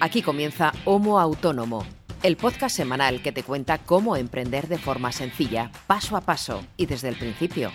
Aquí 0.00 0.22
comienza 0.22 0.72
Homo 0.84 1.18
Autónomo, 1.20 1.86
el 2.22 2.36
podcast 2.36 2.76
semanal 2.76 3.22
que 3.22 3.32
te 3.32 3.42
cuenta 3.42 3.78
cómo 3.78 4.16
emprender 4.16 4.68
de 4.68 4.78
forma 4.78 5.12
sencilla, 5.12 5.70
paso 5.86 6.16
a 6.16 6.20
paso 6.20 6.64
y 6.76 6.86
desde 6.86 7.08
el 7.08 7.16
principio, 7.16 7.72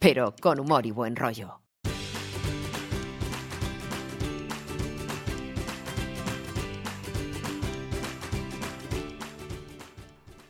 pero 0.00 0.34
con 0.40 0.60
humor 0.60 0.86
y 0.86 0.90
buen 0.90 1.16
rollo. 1.16 1.60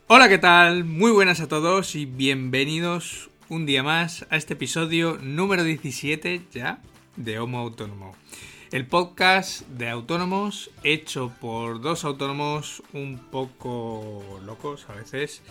Hola, 0.07 0.29
¿qué 0.29 0.39
tal? 0.39 0.85
Muy 0.85 1.11
buenas 1.11 1.41
a 1.41 1.49
todos 1.49 1.95
y 1.95 2.05
bienvenidos 2.05 3.31
un 3.49 3.67
día 3.67 3.83
más 3.83 4.27
a 4.31 4.37
este 4.37 4.53
episodio 4.55 5.19
número 5.21 5.65
17 5.65 6.43
ya 6.53 6.81
de 7.17 7.39
Homo 7.39 7.59
Autónomo. 7.59 8.15
El 8.75 8.89
podcast 8.89 9.61
de 9.69 9.89
autónomos 9.89 10.69
hecho 10.83 11.33
por 11.41 11.81
dos 11.81 12.05
autónomos 12.05 12.83
un 12.93 13.21
poco 13.31 14.41
locos 14.45 14.87
a 14.89 14.95
veces 14.95 15.43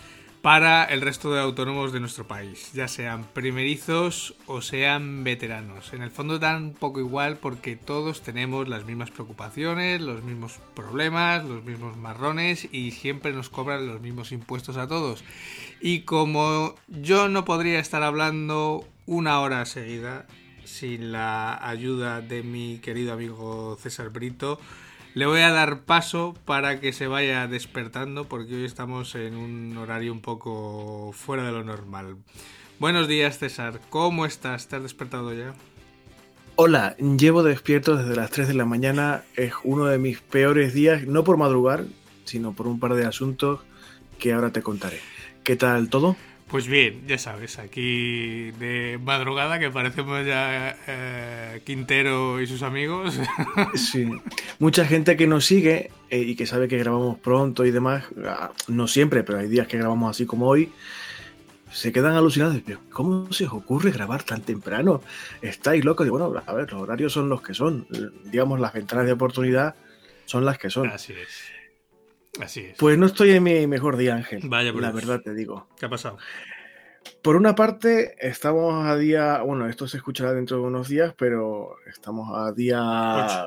para 0.42 0.84
el 0.84 1.00
resto 1.00 1.32
de 1.32 1.40
autónomos 1.40 1.90
de 1.94 2.00
nuestro 2.00 2.26
país, 2.28 2.74
ya 2.74 2.86
sean 2.86 3.24
primerizos 3.24 4.34
o 4.44 4.60
sean 4.60 5.24
veteranos. 5.24 5.94
En 5.94 6.02
el 6.02 6.10
fondo 6.10 6.38
dan 6.38 6.74
poco 6.78 7.00
igual 7.00 7.38
porque 7.38 7.76
todos 7.76 8.20
tenemos 8.20 8.68
las 8.68 8.84
mismas 8.84 9.10
preocupaciones, 9.10 10.02
los 10.02 10.22
mismos 10.22 10.60
problemas, 10.74 11.46
los 11.46 11.64
mismos 11.64 11.96
marrones 11.96 12.68
y 12.72 12.90
siempre 12.90 13.32
nos 13.32 13.48
cobran 13.48 13.86
los 13.86 14.02
mismos 14.02 14.32
impuestos 14.32 14.76
a 14.76 14.86
todos. 14.86 15.24
Y 15.80 16.00
como 16.00 16.74
yo 16.88 17.30
no 17.30 17.46
podría 17.46 17.78
estar 17.78 18.02
hablando 18.02 18.86
una 19.06 19.40
hora 19.40 19.64
seguida 19.64 20.26
sin 20.64 21.12
la 21.12 21.56
ayuda 21.66 22.20
de 22.20 22.42
mi 22.42 22.78
querido 22.78 23.12
amigo 23.12 23.76
César 23.80 24.10
Brito, 24.10 24.58
le 25.14 25.26
voy 25.26 25.40
a 25.40 25.50
dar 25.50 25.82
paso 25.82 26.34
para 26.44 26.80
que 26.80 26.92
se 26.92 27.06
vaya 27.06 27.46
despertando 27.46 28.24
porque 28.24 28.56
hoy 28.56 28.64
estamos 28.64 29.14
en 29.14 29.36
un 29.36 29.76
horario 29.76 30.12
un 30.12 30.20
poco 30.20 31.12
fuera 31.12 31.44
de 31.44 31.52
lo 31.52 31.64
normal. 31.64 32.16
Buenos 32.78 33.06
días 33.06 33.38
César, 33.38 33.80
¿cómo 33.90 34.26
estás? 34.26 34.68
¿Te 34.68 34.76
has 34.76 34.82
despertado 34.82 35.32
ya? 35.32 35.54
Hola, 36.56 36.96
llevo 36.96 37.42
despierto 37.42 37.96
desde 37.96 38.14
las 38.14 38.30
3 38.30 38.48
de 38.48 38.54
la 38.54 38.64
mañana. 38.64 39.24
Es 39.34 39.54
uno 39.64 39.86
de 39.86 39.98
mis 39.98 40.20
peores 40.20 40.72
días, 40.72 41.04
no 41.04 41.24
por 41.24 41.36
madrugar, 41.36 41.84
sino 42.24 42.52
por 42.52 42.68
un 42.68 42.78
par 42.78 42.94
de 42.94 43.06
asuntos 43.06 43.60
que 44.18 44.32
ahora 44.32 44.50
te 44.50 44.62
contaré. 44.62 45.00
¿Qué 45.42 45.56
tal 45.56 45.88
todo? 45.88 46.16
Pues 46.48 46.68
bien, 46.68 47.02
ya 47.06 47.18
sabes, 47.18 47.58
aquí 47.58 48.50
de 48.52 48.98
madrugada 49.02 49.58
que 49.58 49.70
parecemos 49.70 50.24
ya 50.24 50.76
eh, 50.86 51.62
Quintero 51.64 52.40
y 52.40 52.46
sus 52.46 52.62
amigos. 52.62 53.18
Sí, 53.74 54.08
mucha 54.58 54.84
gente 54.84 55.16
que 55.16 55.26
nos 55.26 55.46
sigue 55.46 55.90
eh, 56.10 56.18
y 56.18 56.36
que 56.36 56.46
sabe 56.46 56.68
que 56.68 56.78
grabamos 56.78 57.18
pronto 57.18 57.64
y 57.64 57.70
demás, 57.70 58.04
ah, 58.24 58.52
no 58.68 58.86
siempre, 58.86 59.24
pero 59.24 59.38
hay 59.38 59.48
días 59.48 59.66
que 59.66 59.78
grabamos 59.78 60.10
así 60.10 60.26
como 60.26 60.46
hoy, 60.46 60.70
se 61.72 61.92
quedan 61.92 62.14
alucinados. 62.14 62.56
¿Cómo 62.90 63.32
se 63.32 63.46
os 63.46 63.52
ocurre 63.52 63.90
grabar 63.90 64.22
tan 64.22 64.42
temprano? 64.42 65.02
¿Estáis 65.42 65.84
locos? 65.84 66.06
Y 66.06 66.10
bueno, 66.10 66.32
a 66.46 66.52
ver, 66.52 66.72
los 66.72 66.80
horarios 66.80 67.12
son 67.12 67.28
los 67.28 67.42
que 67.42 67.52
son. 67.52 67.86
Digamos, 68.26 68.60
las 68.60 68.72
ventanas 68.72 69.06
de 69.06 69.12
oportunidad 69.12 69.74
son 70.24 70.44
las 70.44 70.56
que 70.56 70.70
son. 70.70 70.88
Así 70.88 71.12
es. 71.14 71.63
Así 72.40 72.60
es. 72.60 72.76
Pues 72.78 72.98
no 72.98 73.06
estoy 73.06 73.30
en 73.32 73.42
mi 73.42 73.66
mejor 73.66 73.96
día, 73.96 74.14
Ángel. 74.14 74.40
Vaya 74.44 74.72
por 74.72 74.82
La 74.82 74.90
Dios. 74.90 75.04
verdad 75.06 75.22
te 75.22 75.34
digo. 75.34 75.68
¿Qué 75.78 75.86
ha 75.86 75.88
pasado? 75.88 76.18
Por 77.22 77.36
una 77.36 77.54
parte, 77.54 78.16
estamos 78.18 78.86
a 78.86 78.96
día, 78.96 79.42
bueno, 79.42 79.68
esto 79.68 79.86
se 79.86 79.98
escuchará 79.98 80.32
dentro 80.32 80.56
de 80.58 80.62
unos 80.64 80.88
días, 80.88 81.14
pero 81.16 81.76
estamos 81.86 82.30
a 82.34 82.52
día 82.52 83.46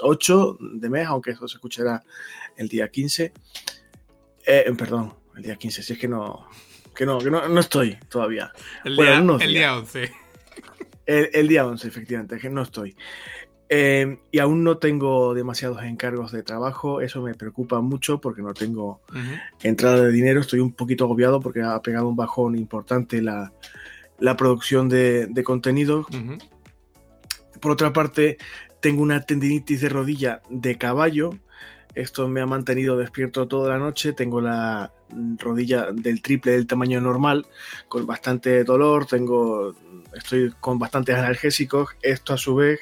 8 0.00 0.58
de 0.60 0.90
mes, 0.90 1.06
aunque 1.06 1.30
esto 1.30 1.46
se 1.48 1.56
escuchará 1.56 2.02
el 2.56 2.68
día 2.68 2.88
15. 2.88 3.32
Eh, 4.46 4.72
perdón, 4.76 5.14
el 5.36 5.42
día 5.42 5.56
15, 5.56 5.82
si 5.82 5.92
es 5.92 5.98
que 5.98 6.08
no, 6.08 6.48
que 6.94 7.06
no, 7.06 7.18
que 7.18 7.30
no, 7.30 7.48
no 7.48 7.60
estoy 7.60 7.96
todavía. 8.08 8.52
El 8.84 8.96
Bueno, 8.96 9.38
día, 9.38 9.46
el 9.46 9.54
día 9.54 9.76
11. 9.76 10.12
El, 11.06 11.30
el 11.32 11.48
día 11.48 11.66
11, 11.66 11.88
efectivamente, 11.88 12.36
es 12.36 12.42
que 12.42 12.50
no 12.50 12.62
estoy. 12.62 12.96
Eh, 13.72 14.18
y 14.32 14.40
aún 14.40 14.64
no 14.64 14.78
tengo 14.78 15.32
demasiados 15.32 15.84
encargos 15.84 16.32
de 16.32 16.42
trabajo, 16.42 17.00
eso 17.00 17.22
me 17.22 17.34
preocupa 17.34 17.80
mucho 17.80 18.20
porque 18.20 18.42
no 18.42 18.52
tengo 18.52 19.00
entrada 19.62 20.02
de 20.02 20.10
dinero. 20.10 20.40
Estoy 20.40 20.58
un 20.58 20.72
poquito 20.72 21.04
agobiado 21.04 21.40
porque 21.40 21.62
ha 21.62 21.80
pegado 21.80 22.08
un 22.08 22.16
bajón 22.16 22.56
importante 22.56 23.22
la, 23.22 23.52
la 24.18 24.36
producción 24.36 24.88
de, 24.88 25.26
de 25.26 25.44
contenido. 25.44 26.04
Por 27.60 27.70
otra 27.70 27.92
parte, 27.92 28.38
tengo 28.80 29.02
una 29.02 29.20
tendinitis 29.20 29.80
de 29.80 29.88
rodilla 29.88 30.42
de 30.50 30.76
caballo. 30.76 31.30
Esto 31.94 32.26
me 32.26 32.40
ha 32.40 32.46
mantenido 32.46 32.96
despierto 32.96 33.46
toda 33.46 33.68
la 33.68 33.78
noche. 33.78 34.12
Tengo 34.12 34.40
la 34.40 34.92
rodilla 35.38 35.92
del 35.92 36.22
triple 36.22 36.52
del 36.52 36.66
tamaño 36.66 37.00
normal, 37.00 37.46
con 37.86 38.04
bastante 38.04 38.64
dolor. 38.64 39.06
Tengo, 39.06 39.76
estoy 40.12 40.52
con 40.58 40.80
bastantes 40.80 41.14
analgésicos. 41.14 41.90
Esto 42.02 42.32
a 42.32 42.36
su 42.36 42.56
vez 42.56 42.80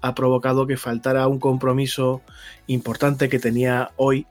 ha 0.00 0.14
provocado 0.14 0.66
que 0.66 0.76
faltara 0.76 1.26
un 1.28 1.38
compromiso 1.38 2.22
importante 2.66 3.28
que 3.28 3.38
tenía 3.38 3.90
hoy, 3.96 4.26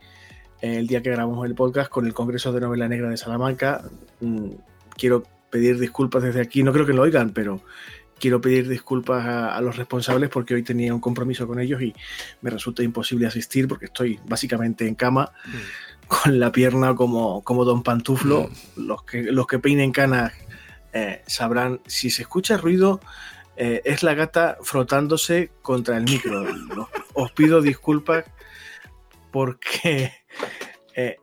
eh, 0.61 0.77
el 0.77 0.87
día 0.87 1.01
que 1.01 1.11
grabamos 1.11 1.45
el 1.45 1.55
podcast, 1.55 1.89
con 1.89 2.05
el 2.05 2.13
Congreso 2.13 2.51
de 2.51 2.61
Novela 2.61 2.87
Negra 2.87 3.09
de 3.09 3.17
Salamanca. 3.17 3.83
Mm, 4.21 4.51
Quiero 4.97 5.23
pedir 5.49 5.79
disculpas 5.79 6.23
desde 6.23 6.41
aquí. 6.41 6.61
No 6.61 6.73
creo 6.73 6.85
que 6.85 6.93
lo 6.93 7.03
oigan, 7.03 7.29
pero 7.29 7.61
quiero 8.19 8.41
pedir 8.41 8.67
disculpas 8.67 9.25
a, 9.25 9.55
a 9.55 9.61
los 9.61 9.77
responsables 9.77 10.29
porque 10.29 10.53
hoy 10.53 10.63
tenía 10.63 10.93
un 10.93 10.99
compromiso 10.99 11.47
con 11.47 11.59
ellos 11.59 11.81
y 11.81 11.95
me 12.41 12.49
resulta 12.49 12.83
imposible 12.83 13.25
asistir 13.25 13.67
porque 13.67 13.85
estoy 13.85 14.19
básicamente 14.27 14.85
en 14.85 14.95
cama 14.95 15.31
con 16.09 16.39
la 16.39 16.51
pierna 16.51 16.95
como, 16.95 17.41
como 17.43 17.63
Don 17.63 17.83
Pantuflo. 17.83 18.49
Los 18.75 19.03
que, 19.03 19.23
los 19.23 19.47
que 19.47 19.59
peinen 19.59 19.91
canas 19.91 20.33
eh, 20.91 21.21
sabrán, 21.27 21.79
si 21.85 22.09
se 22.09 22.23
escucha 22.23 22.57
ruido, 22.57 22.99
eh, 23.61 23.81
es 23.83 24.03
la 24.03 24.13
gata 24.13 24.57
frotándose 24.61 25.51
contra 25.61 25.97
el 25.97 26.05
micro. 26.05 26.47
Os, 27.13 27.31
pido 27.33 27.61
disculpas 27.61 28.23
porque... 29.31 30.13
eh, 30.95 31.17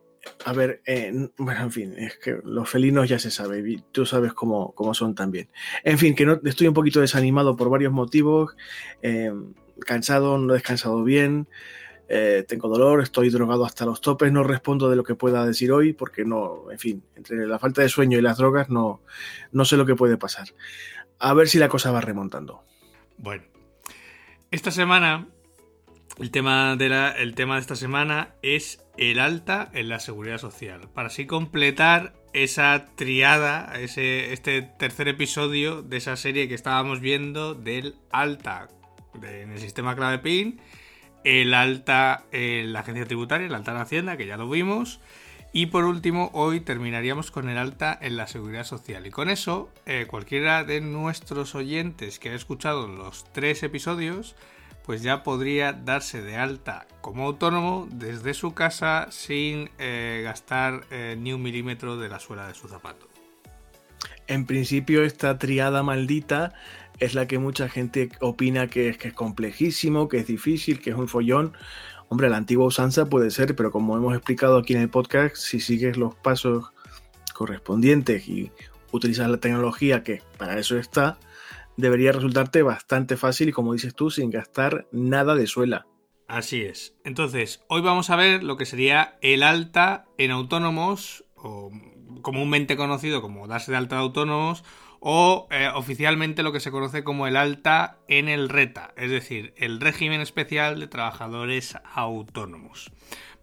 a 0.45 0.53
ver, 0.53 0.81
eh, 0.85 1.29
bueno, 1.37 1.61
en 1.61 1.71
fin, 1.71 1.95
es 1.97 2.17
que 2.17 2.37
los 2.43 2.69
felinos 2.69 3.09
ya 3.09 3.17
se 3.17 3.31
sabe, 3.31 3.81
tú 3.91 4.05
sabes 4.05 4.33
cómo, 4.33 4.71
cómo 4.75 4.93
son 4.93 5.15
también. 5.15 5.49
En 5.83 5.97
fin, 5.97 6.13
que 6.13 6.27
no, 6.27 6.39
estoy 6.45 6.67
un 6.67 6.75
poquito 6.75 7.01
desanimado 7.01 7.55
por 7.55 7.71
varios 7.71 7.91
motivos, 7.91 8.55
eh, 9.01 9.33
cansado, 9.79 10.37
no 10.37 10.53
he 10.53 10.57
descansado 10.57 11.03
bien, 11.03 11.47
tengo 12.47 12.69
dolor, 12.69 13.01
estoy 13.01 13.29
drogado 13.29 13.65
hasta 13.65 13.85
los 13.85 13.99
topes, 13.99 14.31
no 14.31 14.41
respondo 14.43 14.89
de 14.89 14.95
lo 14.95 15.03
que 15.03 15.15
pueda 15.15 15.45
decir 15.45 15.73
hoy 15.73 15.91
porque 15.91 16.23
no, 16.23 16.71
en 16.71 16.79
fin, 16.79 17.03
entre 17.17 17.45
la 17.45 17.59
falta 17.59 17.81
de 17.81 17.89
sueño 17.89 18.17
y 18.17 18.21
las 18.21 18.37
drogas 18.37 18.69
no, 18.69 19.01
no 19.51 19.65
sé 19.65 19.75
lo 19.75 19.85
que 19.85 19.95
puede 19.95 20.15
pasar. 20.15 20.47
A 21.19 21.33
ver 21.33 21.47
si 21.47 21.57
la 21.57 21.69
cosa 21.69 21.91
va 21.91 22.01
remontando. 22.01 22.63
Bueno, 23.17 23.43
esta 24.51 24.71
semana, 24.71 25.27
el 26.19 26.31
tema, 26.31 26.75
de 26.75 26.89
la, 26.89 27.11
el 27.11 27.35
tema 27.35 27.55
de 27.55 27.61
esta 27.61 27.75
semana 27.75 28.35
es 28.41 28.83
el 28.97 29.19
alta 29.19 29.69
en 29.73 29.89
la 29.89 29.99
seguridad 29.99 30.37
social. 30.37 30.89
Para 30.93 31.07
así 31.07 31.25
completar 31.25 32.13
esa 32.33 32.85
triada, 32.95 33.73
ese, 33.79 34.33
este 34.33 34.61
tercer 34.61 35.07
episodio 35.07 35.81
de 35.81 35.97
esa 35.97 36.15
serie 36.15 36.47
que 36.47 36.53
estábamos 36.53 36.99
viendo 36.99 37.55
del 37.55 37.95
alta 38.11 38.67
en 39.23 39.51
el 39.51 39.59
sistema 39.59 39.95
clave 39.95 40.19
PIN, 40.19 40.61
el 41.23 41.53
alta 41.53 42.25
en 42.31 42.73
la 42.73 42.81
agencia 42.81 43.05
tributaria, 43.05 43.47
el 43.47 43.55
alta 43.55 43.71
en 43.71 43.77
Hacienda, 43.77 44.17
que 44.17 44.27
ya 44.27 44.37
lo 44.37 44.49
vimos. 44.49 44.99
Y 45.53 45.67
por 45.67 45.85
último, 45.85 46.29
hoy 46.33 46.59
terminaríamos 46.59 47.31
con 47.31 47.49
el 47.49 47.57
alta 47.57 47.97
en 48.01 48.17
la 48.17 48.27
seguridad 48.27 48.63
social. 48.63 49.07
Y 49.07 49.11
con 49.11 49.29
eso, 49.29 49.69
eh, 49.85 50.05
cualquiera 50.07 50.63
de 50.63 50.81
nuestros 50.81 51.55
oyentes 51.55 52.19
que 52.19 52.29
haya 52.29 52.35
escuchado 52.35 52.87
los 52.87 53.25
tres 53.31 53.63
episodios, 53.63 54.35
pues 54.87 55.01
ya 55.01 55.23
podría 55.23 55.73
darse 55.73 56.21
de 56.21 56.37
alta 56.37 56.87
como 57.01 57.25
autónomo 57.25 57.87
desde 57.91 58.33
su 58.33 58.53
casa 58.53 59.07
sin 59.09 59.69
eh, 59.79 60.21
gastar 60.23 60.85
eh, 60.91 61.17
ni 61.19 61.33
un 61.33 61.41
milímetro 61.41 61.97
de 61.97 62.07
la 62.09 62.19
suela 62.19 62.47
de 62.47 62.53
su 62.53 62.67
zapato. 62.67 63.07
En 64.27 64.45
principio, 64.45 65.03
esta 65.03 65.37
triada 65.37 65.83
maldita 65.83 66.53
es 66.99 67.15
la 67.15 67.27
que 67.27 67.37
mucha 67.37 67.69
gente 67.69 68.09
opina 68.19 68.67
que 68.67 68.89
es, 68.89 68.97
que 68.97 69.09
es 69.09 69.13
complejísimo, 69.13 70.07
que 70.07 70.17
es 70.17 70.27
difícil, 70.27 70.81
que 70.81 70.91
es 70.91 70.95
un 70.95 71.07
follón. 71.07 71.53
Hombre, 72.09 72.29
la 72.29 72.37
antigua 72.37 72.65
usanza 72.65 73.09
puede 73.09 73.31
ser, 73.31 73.55
pero 73.55 73.71
como 73.71 73.97
hemos 73.97 74.15
explicado 74.15 74.57
aquí 74.57 74.73
en 74.73 74.81
el 74.81 74.89
podcast, 74.89 75.35
si 75.35 75.59
sigues 75.59 75.97
los 75.97 76.15
pasos 76.15 76.71
correspondientes 77.33 78.27
y 78.27 78.51
utilizas 78.91 79.29
la 79.29 79.37
tecnología 79.37 80.03
que 80.03 80.21
para 80.37 80.57
eso 80.57 80.77
está, 80.77 81.19
debería 81.75 82.11
resultarte 82.11 82.63
bastante 82.63 83.17
fácil 83.17 83.49
y 83.49 83.51
como 83.51 83.73
dices 83.73 83.93
tú, 83.93 84.09
sin 84.09 84.31
gastar 84.31 84.87
nada 84.91 85.35
de 85.35 85.47
suela. 85.47 85.85
Así 86.27 86.61
es. 86.61 86.95
Entonces, 87.03 87.63
hoy 87.69 87.81
vamos 87.81 88.09
a 88.09 88.15
ver 88.15 88.43
lo 88.43 88.57
que 88.57 88.65
sería 88.65 89.17
el 89.21 89.43
alta 89.43 90.05
en 90.17 90.31
autónomos, 90.31 91.23
o 91.35 91.71
comúnmente 92.21 92.75
conocido 92.75 93.21
como 93.21 93.47
darse 93.47 93.71
de 93.71 93.77
alta 93.77 93.95
de 93.95 94.01
autónomos, 94.01 94.63
o 94.99 95.47
eh, 95.51 95.69
oficialmente 95.73 96.43
lo 96.43 96.51
que 96.51 96.59
se 96.59 96.71
conoce 96.71 97.03
como 97.03 97.27
el 97.27 97.35
alta 97.35 97.97
en 98.07 98.29
el 98.29 98.49
RETA, 98.49 98.93
es 98.97 99.11
decir, 99.11 99.53
el 99.57 99.79
régimen 99.79 100.21
especial 100.21 100.79
de 100.79 100.87
trabajadores 100.87 101.77
autónomos. 101.93 102.91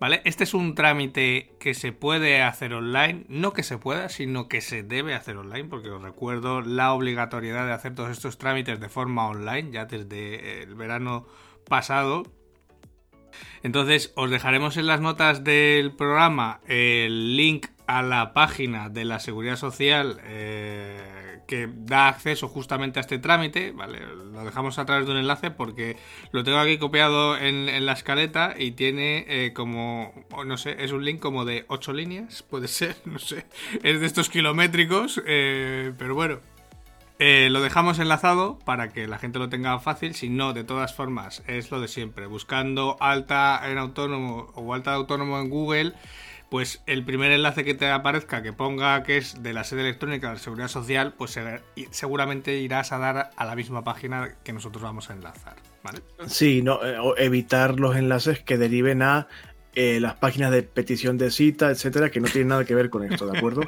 ¿Vale? 0.00 0.20
Este 0.24 0.44
es 0.44 0.54
un 0.54 0.74
trámite 0.74 1.54
que 1.60 1.72
se 1.72 1.92
puede 1.92 2.42
hacer 2.42 2.74
online, 2.74 3.24
no 3.28 3.52
que 3.52 3.62
se 3.62 3.78
pueda, 3.78 4.08
sino 4.08 4.48
que 4.48 4.60
se 4.60 4.82
debe 4.82 5.14
hacer 5.14 5.36
online, 5.36 5.68
porque 5.68 5.88
os 5.90 6.02
recuerdo 6.02 6.60
la 6.60 6.92
obligatoriedad 6.92 7.64
de 7.64 7.72
hacer 7.72 7.94
todos 7.94 8.10
estos 8.10 8.36
trámites 8.36 8.80
de 8.80 8.88
forma 8.88 9.28
online, 9.28 9.70
ya 9.70 9.86
desde 9.86 10.62
el 10.62 10.74
verano 10.74 11.26
pasado. 11.68 12.24
Entonces 13.62 14.12
os 14.16 14.30
dejaremos 14.30 14.76
en 14.76 14.86
las 14.86 15.00
notas 15.00 15.44
del 15.44 15.92
programa 15.92 16.60
el 16.66 17.36
link 17.36 17.66
a 17.86 18.02
la 18.02 18.32
página 18.32 18.88
de 18.88 19.04
la 19.04 19.20
Seguridad 19.20 19.56
Social 19.56 20.20
eh, 20.24 21.13
que 21.46 21.68
da 21.72 22.08
acceso 22.08 22.48
justamente 22.48 22.98
a 22.98 23.02
este 23.02 23.18
trámite, 23.18 23.72
¿vale? 23.72 24.00
Lo 24.00 24.44
dejamos 24.44 24.78
a 24.78 24.86
través 24.86 25.06
de 25.06 25.12
un 25.12 25.18
enlace 25.18 25.50
porque 25.50 25.96
lo 26.32 26.44
tengo 26.44 26.58
aquí 26.58 26.78
copiado 26.78 27.36
en, 27.36 27.64
la 27.84 27.92
escaleta 27.92 28.54
y 28.56 28.72
tiene 28.72 29.24
eh, 29.28 29.52
como, 29.52 30.12
no 30.46 30.56
sé, 30.56 30.76
es 30.84 30.92
un 30.92 31.04
link 31.04 31.20
como 31.20 31.44
de 31.44 31.64
8 31.68 31.92
líneas, 31.92 32.42
puede 32.42 32.68
ser, 32.68 32.96
no 33.04 33.18
sé, 33.18 33.46
es 33.82 34.00
de 34.00 34.06
estos 34.06 34.28
kilométricos, 34.28 35.22
eh, 35.26 35.92
pero 35.98 36.14
bueno. 36.14 36.40
lo 37.18 37.60
dejamos 37.60 37.98
enlazado 37.98 38.58
para 38.64 38.88
que 38.88 39.06
la 39.06 39.18
gente 39.18 39.38
lo 39.38 39.48
tenga 39.48 39.78
fácil, 39.78 40.14
si 40.14 40.28
no, 40.28 40.52
de 40.52 40.64
todas 40.64 40.94
formas, 40.94 41.42
es 41.46 41.70
lo 41.70 41.80
de 41.80 41.88
siempre, 41.88 42.26
buscando 42.26 42.96
alta 43.00 43.60
en 43.70 43.78
autónomo 43.78 44.52
o 44.54 44.74
alta 44.74 44.90
de 44.90 44.96
autónomo 44.96 45.38
en 45.38 45.48
Google, 45.48 45.92
pues 46.54 46.84
el 46.86 47.04
primer 47.04 47.32
enlace 47.32 47.64
que 47.64 47.74
te 47.74 47.90
aparezca 47.90 48.40
que 48.40 48.52
ponga 48.52 49.02
que 49.02 49.16
es 49.16 49.42
de 49.42 49.52
la 49.52 49.64
sede 49.64 49.80
electrónica 49.80 50.28
de 50.28 50.34
la 50.34 50.38
Seguridad 50.38 50.68
Social, 50.68 51.12
pues 51.18 51.36
seguramente 51.90 52.58
irás 52.58 52.92
a 52.92 52.98
dar 52.98 53.30
a 53.34 53.44
la 53.44 53.56
misma 53.56 53.82
página 53.82 54.36
que 54.44 54.52
nosotros 54.52 54.80
vamos 54.80 55.10
a 55.10 55.14
enlazar. 55.14 55.56
¿vale? 55.82 55.98
Sí, 56.28 56.62
no, 56.62 56.78
eh, 56.86 56.96
evitar 57.16 57.80
los 57.80 57.96
enlaces 57.96 58.38
que 58.38 58.56
deriven 58.56 59.02
a 59.02 59.26
eh, 59.74 59.98
las 59.98 60.14
páginas 60.14 60.52
de 60.52 60.62
petición 60.62 61.18
de 61.18 61.32
cita, 61.32 61.72
etcétera, 61.72 62.12
que 62.12 62.20
no 62.20 62.28
tienen 62.28 62.46
nada 62.46 62.64
que 62.64 62.76
ver 62.76 62.88
con 62.88 63.02
esto, 63.02 63.26
¿de 63.26 63.36
acuerdo? 63.36 63.62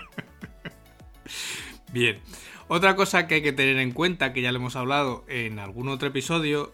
Bien. 1.93 2.21
Otra 2.69 2.95
cosa 2.95 3.27
que 3.27 3.35
hay 3.35 3.43
que 3.43 3.53
tener 3.53 3.79
en 3.79 3.91
cuenta, 3.91 4.33
que 4.33 4.43
ya 4.43 4.53
lo 4.53 4.59
hemos 4.59 4.77
hablado 4.77 5.25
en 5.27 5.59
algún 5.59 5.89
otro 5.89 6.07
episodio, 6.07 6.73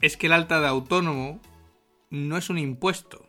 es 0.00 0.16
que 0.16 0.28
el 0.28 0.32
alta 0.32 0.62
de 0.62 0.68
autónomo 0.68 1.42
no 2.08 2.38
es 2.38 2.48
un 2.48 2.56
impuesto. 2.56 3.26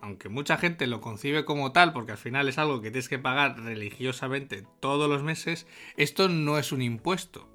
Aunque 0.00 0.28
mucha 0.28 0.56
gente 0.56 0.86
lo 0.86 1.00
concibe 1.00 1.44
como 1.44 1.72
tal, 1.72 1.92
porque 1.92 2.12
al 2.12 2.18
final 2.18 2.48
es 2.48 2.58
algo 2.58 2.80
que 2.80 2.90
tienes 2.90 3.08
que 3.08 3.18
pagar 3.18 3.60
religiosamente 3.60 4.66
todos 4.80 5.08
los 5.08 5.22
meses, 5.22 5.66
esto 5.96 6.28
no 6.28 6.58
es 6.58 6.72
un 6.72 6.82
impuesto, 6.82 7.48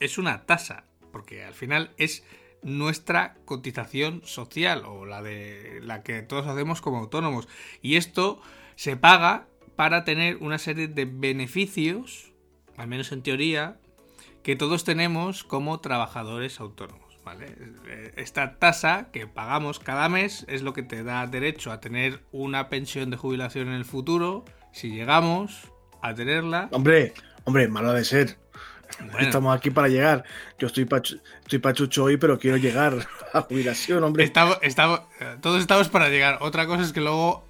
es 0.00 0.18
una 0.18 0.46
tasa, 0.46 0.84
porque 1.12 1.44
al 1.44 1.54
final 1.54 1.92
es 1.96 2.24
nuestra 2.62 3.36
cotización 3.44 4.22
social 4.24 4.84
o 4.86 5.04
la 5.04 5.22
de 5.22 5.80
la 5.82 6.02
que 6.02 6.22
todos 6.22 6.46
hacemos 6.46 6.80
como 6.80 6.98
autónomos. 6.98 7.48
Y 7.82 7.96
esto 7.96 8.40
se 8.76 8.96
paga 8.96 9.46
para 9.76 10.04
tener 10.04 10.36
una 10.36 10.58
serie 10.58 10.88
de 10.88 11.04
beneficios, 11.04 12.32
al 12.76 12.88
menos 12.88 13.12
en 13.12 13.22
teoría, 13.22 13.78
que 14.42 14.56
todos 14.56 14.84
tenemos 14.84 15.44
como 15.44 15.80
trabajadores 15.80 16.60
autónomos. 16.60 17.03
Eh, 17.86 18.12
esta 18.16 18.58
tasa 18.58 19.08
que 19.12 19.26
pagamos 19.26 19.78
cada 19.78 20.08
mes 20.08 20.44
es 20.48 20.62
lo 20.62 20.72
que 20.72 20.82
te 20.82 21.02
da 21.02 21.26
derecho 21.26 21.72
a 21.72 21.80
tener 21.80 22.20
una 22.32 22.68
pensión 22.68 23.10
de 23.10 23.16
jubilación 23.16 23.68
en 23.68 23.74
el 23.74 23.84
futuro, 23.84 24.44
si 24.72 24.90
llegamos 24.90 25.72
a 26.02 26.14
tenerla. 26.14 26.68
Hombre, 26.72 27.14
hombre, 27.44 27.68
malo 27.68 27.92
de 27.92 28.04
ser. 28.04 28.36
Estamos 29.18 29.56
aquí 29.56 29.70
para 29.70 29.88
llegar. 29.88 30.24
Yo 30.58 30.68
estoy, 30.68 30.86
estoy 31.42 31.58
pachucho 31.58 32.04
hoy, 32.04 32.16
pero 32.16 32.38
quiero 32.38 32.56
llegar 32.56 32.94
a 33.32 33.40
jubilación, 33.40 34.04
hombre. 34.04 34.24
Estamos, 34.24 34.58
estamos, 34.62 35.00
todos 35.40 35.60
estamos 35.60 35.88
para 35.88 36.08
llegar. 36.08 36.38
Otra 36.40 36.66
cosa 36.66 36.82
es 36.82 36.92
que 36.92 37.00
luego 37.00 37.44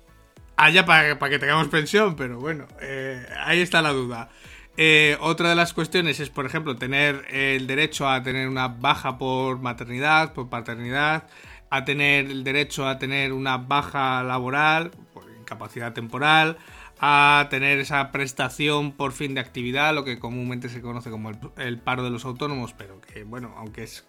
haya 0.56 0.86
para, 0.86 1.18
que 1.18 1.38
tengamos 1.38 1.68
pensión, 1.68 2.16
pero 2.16 2.38
bueno, 2.38 2.66
eh, 2.80 3.26
ahí 3.44 3.60
está 3.60 3.82
la 3.82 3.90
duda. 3.90 4.30
Eh, 4.76 5.16
otra 5.20 5.50
de 5.50 5.54
las 5.54 5.72
cuestiones 5.72 6.18
es, 6.18 6.30
por 6.30 6.46
ejemplo, 6.46 6.76
tener 6.76 7.26
el 7.30 7.66
derecho 7.66 8.08
a 8.08 8.22
tener 8.22 8.48
una 8.48 8.68
baja 8.68 9.18
por 9.18 9.60
maternidad, 9.60 10.32
por 10.32 10.48
paternidad, 10.48 11.28
a 11.70 11.84
tener 11.84 12.26
el 12.26 12.42
derecho 12.42 12.86
a 12.88 12.98
tener 12.98 13.32
una 13.32 13.56
baja 13.56 14.22
laboral, 14.24 14.90
por 15.12 15.24
incapacidad 15.40 15.92
temporal, 15.92 16.58
a 16.98 17.46
tener 17.50 17.78
esa 17.78 18.10
prestación 18.10 18.92
por 18.92 19.12
fin 19.12 19.34
de 19.34 19.40
actividad, 19.40 19.94
lo 19.94 20.04
que 20.04 20.18
comúnmente 20.18 20.68
se 20.68 20.80
conoce 20.80 21.10
como 21.10 21.30
el, 21.56 21.78
paro 21.78 22.02
de 22.02 22.10
los 22.10 22.24
autónomos, 22.24 22.72
pero 22.72 23.00
que, 23.00 23.24
bueno, 23.24 23.54
aunque 23.56 23.84
es 23.84 24.04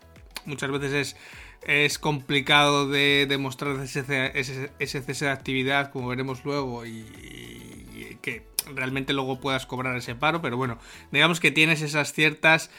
muchas 0.46 0.72
veces 0.72 1.16
es, 1.62 2.00
complicado 2.00 2.88
de 2.88 3.26
demostrar 3.28 3.80
ese, 3.80 4.32
ese, 4.36 5.02
cese 5.02 5.26
de 5.26 5.32
actividad, 5.32 5.92
como 5.92 6.08
veremos 6.08 6.46
luego, 6.46 6.86
y 6.86 7.85
que 8.26 8.42
realmente 8.74 9.14
luego 9.14 9.40
puedas 9.40 9.68
cobrar 9.68 9.96
ese 9.96 10.16
paro, 10.16 10.42
pero 10.42 10.58
bueno, 10.58 10.80
digamos 11.12 11.40
que 11.40 11.52
tienes 11.52 11.84
esas 11.84 12.12
ciertas 12.12 12.72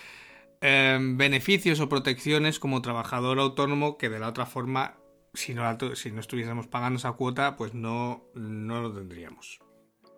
em, 0.61 1.17
beneficios 1.17 1.79
o 1.79 1.89
protecciones 1.89 2.59
como 2.59 2.83
trabajador 2.83 3.39
autónomo 3.39 3.97
que 3.97 4.09
de 4.09 4.19
la 4.19 4.27
otra 4.27 4.45
forma, 4.45 4.97
si 5.35 5.55
no, 5.55 5.71
estuviésemos 5.71 6.67
pagando 6.67 6.99
esa 6.99 7.13
cuota, 7.13 7.55
pues 7.57 7.75
no, 7.75 8.25
no 8.35 8.81
lo 8.81 8.93
tendríamos. 8.93 9.61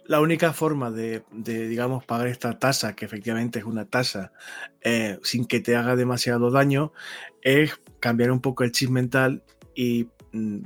La 0.06 0.22
única 0.22 0.54
forma 0.54 0.90
de, 0.90 1.22
digamos, 1.34 2.06
pagar 2.06 2.28
esta 2.28 2.58
tasa, 2.58 2.96
que 2.96 3.04
efectivamente 3.04 3.58
es 3.58 3.66
una 3.66 3.84
tasa, 3.84 4.32
eh, 4.80 5.18
sin 5.22 5.44
que 5.44 5.60
te 5.60 5.76
haga 5.76 5.94
demasiado 5.94 6.50
daño, 6.50 6.94
es 7.42 7.78
cambiar 8.00 8.30
un 8.30 8.40
poco 8.40 8.64
el 8.64 8.72
chip 8.72 8.88
mental 8.88 9.42
y 9.74 10.08
mm, 10.32 10.62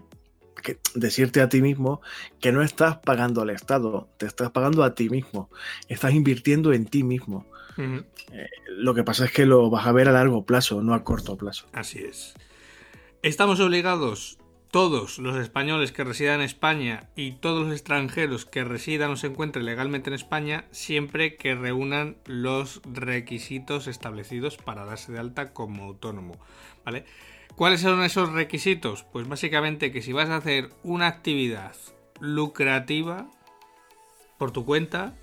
decirte 0.94 1.41
a 1.41 1.49
ti 1.49 1.62
mismo 1.62 2.00
que 2.41 2.53
no 2.53 2.62
estás 2.62 2.99
pagando 2.99 3.43
al 3.43 3.50
Estado, 3.50 4.09
te 4.19 4.26
estás 4.26 4.50
pagando 4.50 4.85
a 4.85 4.94
ti 4.94 5.09
mismo, 5.11 5.50
estás 5.88 6.12
invirtiendo 6.14 6.73
en 6.73 6.87
ti 6.87 7.03
mismo. 7.03 7.47
Eh, 7.79 8.49
lo 8.69 8.94
que 8.94 9.05
pasa 9.05 9.25
es 9.25 9.32
que 9.32 9.47
lo 9.47 9.70
vas 9.70 9.87
a 9.87 9.93
ver 9.93 10.09
a 10.09 10.12
largo 10.12 10.44
plazo, 10.44 10.82
no 10.82 10.94
a 10.94 11.05
corto 11.05 11.37
plazo. 11.37 11.67
Así 11.73 11.99
es. 11.99 12.35
Estamos 13.23 13.61
obligados, 13.61 14.38
todos 14.73 15.19
los 15.19 15.37
españoles 15.37 15.93
que 15.93 16.03
residan 16.03 16.37
en 16.37 16.47
España 16.47 17.11
y 17.15 17.32
todos 17.32 17.67
los 17.67 17.73
extranjeros 17.73 18.47
que 18.47 18.65
residan 18.65 19.11
o 19.11 19.17
se 19.17 19.26
encuentren 19.26 19.67
legalmente 19.67 20.08
en 20.08 20.15
España, 20.15 20.65
siempre 20.70 21.37
que 21.37 21.55
reúnan 21.55 22.17
los 22.25 22.81
requisitos 22.91 23.87
establecidos 23.87 24.56
para 24.56 24.87
darse 24.87 25.12
de 25.12 25.19
alta 25.19 25.53
como 25.53 25.85
autónomo. 25.85 26.35
¿Vale? 26.85 27.05
¿Cuáles 27.56 27.82
son 27.82 28.02
esos 28.02 28.32
requisitos? 28.32 29.04
Pues 29.12 29.28
básicamente 29.28 29.93
que 29.93 30.00
si 30.00 30.12
vas 30.12 30.31
a 30.31 30.36
hacer 30.36 30.70
una 30.82 31.06
actividad 31.06 31.77
lucrativa 32.19 33.29
por 34.38 34.53
tu 34.53 34.65
cuenta, 34.65 35.15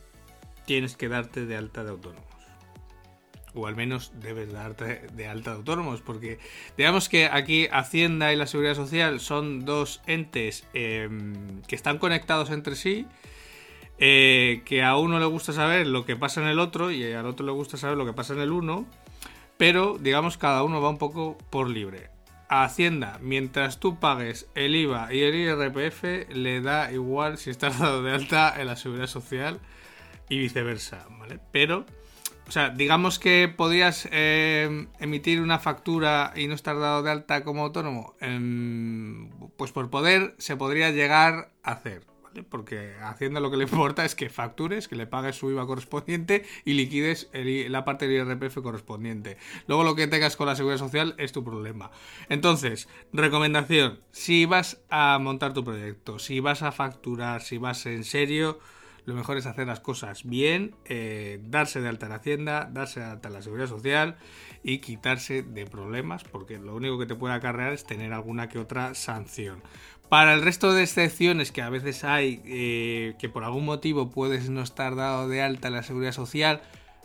tienes 0.66 0.96
que 0.96 1.10
darte 1.10 1.46
de 1.46 1.58
alta 1.58 1.84
de 1.84 1.90
autónomos. 1.90 2.26
O 3.56 3.66
al 3.66 3.76
menos 3.76 4.12
debes 4.22 4.54
darte 4.54 5.08
de 5.12 5.28
alta 5.28 5.52
de 5.52 5.58
autónomos, 5.58 6.02
porque 6.02 6.38
digamos 6.78 7.10
que 7.10 7.26
aquí 7.26 7.68
Hacienda 7.72 8.32
y 8.32 8.36
la 8.36 8.46
Seguridad 8.46 8.76
Social 8.76 9.20
son 9.20 9.66
dos 9.66 10.02
entes 10.06 10.68
em, 10.76 11.64
que 11.64 11.76
están 11.76 11.98
conectados 11.98 12.52
entre 12.52 12.76
sí, 12.76 13.08
eh, 13.98 14.62
que 14.66 14.84
a 14.84 14.96
uno 14.98 15.20
le 15.20 15.26
gusta 15.26 15.52
saber 15.52 15.88
lo 15.88 16.06
que 16.06 16.16
pasa 16.16 16.42
en 16.42 16.48
el 16.48 16.60
otro 16.60 16.92
y 16.92 17.12
al 17.12 17.26
otro 17.26 17.44
le 17.44 17.52
gusta 17.52 17.76
saber 17.76 17.98
lo 17.98 18.06
que 18.06 18.14
pasa 18.14 18.34
en 18.34 18.42
el 18.42 18.52
uno, 18.52 18.86
pero 19.58 19.98
digamos 20.00 20.38
cada 20.38 20.62
uno 20.62 20.80
va 20.80 20.90
un 20.90 21.00
poco 21.00 21.36
por 21.50 21.68
libre 21.68 22.19
a 22.50 22.64
Hacienda, 22.64 23.20
mientras 23.22 23.80
tú 23.80 24.00
pagues 24.00 24.50
el 24.56 24.76
IVA 24.76 25.14
y 25.14 25.22
el 25.22 25.36
IRPF, 25.36 26.30
le 26.34 26.62
da 26.62 26.92
igual 26.92 27.38
si 27.38 27.52
estás 27.52 27.80
dado 27.80 28.04
de 28.04 28.12
alta 28.12 28.60
en 28.60 28.68
la 28.68 28.76
seguridad 28.76 29.08
social 29.08 29.60
y 30.28 30.40
viceversa, 30.40 31.08
¿vale? 31.20 31.40
Pero, 31.52 31.86
o 32.48 32.52
sea, 32.52 32.70
digamos 32.70 33.20
que 33.20 33.54
podrías 33.56 34.10
eh, 34.12 34.88
emitir 35.00 35.42
una 35.42 35.60
factura 35.60 36.34
y 36.36 36.48
no 36.48 36.56
estar 36.56 36.78
dado 36.80 37.04
de 37.04 37.12
alta 37.12 37.44
como 37.44 37.64
autónomo, 37.64 38.16
em, 38.20 39.30
pues 39.56 39.72
por 39.72 39.90
poder 39.92 40.36
se 40.40 40.58
podría 40.58 40.90
llegar 40.90 41.52
a 41.64 41.72
hacer. 41.74 42.04
Porque 42.50 42.96
Hacienda 43.02 43.40
lo 43.40 43.52
que 43.52 43.58
le 43.58 43.64
importa 43.64 44.06
es 44.06 44.16
que 44.16 44.30
factures, 44.30 44.88
que 44.88 44.96
le 44.96 45.08
pagues 45.08 45.36
su 45.36 45.50
IVA 45.50 45.66
correspondiente 45.66 46.46
y 46.66 46.74
liquides 46.74 47.30
la 47.34 47.86
parte 47.86 48.08
del 48.08 48.28
IRPF 48.28 48.62
correspondiente. 48.62 49.38
Luego 49.68 49.84
lo 49.84 49.96
que 49.96 50.08
tengas 50.08 50.36
con 50.36 50.48
la 50.48 50.56
seguridad 50.56 50.80
social 50.80 51.16
es 51.18 51.32
tu 51.32 51.44
problema. 51.44 51.92
Entonces, 52.30 52.88
recomendación, 53.14 54.00
si 54.12 54.46
vas 54.46 54.82
a 54.90 55.18
montar 55.20 55.54
tu 55.54 55.64
proyecto, 55.64 56.20
si 56.20 56.40
vas 56.40 56.62
a 56.62 56.72
facturar, 56.72 57.42
si 57.42 57.58
vas 57.58 57.86
en 57.86 58.04
serio, 58.04 58.60
lo 59.10 59.16
mejor 59.16 59.38
es 59.38 59.46
hacer 59.48 59.68
las 59.68 59.80
cosas 59.80 60.24
bien, 60.24 60.76
eh, 60.86 61.40
darse 61.44 61.82
de 61.82 61.90
alta 61.90 62.06
en 62.06 62.12
Hacienda, 62.12 62.70
darse 62.72 63.00
de 63.00 63.08
alta 63.08 63.28
en 63.28 63.34
la 63.34 63.42
seguridad 63.42 63.68
social 63.68 64.18
y 64.64 64.80
quitarse 64.80 65.42
de 65.42 65.66
problemas, 65.66 66.24
porque 66.24 66.60
lo 66.60 66.76
único 66.76 67.00
que 67.00 67.08
te 67.08 67.16
puede 67.16 67.34
acarrear 67.34 67.74
es 67.74 67.84
tener 67.84 68.14
alguna 68.14 68.48
que 68.48 68.60
otra 68.60 68.94
sanción. 68.94 69.64
Para 70.10 70.34
el 70.34 70.44
resto 70.44 70.74
de 70.74 70.84
excepciones 70.84 71.52
que 71.52 71.62
a 71.62 71.70
veces 71.70 72.04
hay, 72.04 72.42
eh, 72.46 73.16
que 73.20 73.30
por 73.30 73.44
algún 73.44 73.66
motivo 73.66 74.10
puedes 74.10 74.50
no 74.50 74.62
estar 74.62 74.96
dado 74.96 75.28
de 75.28 75.42
alta 75.42 75.70
en 75.70 75.74
la 75.74 75.84
seguridad 75.84 76.12
social, 76.12 76.62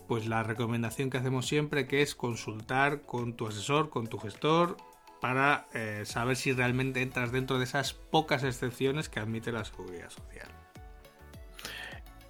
pues 0.06 0.26
la 0.26 0.42
recomendación 0.42 1.08
que 1.08 1.18
hacemos 1.18 1.46
siempre 1.46 1.86
que 1.86 2.02
es 2.02 2.14
consultar 2.14 3.02
con 3.02 3.34
tu 3.34 3.46
asesor, 3.46 3.88
con 3.88 4.06
tu 4.06 4.18
gestor, 4.18 4.76
para 5.20 5.68
eh, 5.72 6.02
saber 6.04 6.36
si 6.36 6.52
realmente 6.52 7.00
entras 7.00 7.32
dentro 7.32 7.58
de 7.58 7.64
esas 7.64 7.94
pocas 7.94 8.44
excepciones 8.44 9.08
que 9.08 9.20
admite 9.20 9.52
la 9.52 9.64
seguridad 9.64 10.10
social. 10.10 10.53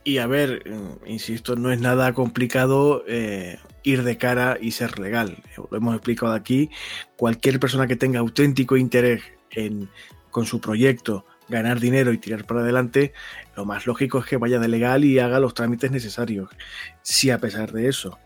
Y 0.04 0.18
a 0.18 0.26
ver, 0.26 0.62
mm, 0.70 1.08
insisto, 1.08 1.56
no 1.56 1.72
es 1.72 1.80
nada 1.80 2.12
complicado 2.12 3.04
eh, 3.08 3.58
ir 3.82 4.02
de 4.02 4.18
cara 4.18 4.58
y 4.60 4.72
ser 4.72 4.98
legal. 4.98 5.38
Lo 5.56 5.76
hemos 5.76 5.94
explicado 5.94 6.32
aquí. 6.32 6.70
Cualquier 7.16 7.58
persona 7.58 7.86
que 7.86 7.96
tenga 7.96 8.20
auténtico 8.20 8.76
interés 8.76 9.22
en, 9.50 9.88
con 10.30 10.44
su 10.44 10.60
proyecto, 10.60 11.24
ganar 11.48 11.80
dinero 11.80 12.12
y 12.12 12.18
tirar 12.18 12.44
para 12.44 12.60
adelante, 12.60 13.14
lo 13.56 13.64
más 13.64 13.86
lógico 13.86 14.18
es 14.18 14.26
que 14.26 14.36
vaya 14.36 14.58
de 14.58 14.68
legal 14.68 15.04
y 15.04 15.18
haga 15.18 15.40
los 15.40 15.54
trámites 15.54 15.90
necesarios. 15.90 16.50
Si 17.02 17.30
a 17.30 17.38
pesar 17.38 17.72
de 17.72 17.88
eso 17.88 18.18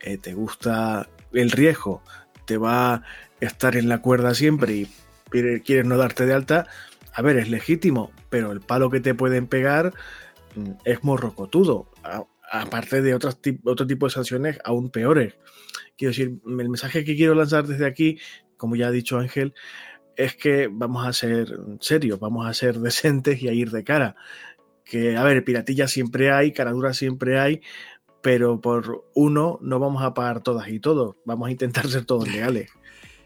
eh, 0.00 0.18
te 0.18 0.34
gusta 0.34 1.08
el 1.32 1.50
riesgo, 1.52 2.02
te 2.46 2.56
va 2.56 3.02
estar 3.40 3.76
en 3.76 3.88
la 3.88 3.98
cuerda 3.98 4.34
siempre 4.34 4.74
y 4.74 4.88
quieres 5.64 5.86
no 5.86 5.96
darte 5.96 6.26
de 6.26 6.34
alta, 6.34 6.66
a 7.12 7.22
ver, 7.22 7.36
es 7.36 7.48
legítimo, 7.48 8.10
pero 8.30 8.52
el 8.52 8.60
palo 8.60 8.90
que 8.90 9.00
te 9.00 9.14
pueden 9.14 9.46
pegar 9.46 9.92
es 10.84 11.02
morrocotudo, 11.04 11.90
aparte 12.50 13.02
de 13.02 13.14
otro 13.14 13.86
tipo 13.86 14.06
de 14.06 14.10
sanciones 14.10 14.58
aún 14.64 14.90
peores. 14.90 15.34
Quiero 15.96 16.10
decir, 16.10 16.40
el 16.46 16.68
mensaje 16.68 17.04
que 17.04 17.16
quiero 17.16 17.34
lanzar 17.34 17.66
desde 17.66 17.86
aquí, 17.86 18.18
como 18.56 18.76
ya 18.76 18.88
ha 18.88 18.90
dicho 18.90 19.18
Ángel, 19.18 19.54
es 20.16 20.36
que 20.36 20.68
vamos 20.70 21.06
a 21.06 21.12
ser 21.12 21.48
serios, 21.80 22.18
vamos 22.18 22.46
a 22.46 22.54
ser 22.54 22.78
decentes 22.80 23.42
y 23.42 23.48
a 23.48 23.52
ir 23.52 23.70
de 23.70 23.84
cara. 23.84 24.16
Que, 24.84 25.16
a 25.16 25.24
ver, 25.24 25.44
piratilla 25.44 25.88
siempre 25.88 26.30
hay, 26.32 26.52
caradura 26.52 26.92
siempre 26.92 27.38
hay, 27.38 27.62
pero 28.20 28.60
por 28.60 29.04
uno 29.14 29.58
no 29.62 29.78
vamos 29.78 30.02
a 30.02 30.14
pagar 30.14 30.42
todas 30.42 30.68
y 30.68 30.80
todos, 30.80 31.16
vamos 31.24 31.48
a 31.48 31.52
intentar 31.52 31.86
ser 31.88 32.04
todos 32.04 32.30
legales 32.30 32.70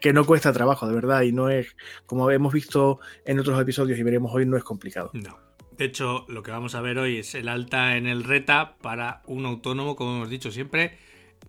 que 0.01 0.13
no 0.13 0.27
cuesta 0.27 0.53
trabajo, 0.53 0.87
de 0.87 0.95
verdad, 0.95 1.23
y 1.23 1.33
no 1.33 1.49
es, 1.49 1.75
como 2.05 2.31
hemos 2.31 2.53
visto 2.53 3.01
en 3.25 3.41
otros 3.41 3.61
episodios 3.61 3.99
y 3.99 4.03
veremos 4.03 4.31
hoy, 4.33 4.47
no 4.47 4.57
es 4.57 4.63
complicado. 4.63 5.11
No. 5.15 5.46
De 5.79 5.85
hecho, 5.85 6.25
lo 6.29 6.43
que 6.43 6.51
vamos 6.51 6.75
a 6.75 6.81
ver 6.81 6.99
hoy 6.99 7.19
es 7.19 7.35
el 7.35 7.49
alta 7.49 7.97
en 7.97 8.07
el 8.07 8.25
RETA 8.25 8.77
para 8.81 9.23
un 9.27 9.45
autónomo, 9.45 9.95
como 9.95 10.17
hemos 10.17 10.31
dicho 10.31 10.51
siempre, 10.51 10.97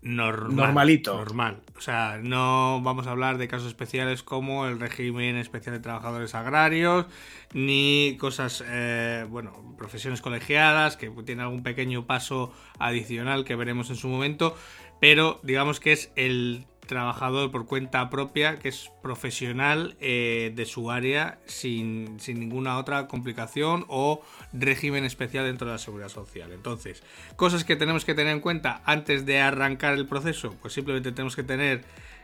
normal. 0.02 0.56
Normalito. 0.56 1.16
Normal. 1.16 1.62
O 1.78 1.82
sea, 1.82 2.20
no 2.22 2.82
vamos 2.82 3.08
a 3.08 3.12
hablar 3.12 3.38
de 3.38 3.48
casos 3.48 3.68
especiales 3.68 4.24
como 4.24 4.68
el 4.68 4.80
régimen 4.80 5.38
especial 5.38 5.76
de 5.76 5.82
trabajadores 5.82 6.36
agrarios, 6.36 7.06
ni 7.54 8.18
cosas, 8.20 8.64
eh, 8.68 9.26
bueno, 9.30 9.76
profesiones 9.78 10.22
colegiadas, 10.22 10.98
que 10.98 11.10
tienen 11.26 11.46
algún 11.46 11.64
pequeño 11.64 12.06
paso 12.06 12.54
adicional 12.80 13.46
que 13.46 13.56
veremos 13.56 13.90
en 13.90 13.96
su 13.96 14.10
momento, 14.10 14.58
pero 15.00 15.40
digamos 15.44 15.80
que 15.80 15.94
es 15.94 16.12
el 16.16 16.66
trabajador 16.88 17.52
por 17.52 17.66
cuenta 17.66 18.10
propia 18.10 18.58
que 18.60 18.70
es 18.70 18.92
profesional 19.02 19.96
eh, 20.00 20.52
de 20.56 20.66
su 20.66 20.90
área 20.90 21.40
sin, 21.46 22.18
ninguna 22.28 22.78
otra 22.78 23.08
complicación 23.08 23.86
o 23.88 24.22
régimen 24.54 25.06
especial 25.06 25.46
dentro 25.46 25.68
de 25.68 25.74
la 25.74 25.80
seguridad 25.80 26.10
social. 26.10 26.52
Entonces, 26.52 27.04
cosas 27.36 27.64
que 27.64 27.76
tenemos 27.76 28.06
que 28.06 28.16
tener 28.16 28.34
en 28.34 28.40
cuenta 28.40 28.82
antes 28.86 29.26
de 29.26 29.40
arrancar 29.40 29.94
el 29.94 30.08
proceso, 30.08 30.56
pues 30.62 30.74
simplemente 30.74 31.12
tenemos 31.12 31.36
que 31.36 31.44
tener 31.44 31.84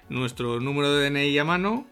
nuestro 0.10 0.60
número 0.60 0.94
de 0.94 1.10
DNI 1.10 1.38
a 1.38 1.44
mano, 1.44 1.86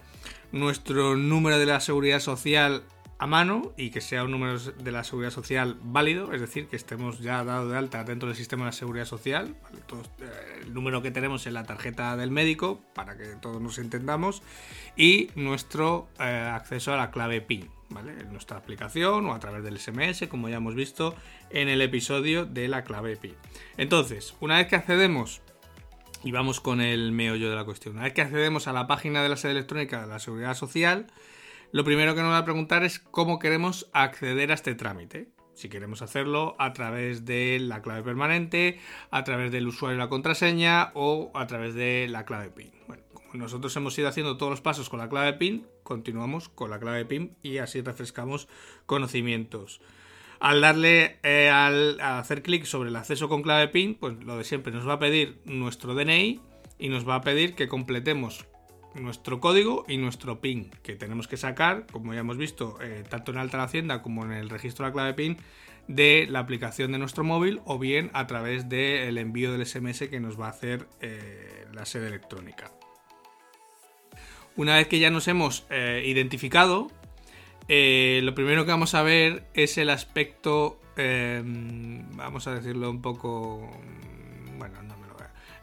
nuestro 0.52 1.16
número 1.16 1.60
de 1.60 1.66
la 1.66 1.80
seguridad 1.80 2.20
social 2.20 2.84
a 3.22 3.28
mano 3.28 3.72
y 3.78 3.92
que 3.92 4.02
sea 4.02 4.24
un 4.24 4.32
número 4.32 4.58
de 4.58 4.92
la 4.92 5.04
seguridad 5.04 5.30
social 5.30 5.78
válido, 5.84 6.34
es 6.34 6.42
decir, 6.42 6.66
que 6.66 6.76
estemos 6.76 7.20
ya 7.20 7.44
dado 7.44 7.70
de 7.70 7.78
alta 7.78 8.04
dentro 8.04 8.28
del 8.28 8.36
sistema 8.36 8.64
de 8.64 8.70
la 8.70 8.72
seguridad 8.72 9.06
social, 9.06 9.56
eh, 10.20 10.62
el 10.64 10.74
número 10.74 11.04
que 11.04 11.12
tenemos 11.12 11.46
en 11.46 11.54
la 11.54 11.64
tarjeta 11.64 12.18
del 12.18 12.32
médico, 12.32 12.82
para 12.96 13.16
que 13.18 13.26
todos 13.36 13.62
nos 13.62 13.78
entendamos, 13.78 14.42
y 14.98 15.30
nuestro 15.36 16.08
eh, 16.20 16.24
acceso 16.24 16.96
a 16.96 16.98
la 16.98 17.12
clave 17.12 17.42
PIN, 17.42 17.70
¿vale? 17.90 18.14
En 18.20 18.32
nuestra 18.32 18.58
aplicación 18.58 19.28
o 19.28 19.36
a 19.36 19.40
través 19.40 19.64
del 19.64 19.78
SMS, 19.78 20.28
como 20.28 20.50
ya 20.50 20.56
hemos 20.58 20.74
visto 20.74 21.14
en 21.52 21.70
el 21.70 21.84
episodio 21.84 22.48
de 22.48 22.68
la 22.70 22.84
clave 22.84 23.18
PIN. 23.18 23.36
Entonces, 23.78 24.34
una 24.40 24.58
vez 24.58 24.66
que 24.66 24.78
accedemos 24.78 25.42
y 26.24 26.32
vamos 26.32 26.60
con 26.60 26.82
el 26.82 27.12
meollo 27.12 27.52
de 27.52 27.56
la 27.56 27.66
cuestión. 27.66 27.96
Una 27.96 28.06
vez 28.06 28.14
que 28.14 28.22
accedemos 28.22 28.68
a 28.68 28.74
la 28.74 28.88
página 28.88 29.22
de 29.24 29.30
la 29.30 29.38
sede 29.38 29.52
electrónica 29.54 30.02
de 30.02 30.08
la 30.08 30.20
Seguridad 30.20 30.56
Social, 30.56 31.08
lo 31.72 31.86
primero 31.86 32.16
que 32.16 32.22
nos 32.22 32.32
va 32.32 32.40
a 32.40 32.46
preguntar 32.46 32.84
es 32.84 33.00
cómo 33.00 33.40
queremos 33.40 33.90
acceder 33.94 34.52
a 34.52 34.56
este 34.56 34.76
trámite. 34.76 35.30
Si 35.54 35.70
queremos 35.70 36.02
hacerlo 36.02 36.56
a 36.60 36.74
través 36.74 37.24
de 37.24 37.60
la 37.60 37.82
clave 37.82 38.04
permanente, 38.04 38.80
a 39.10 39.24
través 39.24 39.52
del 39.52 39.68
usuario 39.68 39.96
y 39.96 40.00
la 40.00 40.10
contraseña 40.10 40.92
o 40.96 41.32
a 41.34 41.48
través 41.48 41.74
de 41.74 42.08
la 42.10 42.26
clave 42.26 42.50
PIN. 42.50 42.72
Bueno, 42.88 43.04
como 43.14 43.30
nosotros 43.36 43.76
hemos 43.78 43.98
ido 43.98 44.10
haciendo 44.10 44.38
todos 44.38 44.50
los 44.50 44.62
pasos 44.62 44.90
con 44.90 45.00
la 45.00 45.08
clave 45.08 45.34
PIN, 45.34 45.66
continuamos 45.84 46.50
con 46.50 46.72
la 46.72 46.80
clave 46.80 47.06
PIN 47.06 47.38
y 47.42 47.60
así 47.60 47.82
refrescamos 47.82 48.50
conocimientos. 48.86 49.82
Al 50.42 50.60
darle, 50.60 51.20
eh, 51.24 51.50
al, 51.50 52.02
hacer 52.02 52.42
clic 52.42 52.66
sobre 52.66 52.90
el 52.90 52.96
acceso 52.96 53.30
con 53.30 53.44
clave 53.44 53.68
PIN, 53.68 53.96
pues 53.96 54.22
lo 54.24 54.38
de 54.38 54.44
siempre 54.44 54.74
nos 54.74 54.88
va 54.88 54.94
a 54.94 55.00
pedir 55.00 55.40
nuestro 55.46 55.94
DNI 55.94 56.42
y 56.80 56.90
nos 56.90 57.08
va 57.08 57.16
a 57.16 57.22
pedir 57.22 57.56
que 57.56 57.68
completemos 57.68 58.46
nuestro 58.96 59.40
código 59.40 59.86
y 59.88 59.98
nuestro 59.98 60.42
PIN, 60.42 60.72
que 60.84 60.96
tenemos 60.96 61.28
que 61.28 61.38
sacar, 61.38 61.86
como 61.92 62.14
ya 62.14 62.22
hemos 62.22 62.38
visto, 62.38 62.78
eh, 62.82 63.04
tanto 63.10 63.32
en 63.32 63.38
Alta 63.38 63.62
Hacienda 63.64 64.02
como 64.02 64.26
en 64.26 64.32
el 64.32 64.50
registro 64.50 64.86
de 64.86 64.90
la 64.90 64.94
clave 64.94 65.14
PIN, 65.14 65.38
de 65.88 66.28
la 66.30 66.40
aplicación 66.40 66.92
de 66.92 66.98
nuestro 66.98 67.24
móvil 67.24 67.62
o 67.66 67.80
bien 67.80 68.12
a 68.14 68.28
través 68.28 68.70
del 68.70 69.18
envío 69.18 69.52
del 69.52 69.66
SMS 69.66 70.08
que 70.10 70.20
nos 70.20 70.40
va 70.40 70.48
a 70.48 70.50
hacer 70.50 70.88
eh, 71.02 71.66
la 71.74 71.86
sede 71.86 72.08
electrónica. 72.08 72.72
Una 74.56 74.76
vez 74.76 74.88
que 74.88 75.00
ya 75.00 75.10
nos 75.10 75.28
hemos 75.28 75.66
eh, 75.70 76.04
identificado, 76.06 76.92
lo 77.68 78.36
primero 78.36 78.66
que 78.66 78.72
vamos 78.72 78.96
a 78.96 79.02
ver 79.02 79.46
es 79.54 79.78
el 79.78 79.90
aspecto, 79.90 80.80
vamos 80.98 82.48
a 82.48 82.56
decirlo 82.56 82.90
un 82.90 83.02
poco, 83.02 83.72
bueno, 84.58 84.84
no 84.84 84.91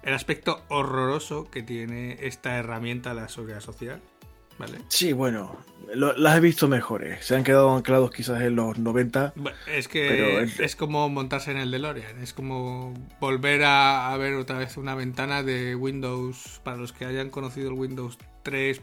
el 0.02 0.14
aspecto 0.14 0.62
horroroso 0.68 1.50
que 1.50 1.62
tiene 1.62 2.18
esta 2.20 2.56
herramienta 2.56 3.10
de 3.10 3.20
la 3.22 3.28
seguridad 3.28 3.60
social. 3.60 4.00
¿Vale? 4.58 4.78
Sí, 4.88 5.12
bueno, 5.12 5.56
las 5.94 6.36
he 6.36 6.40
visto 6.40 6.66
mejores. 6.66 7.24
Se 7.24 7.36
han 7.36 7.44
quedado 7.44 7.76
anclados 7.76 8.10
quizás 8.10 8.40
en 8.42 8.56
los 8.56 8.76
90. 8.76 9.34
es 9.68 9.86
que 9.86 10.42
es, 10.58 10.74
como 10.74 11.08
montarse 11.08 11.52
en 11.52 11.58
el 11.58 11.70
DeLorean. 11.70 12.20
Es 12.20 12.32
como 12.32 12.92
volver 13.20 13.62
a, 13.64 14.16
ver 14.18 14.34
otra 14.34 14.58
vez 14.58 14.76
una 14.76 14.96
ventana 14.96 15.44
de 15.44 15.76
Windows. 15.76 16.60
Para 16.64 16.76
los 16.76 16.92
que 16.92 17.04
hayan 17.04 17.30
conocido 17.30 17.68
el 17.68 17.74
Windows 17.74 18.18
3. 18.42 18.82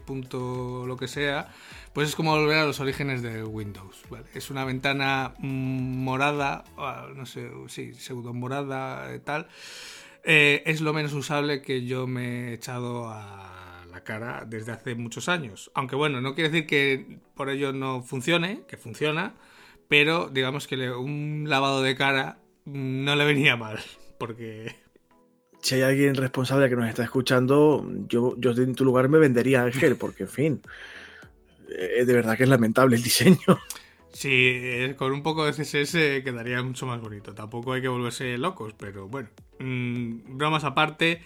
lo 0.86 0.96
que 0.98 1.08
sea, 1.08 1.48
pues 1.92 2.08
es 2.08 2.16
como 2.16 2.30
volver 2.34 2.56
a 2.56 2.64
los 2.64 2.80
orígenes 2.80 3.20
de 3.20 3.44
Windows. 3.44 4.02
¿vale? 4.08 4.24
Es 4.32 4.48
una 4.48 4.64
ventana 4.64 5.34
mm, 5.38 6.04
morada, 6.04 6.64
no 7.14 7.26
sé, 7.26 7.50
sí, 7.68 7.92
pseudo 7.92 8.32
morada, 8.32 9.10
tal 9.24 9.46
eh, 10.28 10.64
es 10.66 10.80
lo 10.80 10.92
menos 10.92 11.12
usable 11.12 11.62
que 11.62 11.84
yo 11.84 12.08
me 12.08 12.50
he 12.50 12.54
echado 12.54 13.08
a 13.08 13.86
la 13.88 14.02
cara 14.02 14.44
desde 14.44 14.72
hace 14.72 14.96
muchos 14.96 15.28
años. 15.28 15.70
Aunque 15.72 15.94
bueno, 15.94 16.20
no 16.20 16.34
quiere 16.34 16.50
decir 16.50 16.66
que 16.66 17.20
por 17.36 17.48
ello 17.48 17.72
no 17.72 18.02
funcione, 18.02 18.62
que 18.66 18.76
funciona, 18.76 19.34
pero 19.86 20.28
digamos 20.28 20.66
que 20.66 20.90
un 20.90 21.44
lavado 21.46 21.80
de 21.80 21.94
cara 21.94 22.40
no 22.64 23.14
le 23.14 23.24
venía 23.24 23.56
mal, 23.56 23.78
porque... 24.18 24.74
Si 25.62 25.76
hay 25.76 25.82
alguien 25.82 26.16
responsable 26.16 26.68
que 26.68 26.76
nos 26.76 26.88
está 26.88 27.04
escuchando, 27.04 27.88
yo, 28.08 28.34
yo 28.36 28.50
en 28.50 28.74
tu 28.74 28.84
lugar 28.84 29.08
me 29.08 29.18
vendería 29.18 29.62
Ángel, 29.62 29.94
porque 29.94 30.24
en 30.24 30.28
fin, 30.28 30.62
eh, 31.68 32.04
de 32.04 32.12
verdad 32.12 32.36
que 32.36 32.42
es 32.42 32.48
lamentable 32.48 32.96
el 32.96 33.02
diseño. 33.02 33.38
Sí, 34.16 34.30
eh, 34.32 34.94
con 34.96 35.12
un 35.12 35.22
poco 35.22 35.44
de 35.44 35.52
CSS 35.52 36.24
quedaría 36.24 36.62
mucho 36.62 36.86
más 36.86 37.02
bonito. 37.02 37.34
Tampoco 37.34 37.74
hay 37.74 37.82
que 37.82 37.88
volverse 37.88 38.38
locos, 38.38 38.72
pero 38.72 39.08
bueno, 39.08 39.28
mm, 39.58 40.38
bromas 40.38 40.64
aparte. 40.64 41.20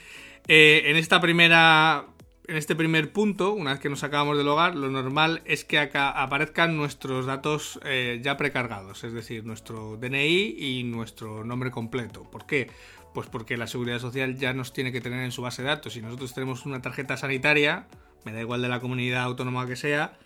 Eh, 0.48 0.82
en 0.86 0.96
esta 0.96 1.20
primera. 1.20 2.06
En 2.48 2.56
este 2.56 2.74
primer 2.74 3.12
punto, 3.12 3.52
una 3.52 3.70
vez 3.70 3.80
que 3.80 3.88
nos 3.88 4.02
acabamos 4.02 4.36
del 4.36 4.48
hogar, 4.48 4.74
lo 4.74 4.90
normal 4.90 5.40
es 5.44 5.64
que 5.64 5.78
acá 5.78 6.10
aparezcan 6.10 6.76
nuestros 6.76 7.26
datos 7.26 7.78
eh, 7.84 8.20
ya 8.24 8.36
precargados, 8.36 9.04
es 9.04 9.12
decir, 9.12 9.44
nuestro 9.44 9.96
DNI 9.96 10.56
y 10.58 10.82
nuestro 10.82 11.44
nombre 11.44 11.70
completo. 11.70 12.24
¿Por 12.24 12.44
qué? 12.46 12.72
Pues 13.14 13.28
porque 13.28 13.56
la 13.56 13.68
seguridad 13.68 14.00
social 14.00 14.36
ya 14.36 14.52
nos 14.52 14.72
tiene 14.72 14.90
que 14.90 15.00
tener 15.00 15.22
en 15.22 15.30
su 15.30 15.42
base 15.42 15.62
de 15.62 15.68
datos. 15.68 15.92
Si 15.92 16.02
nosotros 16.02 16.34
tenemos 16.34 16.66
una 16.66 16.82
tarjeta 16.82 17.16
sanitaria, 17.16 17.86
me 18.24 18.32
da 18.32 18.40
igual 18.40 18.62
de 18.62 18.68
la 18.68 18.80
comunidad 18.80 19.22
autónoma 19.22 19.68
que 19.68 19.76
sea, 19.76 20.18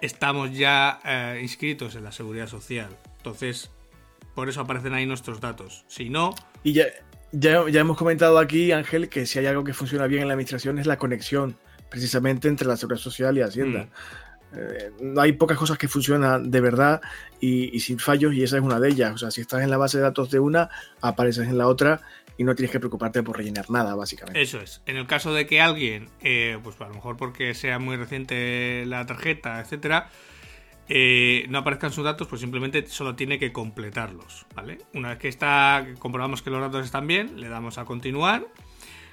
estamos 0.00 0.52
ya 0.52 1.00
eh, 1.04 1.40
inscritos 1.42 1.94
en 1.94 2.04
la 2.04 2.12
seguridad 2.12 2.46
social. 2.46 2.88
Entonces, 3.18 3.70
por 4.34 4.48
eso 4.48 4.60
aparecen 4.60 4.94
ahí 4.94 5.06
nuestros 5.06 5.40
datos. 5.40 5.84
Si 5.88 6.10
no... 6.10 6.34
Y 6.62 6.72
ya, 6.72 6.86
ya, 7.32 7.62
hemos 7.80 7.96
comentado 7.96 8.38
aquí, 8.38 8.72
Ángel, 8.72 9.08
que 9.08 9.26
si 9.26 9.38
hay 9.38 9.46
algo 9.46 9.64
que 9.64 9.74
funciona 9.74 10.06
bien 10.06 10.22
en 10.22 10.28
la 10.28 10.34
administración 10.34 10.78
es 10.78 10.86
la 10.86 10.98
conexión, 10.98 11.56
precisamente 11.88 12.48
entre 12.48 12.66
la 12.66 12.76
seguridad 12.76 13.00
social 13.00 13.38
y 13.38 13.42
Hacienda. 13.42 13.88
Eh, 14.52 14.90
no 15.00 15.20
hay 15.20 15.32
pocas 15.32 15.56
cosas 15.56 15.78
que 15.78 15.86
funcionan 15.86 16.50
de 16.50 16.60
verdad 16.60 17.00
y, 17.40 17.78
sin 17.78 18.00
fallos 18.00 18.34
y 18.34 18.42
esa 18.42 18.56
es 18.56 18.62
una 18.62 18.80
de 18.80 18.88
ellas. 18.88 19.14
O 19.14 19.18
sea, 19.18 19.30
si 19.30 19.40
estás 19.40 19.62
en 19.62 19.70
la 19.70 19.76
base 19.76 19.98
de 19.98 20.02
datos 20.02 20.30
de 20.30 20.40
una, 20.40 20.70
apareces 21.00 21.46
en 21.46 21.56
la 21.56 21.68
otra 21.68 22.00
y 22.40 22.44
no 22.44 22.54
tienes 22.54 22.70
que 22.70 22.80
preocuparte 22.80 23.22
por 23.22 23.36
rellenar 23.36 23.68
nada, 23.68 23.94
básicamente. 23.94 24.40
Eso 24.40 24.62
es. 24.62 24.80
En 24.86 24.96
el 24.96 25.06
caso 25.06 25.34
de 25.34 25.44
que 25.44 25.60
alguien, 25.60 26.08
eh, 26.22 26.58
pues 26.62 26.80
a 26.80 26.88
lo 26.88 26.94
mejor 26.94 27.18
porque 27.18 27.52
sea 27.52 27.78
muy 27.78 27.96
reciente 27.96 28.86
la 28.86 29.04
tarjeta, 29.04 29.60
etcétera, 29.60 30.08
eh, 30.88 31.44
no 31.50 31.58
aparezcan 31.58 31.92
sus 31.92 32.02
datos, 32.02 32.28
pues 32.28 32.40
simplemente 32.40 32.86
solo 32.86 33.14
tiene 33.14 33.38
que 33.38 33.52
completarlos, 33.52 34.46
¿vale? 34.54 34.78
Una 34.94 35.10
vez 35.10 35.18
que 35.18 35.28
está, 35.28 35.86
comprobamos 35.98 36.40
que 36.40 36.48
los 36.48 36.62
datos 36.62 36.86
están 36.86 37.06
bien, 37.06 37.38
le 37.38 37.50
damos 37.50 37.76
a 37.76 37.84
continuar 37.84 38.46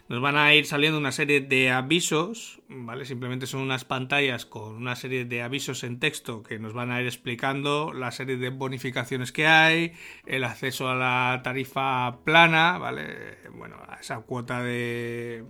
nos 0.10 0.22
van 0.22 0.38
a 0.38 0.54
ir 0.54 0.66
saliendo 0.66 0.98
una 0.98 1.12
serie 1.12 1.42
de 1.42 1.70
avisos, 1.70 2.62
¿vale? 2.70 3.06
Simplemente 3.06 3.46
son 3.46 3.62
unas 3.62 3.84
pantallas 3.84 4.46
con 4.46 4.76
una 4.76 4.96
serie 4.96 5.26
de 5.26 5.42
avisos 5.42 5.84
en 5.84 6.00
texto 6.00 6.44
que 6.44 6.60
nos 6.60 6.74
van 6.74 6.92
a 6.92 7.02
ir 7.02 7.08
explicando 7.08 7.92
la 7.94 8.12
serie 8.12 8.38
de 8.38 8.50
bonificaciones 8.50 9.32
que 9.32 9.48
hay, 9.48 9.94
el 10.26 10.46
acceso 10.46 10.90
a 10.90 10.96
la 10.96 11.42
tarifa 11.44 12.20
plana, 12.24 12.78
¿vale? 12.78 13.38
Bueno, 13.54 13.76
a 13.88 13.96
esa 13.96 14.20
cuota 14.22 14.64
de 14.64 15.44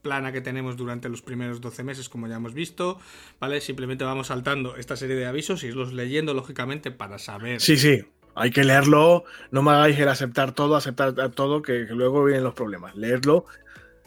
plana 0.00 0.32
que 0.32 0.40
tenemos 0.40 0.76
durante 0.78 1.10
los 1.10 1.20
primeros 1.20 1.60
12 1.60 1.84
meses, 1.84 2.08
como 2.08 2.28
ya 2.28 2.36
hemos 2.36 2.54
visto, 2.54 2.98
¿vale? 3.40 3.60
Simplemente 3.60 4.04
vamos 4.04 4.28
saltando 4.28 4.76
esta 4.76 4.96
serie 4.96 5.16
de 5.16 5.26
avisos 5.26 5.64
y 5.64 5.66
irlos 5.66 5.92
leyendo, 5.92 6.32
lógicamente, 6.32 6.90
para 6.90 7.18
saber. 7.18 7.60
Sí, 7.60 7.76
sí. 7.76 8.04
Hay 8.34 8.52
que 8.52 8.62
leerlo, 8.62 9.24
no 9.50 9.62
me 9.62 9.72
hagáis 9.72 9.98
el 9.98 10.08
aceptar 10.08 10.52
todo, 10.52 10.76
aceptar 10.76 11.12
todo, 11.32 11.60
que, 11.60 11.86
que 11.86 11.94
luego 11.94 12.24
vienen 12.24 12.44
los 12.44 12.54
problemas. 12.54 12.94
Leerlo 12.94 13.44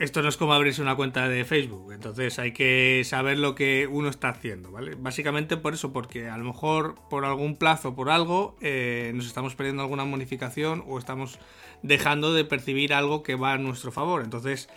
esto 0.01 0.23
no 0.23 0.29
es 0.29 0.37
como 0.37 0.53
abrirse 0.53 0.81
una 0.81 0.95
cuenta 0.95 1.29
de 1.29 1.45
Facebook, 1.45 1.91
entonces 1.91 2.39
hay 2.39 2.53
que 2.53 3.03
saber 3.05 3.37
lo 3.37 3.53
que 3.53 3.85
uno 3.85 4.09
está 4.09 4.29
haciendo, 4.29 4.71
¿vale? 4.71 4.95
Básicamente 4.95 5.57
por 5.57 5.75
eso, 5.75 5.93
porque 5.93 6.27
a 6.27 6.37
lo 6.39 6.43
mejor 6.43 6.95
por 7.07 7.23
algún 7.23 7.55
plazo, 7.55 7.93
por 7.93 8.09
algo, 8.09 8.57
eh, 8.61 9.11
nos 9.13 9.27
estamos 9.27 9.53
perdiendo 9.53 9.83
alguna 9.83 10.03
modificación 10.03 10.83
o 10.87 10.97
estamos 10.97 11.37
dejando 11.83 12.33
de 12.33 12.43
percibir 12.45 12.95
algo 12.95 13.21
que 13.21 13.35
va 13.35 13.53
a 13.53 13.57
nuestro 13.59 13.91
favor. 13.91 14.23
Entonces, 14.23 14.69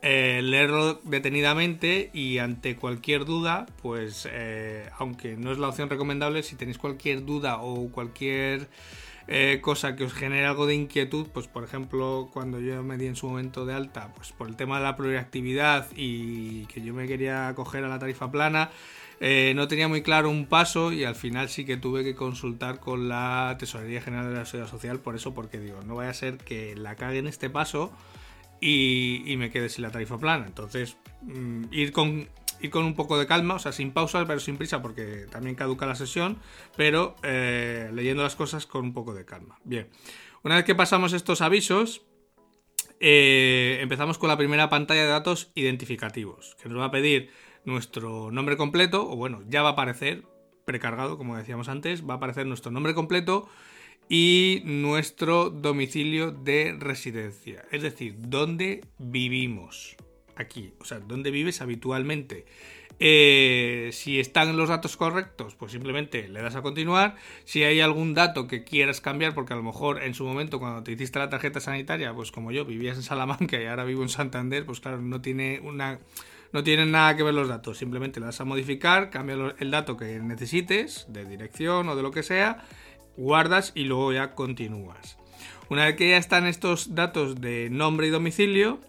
eh, 0.00 0.42
leerlo 0.44 1.00
detenidamente 1.02 2.10
y 2.14 2.38
ante 2.38 2.76
cualquier 2.76 3.24
duda, 3.24 3.66
pues 3.82 4.28
eh, 4.30 4.88
aunque 4.96 5.36
no 5.36 5.50
es 5.50 5.58
la 5.58 5.70
opción 5.70 5.90
recomendable, 5.90 6.44
si 6.44 6.54
tenéis 6.54 6.78
cualquier 6.78 7.24
duda 7.24 7.58
o 7.60 7.90
cualquier 7.90 8.68
eh, 9.28 9.60
cosa 9.60 9.94
que 9.94 10.04
os 10.04 10.14
genere 10.14 10.46
algo 10.46 10.66
de 10.66 10.74
inquietud, 10.74 11.26
pues 11.32 11.46
por 11.48 11.62
ejemplo, 11.62 12.30
cuando 12.32 12.60
yo 12.60 12.82
me 12.82 12.96
di 12.96 13.06
en 13.06 13.14
su 13.14 13.28
momento 13.28 13.66
de 13.66 13.74
alta, 13.74 14.12
pues 14.14 14.32
por 14.32 14.48
el 14.48 14.56
tema 14.56 14.78
de 14.78 14.84
la 14.84 14.96
proactividad 14.96 15.86
y 15.94 16.64
que 16.66 16.80
yo 16.80 16.94
me 16.94 17.06
quería 17.06 17.52
coger 17.54 17.84
a 17.84 17.88
la 17.88 17.98
tarifa 17.98 18.30
plana, 18.30 18.70
eh, 19.20 19.52
no 19.54 19.68
tenía 19.68 19.86
muy 19.86 20.00
claro 20.02 20.30
un 20.30 20.46
paso 20.46 20.92
y 20.92 21.04
al 21.04 21.14
final 21.14 21.50
sí 21.50 21.66
que 21.66 21.76
tuve 21.76 22.04
que 22.04 22.14
consultar 22.14 22.80
con 22.80 23.08
la 23.08 23.56
Tesorería 23.58 24.00
General 24.00 24.30
de 24.30 24.38
la 24.38 24.46
Seguridad 24.46 24.70
Social 24.70 25.00
por 25.00 25.14
eso, 25.14 25.34
porque 25.34 25.58
digo, 25.58 25.80
no 25.84 25.96
vaya 25.96 26.10
a 26.10 26.14
ser 26.14 26.38
que 26.38 26.74
la 26.74 26.94
cague 26.94 27.18
en 27.18 27.26
este 27.26 27.50
paso 27.50 27.92
y, 28.60 29.34
me 29.36 29.50
quede 29.50 29.68
sin 29.68 29.82
la 29.82 29.90
tarifa 29.90 30.18
plana. 30.18 30.46
Entonces, 30.46 30.96
mm, 31.22 31.64
ir 31.70 31.92
con 31.92 32.28
ir 32.60 32.70
con 32.70 32.84
un 32.84 32.94
poco 32.94 33.18
de 33.18 33.26
calma, 33.26 33.54
o 33.54 33.58
sea, 33.58 33.72
sin 33.72 33.92
pausas, 33.92 34.24
pero 34.26 34.40
sin 34.40 34.56
prisa, 34.56 34.82
porque 34.82 35.26
también 35.30 35.56
caduca 35.56 35.86
la 35.86 35.94
sesión, 35.94 36.38
pero 36.76 37.16
eh, 37.22 37.90
leyendo 37.92 38.22
las 38.22 38.36
cosas 38.36 38.66
con 38.66 38.84
un 38.84 38.92
poco 38.92 39.14
de 39.14 39.24
calma. 39.24 39.58
Bien, 39.64 39.88
una 40.42 40.56
vez 40.56 40.64
que 40.64 40.74
pasamos 40.74 41.12
estos 41.12 41.40
avisos, 41.40 42.02
eh, 43.00 43.78
empezamos 43.80 44.18
con 44.18 44.28
la 44.28 44.36
primera 44.36 44.68
pantalla 44.68 45.02
de 45.02 45.08
datos 45.08 45.50
identificativos, 45.54 46.56
que 46.62 46.68
nos 46.68 46.78
va 46.78 46.86
a 46.86 46.90
pedir 46.90 47.30
nuestro 47.64 48.30
nombre 48.30 48.56
completo, 48.56 49.08
o 49.08 49.16
bueno, 49.16 49.42
ya 49.48 49.62
va 49.62 49.70
a 49.70 49.72
aparecer 49.72 50.24
precargado, 50.64 51.16
como 51.16 51.36
decíamos 51.36 51.68
antes, 51.68 52.08
va 52.08 52.14
a 52.14 52.16
aparecer 52.16 52.46
nuestro 52.46 52.70
nombre 52.70 52.94
completo 52.94 53.48
y 54.08 54.62
nuestro 54.64 55.50
domicilio 55.50 56.30
de 56.30 56.76
residencia, 56.78 57.64
es 57.70 57.82
decir, 57.82 58.16
dónde 58.18 58.82
vivimos 58.98 59.96
aquí, 60.38 60.72
o 60.80 60.84
sea, 60.84 61.00
dónde 61.00 61.30
vives 61.30 61.60
habitualmente. 61.60 62.46
Eh, 63.00 63.90
si 63.92 64.18
están 64.18 64.56
los 64.56 64.68
datos 64.68 64.96
correctos, 64.96 65.54
pues 65.54 65.72
simplemente 65.72 66.28
le 66.28 66.42
das 66.42 66.56
a 66.56 66.62
continuar. 66.62 67.16
Si 67.44 67.62
hay 67.62 67.80
algún 67.80 68.14
dato 68.14 68.48
que 68.48 68.64
quieras 68.64 69.00
cambiar, 69.00 69.34
porque 69.34 69.52
a 69.52 69.56
lo 69.56 69.62
mejor 69.62 70.02
en 70.02 70.14
su 70.14 70.24
momento 70.24 70.58
cuando 70.58 70.82
te 70.82 70.92
hiciste 70.92 71.18
la 71.18 71.28
tarjeta 71.28 71.60
sanitaria, 71.60 72.12
pues 72.12 72.32
como 72.32 72.50
yo 72.50 72.64
vivías 72.64 72.96
en 72.96 73.02
Salamanca 73.02 73.60
y 73.60 73.66
ahora 73.66 73.84
vivo 73.84 74.02
en 74.02 74.08
Santander, 74.08 74.66
pues 74.66 74.80
claro, 74.80 75.00
no 75.00 75.20
tiene 75.20 75.60
una 75.60 76.00
no 76.50 76.64
tienen 76.64 76.90
nada 76.90 77.14
que 77.14 77.22
ver 77.22 77.34
los 77.34 77.48
datos, 77.48 77.76
simplemente 77.76 78.20
le 78.20 78.26
das 78.26 78.40
a 78.40 78.46
modificar, 78.46 79.10
cambia 79.10 79.54
el 79.58 79.70
dato 79.70 79.98
que 79.98 80.18
necesites, 80.18 81.04
de 81.10 81.26
dirección 81.26 81.86
o 81.90 81.94
de 81.94 82.02
lo 82.02 82.10
que 82.10 82.22
sea, 82.22 82.64
guardas 83.18 83.72
y 83.74 83.84
luego 83.84 84.14
ya 84.14 84.34
continúas. 84.34 85.18
Una 85.68 85.84
vez 85.84 85.96
que 85.96 86.08
ya 86.08 86.16
están 86.16 86.46
estos 86.46 86.94
datos 86.94 87.42
de 87.42 87.68
nombre 87.70 88.06
y 88.06 88.10
domicilio, 88.10 88.80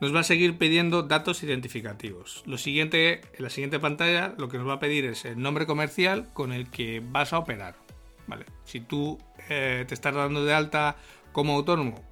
nos 0.00 0.14
va 0.14 0.20
a 0.20 0.24
seguir 0.24 0.56
pidiendo 0.56 1.02
datos 1.02 1.42
identificativos. 1.42 2.42
Lo 2.46 2.58
siguiente, 2.58 3.20
en 3.34 3.44
la 3.44 3.50
siguiente 3.50 3.78
pantalla, 3.78 4.34
lo 4.38 4.48
que 4.48 4.58
nos 4.58 4.66
va 4.66 4.74
a 4.74 4.80
pedir 4.80 5.04
es 5.04 5.24
el 5.24 5.40
nombre 5.40 5.66
comercial 5.66 6.28
con 6.32 6.52
el 6.52 6.70
que 6.70 7.02
vas 7.04 7.32
a 7.32 7.38
operar. 7.38 7.76
¿vale? 8.26 8.46
Si 8.64 8.80
tú 8.80 9.18
eh, 9.48 9.84
te 9.86 9.94
estás 9.94 10.14
dando 10.14 10.44
de 10.44 10.54
alta 10.54 10.96
como 11.32 11.54
autónomo 11.54 12.02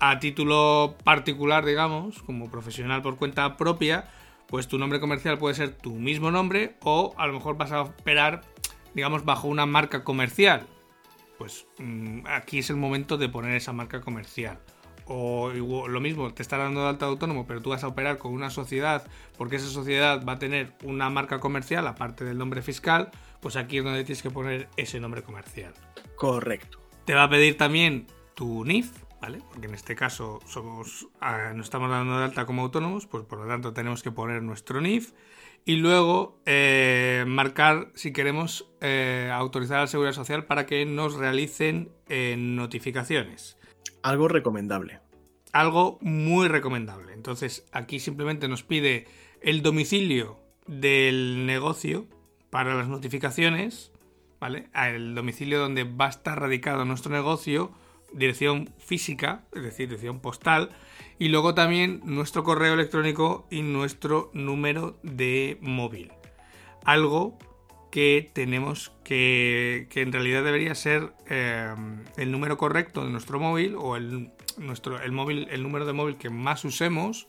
a 0.00 0.18
título 0.20 0.96
particular, 1.04 1.64
digamos, 1.64 2.22
como 2.22 2.50
profesional 2.50 3.02
por 3.02 3.16
cuenta 3.16 3.56
propia, 3.56 4.08
pues 4.46 4.68
tu 4.68 4.78
nombre 4.78 5.00
comercial 5.00 5.38
puede 5.38 5.54
ser 5.54 5.72
tu 5.72 5.94
mismo 5.94 6.30
nombre 6.30 6.76
o 6.82 7.14
a 7.18 7.26
lo 7.26 7.34
mejor 7.34 7.56
vas 7.56 7.72
a 7.72 7.82
operar, 7.82 8.42
digamos, 8.94 9.24
bajo 9.24 9.48
una 9.48 9.66
marca 9.66 10.04
comercial. 10.04 10.66
Pues 11.36 11.66
mm, 11.78 12.20
aquí 12.26 12.60
es 12.60 12.70
el 12.70 12.76
momento 12.76 13.18
de 13.18 13.28
poner 13.28 13.54
esa 13.54 13.72
marca 13.72 14.00
comercial 14.00 14.58
o 15.08 15.50
lo 15.88 16.00
mismo, 16.00 16.32
te 16.32 16.42
está 16.42 16.58
dando 16.58 16.82
de 16.82 16.88
alta 16.88 17.06
autónomo, 17.06 17.46
pero 17.46 17.62
tú 17.62 17.70
vas 17.70 17.82
a 17.82 17.88
operar 17.88 18.18
con 18.18 18.32
una 18.32 18.50
sociedad 18.50 19.06
porque 19.36 19.56
esa 19.56 19.68
sociedad 19.68 20.24
va 20.26 20.34
a 20.34 20.38
tener 20.38 20.74
una 20.84 21.08
marca 21.10 21.40
comercial 21.40 21.86
aparte 21.86 22.24
del 22.24 22.38
nombre 22.38 22.62
fiscal, 22.62 23.10
pues 23.40 23.56
aquí 23.56 23.78
es 23.78 23.84
donde 23.84 24.04
tienes 24.04 24.22
que 24.22 24.30
poner 24.30 24.68
ese 24.76 25.00
nombre 25.00 25.22
comercial. 25.22 25.72
Correcto. 26.16 26.78
Te 27.04 27.14
va 27.14 27.24
a 27.24 27.30
pedir 27.30 27.56
también 27.56 28.06
tu 28.34 28.64
NIF, 28.64 28.90
¿vale? 29.20 29.40
Porque 29.50 29.66
en 29.66 29.74
este 29.74 29.94
caso 29.96 30.40
somos, 30.46 31.08
ah, 31.20 31.52
nos 31.54 31.66
estamos 31.66 31.90
dando 31.90 32.18
de 32.18 32.24
alta 32.24 32.44
como 32.44 32.62
autónomos, 32.62 33.06
pues 33.06 33.24
por 33.24 33.38
lo 33.38 33.46
tanto 33.46 33.72
tenemos 33.72 34.02
que 34.02 34.10
poner 34.10 34.42
nuestro 34.42 34.80
NIF 34.80 35.12
y 35.64 35.76
luego 35.76 36.40
eh, 36.44 37.24
marcar 37.26 37.90
si 37.94 38.12
queremos 38.12 38.68
eh, 38.80 39.30
autorizar 39.32 39.78
a 39.78 39.80
la 39.82 39.86
Seguridad 39.86 40.12
Social 40.12 40.44
para 40.44 40.66
que 40.66 40.84
nos 40.84 41.14
realicen 41.14 41.92
eh, 42.08 42.36
notificaciones 42.38 43.57
algo 44.02 44.28
recomendable. 44.28 45.00
Algo 45.52 45.98
muy 46.00 46.48
recomendable. 46.48 47.12
Entonces 47.12 47.66
aquí 47.72 48.00
simplemente 48.00 48.48
nos 48.48 48.62
pide 48.62 49.06
el 49.40 49.62
domicilio 49.62 50.38
del 50.66 51.46
negocio 51.46 52.06
para 52.50 52.74
las 52.74 52.88
notificaciones, 52.88 53.92
¿vale? 54.40 54.68
El 54.74 55.14
domicilio 55.14 55.58
donde 55.58 55.84
va 55.84 56.06
a 56.06 56.10
estar 56.10 56.40
radicado 56.40 56.84
nuestro 56.84 57.12
negocio, 57.12 57.72
dirección 58.12 58.70
física, 58.78 59.44
es 59.52 59.62
decir, 59.62 59.88
dirección 59.88 60.20
postal, 60.20 60.70
y 61.18 61.28
luego 61.28 61.54
también 61.54 62.00
nuestro 62.04 62.44
correo 62.44 62.74
electrónico 62.74 63.46
y 63.50 63.62
nuestro 63.62 64.30
número 64.32 64.98
de 65.02 65.58
móvil. 65.60 66.12
Algo 66.84 67.38
que 67.90 68.30
tenemos 68.32 68.92
que, 69.04 69.86
que 69.90 70.02
en 70.02 70.12
realidad 70.12 70.44
debería 70.44 70.74
ser 70.74 71.12
eh, 71.28 71.74
el 72.16 72.30
número 72.30 72.58
correcto 72.58 73.04
de 73.04 73.10
nuestro 73.10 73.40
móvil 73.40 73.76
o 73.76 73.96
el, 73.96 74.30
nuestro, 74.58 75.00
el, 75.00 75.12
móvil, 75.12 75.48
el 75.50 75.62
número 75.62 75.86
de 75.86 75.92
móvil 75.92 76.16
que 76.16 76.30
más 76.30 76.64
usemos 76.64 77.26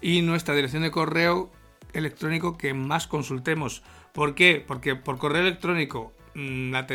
y 0.00 0.22
nuestra 0.22 0.54
dirección 0.54 0.82
de 0.82 0.90
correo 0.90 1.50
electrónico 1.92 2.56
que 2.56 2.74
más 2.74 3.06
consultemos. 3.06 3.82
¿Por 4.12 4.34
qué? 4.34 4.64
Porque 4.66 4.94
por 4.94 5.18
correo 5.18 5.42
electrónico 5.42 6.12
mm, 6.34 6.70
la, 6.70 6.86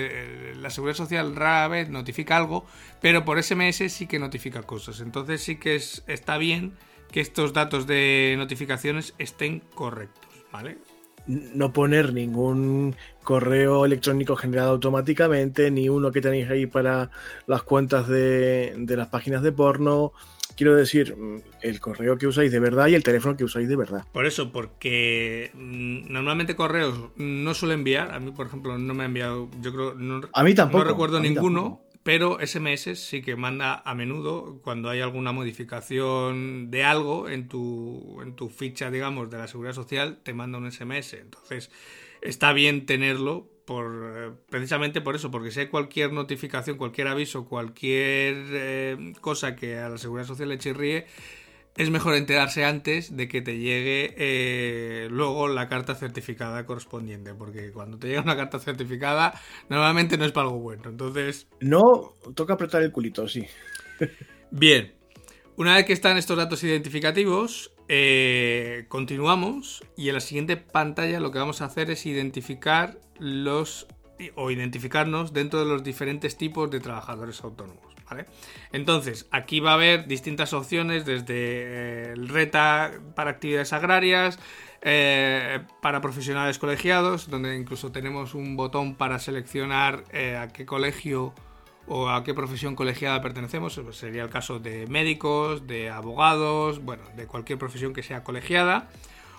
la, 0.55 0.69
Seguridad 0.69 0.97
Social 0.97 1.35
rara 1.35 1.67
vez 1.67 1.89
notifica 1.89 2.37
algo, 2.37 2.65
pero 3.01 3.25
por 3.25 3.41
SMS 3.41 3.91
sí 3.91 4.07
que 4.07 4.19
notifica 4.19 4.63
cosas. 4.63 5.01
Entonces 5.01 5.43
sí 5.43 5.57
que 5.57 5.75
es, 5.75 6.03
está 6.07 6.37
bien 6.37 6.73
que 7.11 7.19
estos 7.19 7.51
datos 7.51 7.87
de 7.87 8.35
notificaciones 8.37 9.13
estén 9.17 9.59
correctos, 9.75 10.29
¿vale? 10.51 10.77
No 11.27 11.73
poner 11.73 12.13
ningún 12.13 12.95
correo 13.23 13.85
electrónico 13.85 14.35
generado 14.35 14.71
automáticamente, 14.71 15.71
ni 15.71 15.89
uno 15.89 16.11
que 16.11 16.21
tenéis 16.21 16.49
ahí 16.49 16.65
para 16.65 17.11
las 17.47 17.63
cuentas 17.63 18.07
de, 18.07 18.75
las 18.87 19.07
páginas 19.07 19.41
de 19.43 19.51
porno. 19.51 20.13
Quiero 20.55 20.75
decir, 20.75 21.15
mm, 21.15 21.41
el 21.61 21.79
correo 21.79 22.17
que 22.17 22.27
usáis 22.27 22.51
de 22.51 22.59
verdad 22.59 22.87
y 22.87 22.95
el 22.95 23.03
teléfono 23.03 23.37
que 23.37 23.43
usáis 23.43 23.69
de 23.69 23.75
verdad. 23.75 24.03
Por 24.11 24.25
eso, 24.25 24.51
porque 24.51 25.51
mm, 25.53 26.11
normalmente 26.11 26.55
correos 26.55 27.11
no 27.15 27.53
suele 27.53 27.75
enviar. 27.75 28.13
A 28.13 28.19
mí, 28.19 28.31
por 28.31 28.47
ejemplo, 28.47 28.77
no 28.77 28.93
me 28.93 29.03
ha 29.03 29.05
enviado, 29.05 29.49
yo 29.61 29.71
creo, 29.73 29.93
no, 29.95 30.21
a 30.33 30.43
mí 30.43 30.53
tampoco. 30.53 30.83
No 30.83 30.89
recuerdo 30.89 31.19
ninguno. 31.19 31.81
Pero 32.03 32.39
SMS 32.45 32.97
sí 32.99 33.21
que 33.21 33.35
manda 33.35 33.81
a 33.85 33.93
menudo 33.93 34.59
cuando 34.63 34.89
hay 34.89 35.01
alguna 35.01 35.31
modificación 35.31 36.71
de 36.71 36.83
algo 36.83 37.29
en 37.29 37.47
tu, 37.47 38.19
en 38.23 38.35
tu 38.35 38.49
ficha, 38.49 38.89
digamos, 38.89 39.29
de 39.29 39.37
la 39.37 39.47
seguridad 39.47 39.73
social, 39.73 40.19
te 40.23 40.33
manda 40.33 40.57
un 40.57 40.71
SMS. 40.71 41.13
Entonces, 41.13 41.69
está 42.21 42.53
bien 42.53 42.87
tenerlo 42.87 43.47
por, 43.65 44.37
precisamente 44.49 45.01
por 45.01 45.15
eso, 45.15 45.29
porque 45.29 45.51
si 45.51 45.61
hay 45.61 45.67
cualquier 45.67 46.11
notificación, 46.11 46.77
cualquier 46.77 47.07
aviso, 47.07 47.45
cualquier 47.45 48.35
eh, 48.51 49.13
cosa 49.21 49.55
que 49.55 49.77
a 49.77 49.89
la 49.89 49.99
seguridad 49.99 50.25
social 50.25 50.49
le 50.49 50.57
chirríe, 50.57 51.05
es 51.77 51.89
mejor 51.89 52.15
enterarse 52.15 52.65
antes 52.65 53.15
de 53.15 53.27
que 53.27 53.41
te 53.41 53.57
llegue 53.57 54.13
eh, 54.17 55.07
luego 55.09 55.47
la 55.47 55.69
carta 55.69 55.95
certificada 55.95 56.65
correspondiente, 56.65 57.33
porque 57.33 57.71
cuando 57.71 57.97
te 57.97 58.07
llega 58.07 58.21
una 58.21 58.35
carta 58.35 58.59
certificada 58.59 59.39
normalmente 59.69 60.17
no 60.17 60.25
es 60.25 60.31
para 60.31 60.47
algo 60.47 60.59
bueno. 60.59 60.83
Entonces... 60.89 61.47
No, 61.59 62.13
toca 62.35 62.53
apretar 62.53 62.81
el 62.81 62.91
culito, 62.91 63.27
sí. 63.27 63.45
Bien, 64.51 64.93
una 65.55 65.75
vez 65.75 65.85
que 65.85 65.93
están 65.93 66.17
estos 66.17 66.37
datos 66.37 66.63
identificativos, 66.63 67.73
eh, 67.87 68.85
continuamos 68.89 69.83
y 69.95 70.09
en 70.09 70.15
la 70.15 70.21
siguiente 70.21 70.57
pantalla 70.57 71.19
lo 71.19 71.31
que 71.31 71.39
vamos 71.39 71.61
a 71.61 71.65
hacer 71.65 71.89
es 71.89 72.05
identificar 72.05 72.99
los 73.19 73.87
o 74.35 74.51
identificarnos 74.51 75.33
dentro 75.33 75.59
de 75.59 75.65
los 75.65 75.83
diferentes 75.83 76.37
tipos 76.37 76.69
de 76.69 76.79
trabajadores 76.79 77.43
autónomos. 77.43 77.90
Entonces, 78.71 79.27
aquí 79.31 79.59
va 79.59 79.71
a 79.71 79.73
haber 79.75 80.07
distintas 80.07 80.53
opciones, 80.53 81.05
desde 81.05 81.25
eh, 81.29 82.13
el 82.13 82.29
RETA 82.29 82.91
para 83.15 83.31
actividades 83.31 83.73
agrarias, 83.73 84.39
eh, 84.81 85.59
para 85.81 86.01
profesionales 86.01 86.57
colegiados, 86.57 87.29
donde 87.29 87.55
incluso 87.55 87.91
tenemos 87.91 88.33
un 88.33 88.55
botón 88.55 88.95
para 88.95 89.19
seleccionar 89.19 90.03
eh, 90.11 90.37
a 90.37 90.47
qué 90.47 90.65
colegio 90.65 91.33
o 91.87 92.09
a 92.09 92.23
qué 92.23 92.33
profesión 92.33 92.75
colegiada 92.75 93.21
pertenecemos. 93.21 93.79
Sería 93.91 94.23
el 94.23 94.29
caso 94.29 94.59
de 94.59 94.87
médicos, 94.87 95.67
de 95.67 95.89
abogados, 95.89 96.83
bueno, 96.83 97.03
de 97.15 97.27
cualquier 97.27 97.59
profesión 97.59 97.93
que 97.93 98.03
sea 98.03 98.23
colegiada. 98.23 98.89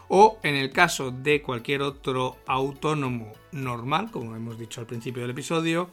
O 0.08 0.38
en 0.42 0.56
el 0.56 0.70
caso 0.70 1.10
de 1.10 1.40
cualquier 1.40 1.80
otro 1.82 2.36
autónomo 2.46 3.32
normal, 3.50 4.10
como 4.10 4.36
hemos 4.36 4.58
dicho 4.58 4.80
al 4.80 4.86
principio 4.86 5.22
del 5.22 5.30
episodio, 5.30 5.90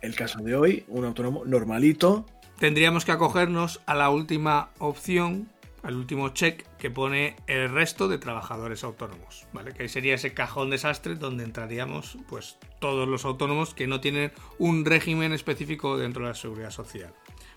el 0.00 0.14
caso 0.14 0.40
de 0.40 0.56
hoy, 0.56 0.84
un 0.88 1.04
autónomo 1.04 1.44
normalito. 1.44 2.26
Tendríamos 2.58 3.04
que 3.04 3.12
acogernos 3.12 3.80
a 3.86 3.94
la 3.94 4.10
última 4.10 4.70
opción, 4.78 5.48
al 5.82 5.96
último 5.96 6.30
check 6.30 6.66
que 6.78 6.90
pone 6.90 7.36
el 7.46 7.70
resto 7.70 8.08
de 8.08 8.18
trabajadores 8.18 8.82
autónomos, 8.84 9.46
¿vale? 9.52 9.72
Que 9.72 9.88
sería 9.88 10.14
ese 10.14 10.34
cajón 10.34 10.70
desastre 10.70 11.14
donde 11.14 11.44
entraríamos 11.44 12.18
pues 12.28 12.58
todos 12.80 13.08
los 13.08 13.24
autónomos 13.24 13.74
que 13.74 13.86
no 13.86 14.00
tienen 14.00 14.32
un 14.58 14.84
régimen 14.84 15.32
específico 15.32 15.96
dentro 15.96 16.22
de 16.24 16.30
la 16.30 16.34
seguridad 16.34 16.70
social. 16.70 17.12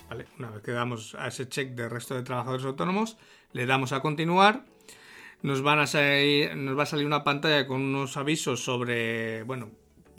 ¿Vale? 0.10 0.26
Una 0.38 0.50
vez 0.50 0.62
que 0.62 0.72
damos 0.72 1.16
a 1.16 1.28
ese 1.28 1.48
check 1.48 1.70
del 1.70 1.90
resto 1.90 2.16
de 2.16 2.24
trabajadores 2.24 2.66
autónomos, 2.66 3.18
le 3.54 3.66
damos 3.66 3.94
a 3.94 4.02
continuar. 4.02 4.66
Nos, 5.42 5.64
van 5.64 5.80
a 5.80 5.88
salir, 5.88 6.56
nos 6.56 6.78
va 6.78 6.84
a 6.84 6.86
salir 6.86 7.06
una 7.06 7.24
pantalla 7.24 7.66
con 7.66 7.82
unos 7.82 8.18
avisos 8.18 8.64
sobre, 8.64 9.42
bueno, 9.44 9.72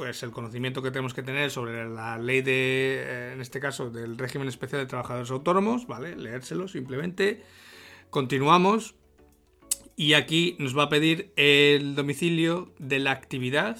pues 0.02 0.20
el 0.24 0.32
conocimiento 0.32 0.82
que 0.82 0.90
tenemos 0.90 1.14
que 1.14 1.22
tener 1.22 1.52
sobre 1.52 1.88
la 1.88 2.18
ley 2.18 2.42
de, 2.42 3.04
eh, 3.06 3.32
en 3.34 3.40
este 3.40 3.60
caso, 3.60 3.88
del 3.88 4.18
régimen 4.18 4.48
especial 4.48 4.80
de 4.80 4.88
trabajadores 4.88 5.30
autónomos, 5.30 5.86
¿vale? 5.86 6.16
Leérselo 6.16 6.66
simplemente. 6.66 7.44
Continuamos. 8.10 8.96
Y 9.94 10.14
aquí 10.14 10.56
nos 10.58 10.76
va 10.76 10.82
a 10.82 10.88
pedir 10.88 11.32
el 11.36 11.94
domicilio 11.94 12.74
de 12.80 12.98
la 12.98 13.12
actividad, 13.12 13.78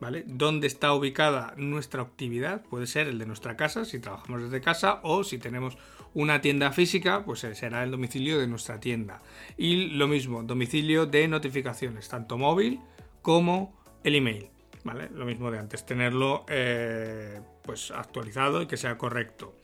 ¿vale? 0.00 0.24
Dónde 0.26 0.66
está 0.66 0.92
ubicada 0.94 1.54
nuestra 1.56 2.02
actividad. 2.02 2.64
Puede 2.64 2.88
ser 2.88 3.06
el 3.06 3.20
de 3.20 3.26
nuestra 3.26 3.56
casa, 3.56 3.84
si 3.84 4.00
trabajamos 4.00 4.42
desde 4.42 4.60
casa, 4.60 4.98
o 5.04 5.22
si 5.22 5.38
tenemos 5.38 5.78
una 6.12 6.40
tienda 6.40 6.72
física, 6.72 7.24
pues 7.24 7.38
será 7.38 7.84
el 7.84 7.92
domicilio 7.92 8.40
de 8.40 8.48
nuestra 8.48 8.80
tienda. 8.80 9.22
Y 9.56 9.90
lo 9.90 10.08
mismo, 10.08 10.42
domicilio 10.42 11.06
de 11.06 11.28
notificaciones, 11.28 12.08
tanto 12.08 12.36
móvil 12.36 12.80
como 13.22 13.80
el 14.02 14.16
email. 14.16 14.51
Lo 14.84 15.24
mismo 15.24 15.50
de 15.50 15.58
antes, 15.58 15.86
tenerlo 15.86 16.44
eh, 16.48 17.40
pues 17.62 17.90
actualizado 17.90 18.62
y 18.62 18.66
que 18.66 18.76
sea 18.76 18.98
correcto. 18.98 19.54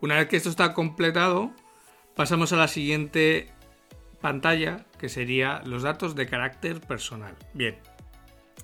Una 0.00 0.16
vez 0.16 0.28
que 0.28 0.36
esto 0.36 0.50
está 0.50 0.74
completado, 0.74 1.52
pasamos 2.14 2.52
a 2.52 2.56
la 2.56 2.68
siguiente 2.68 3.50
pantalla, 4.20 4.84
que 4.98 5.08
sería 5.08 5.62
los 5.64 5.82
datos 5.82 6.14
de 6.14 6.26
carácter 6.26 6.80
personal. 6.80 7.34
Bien, 7.54 7.76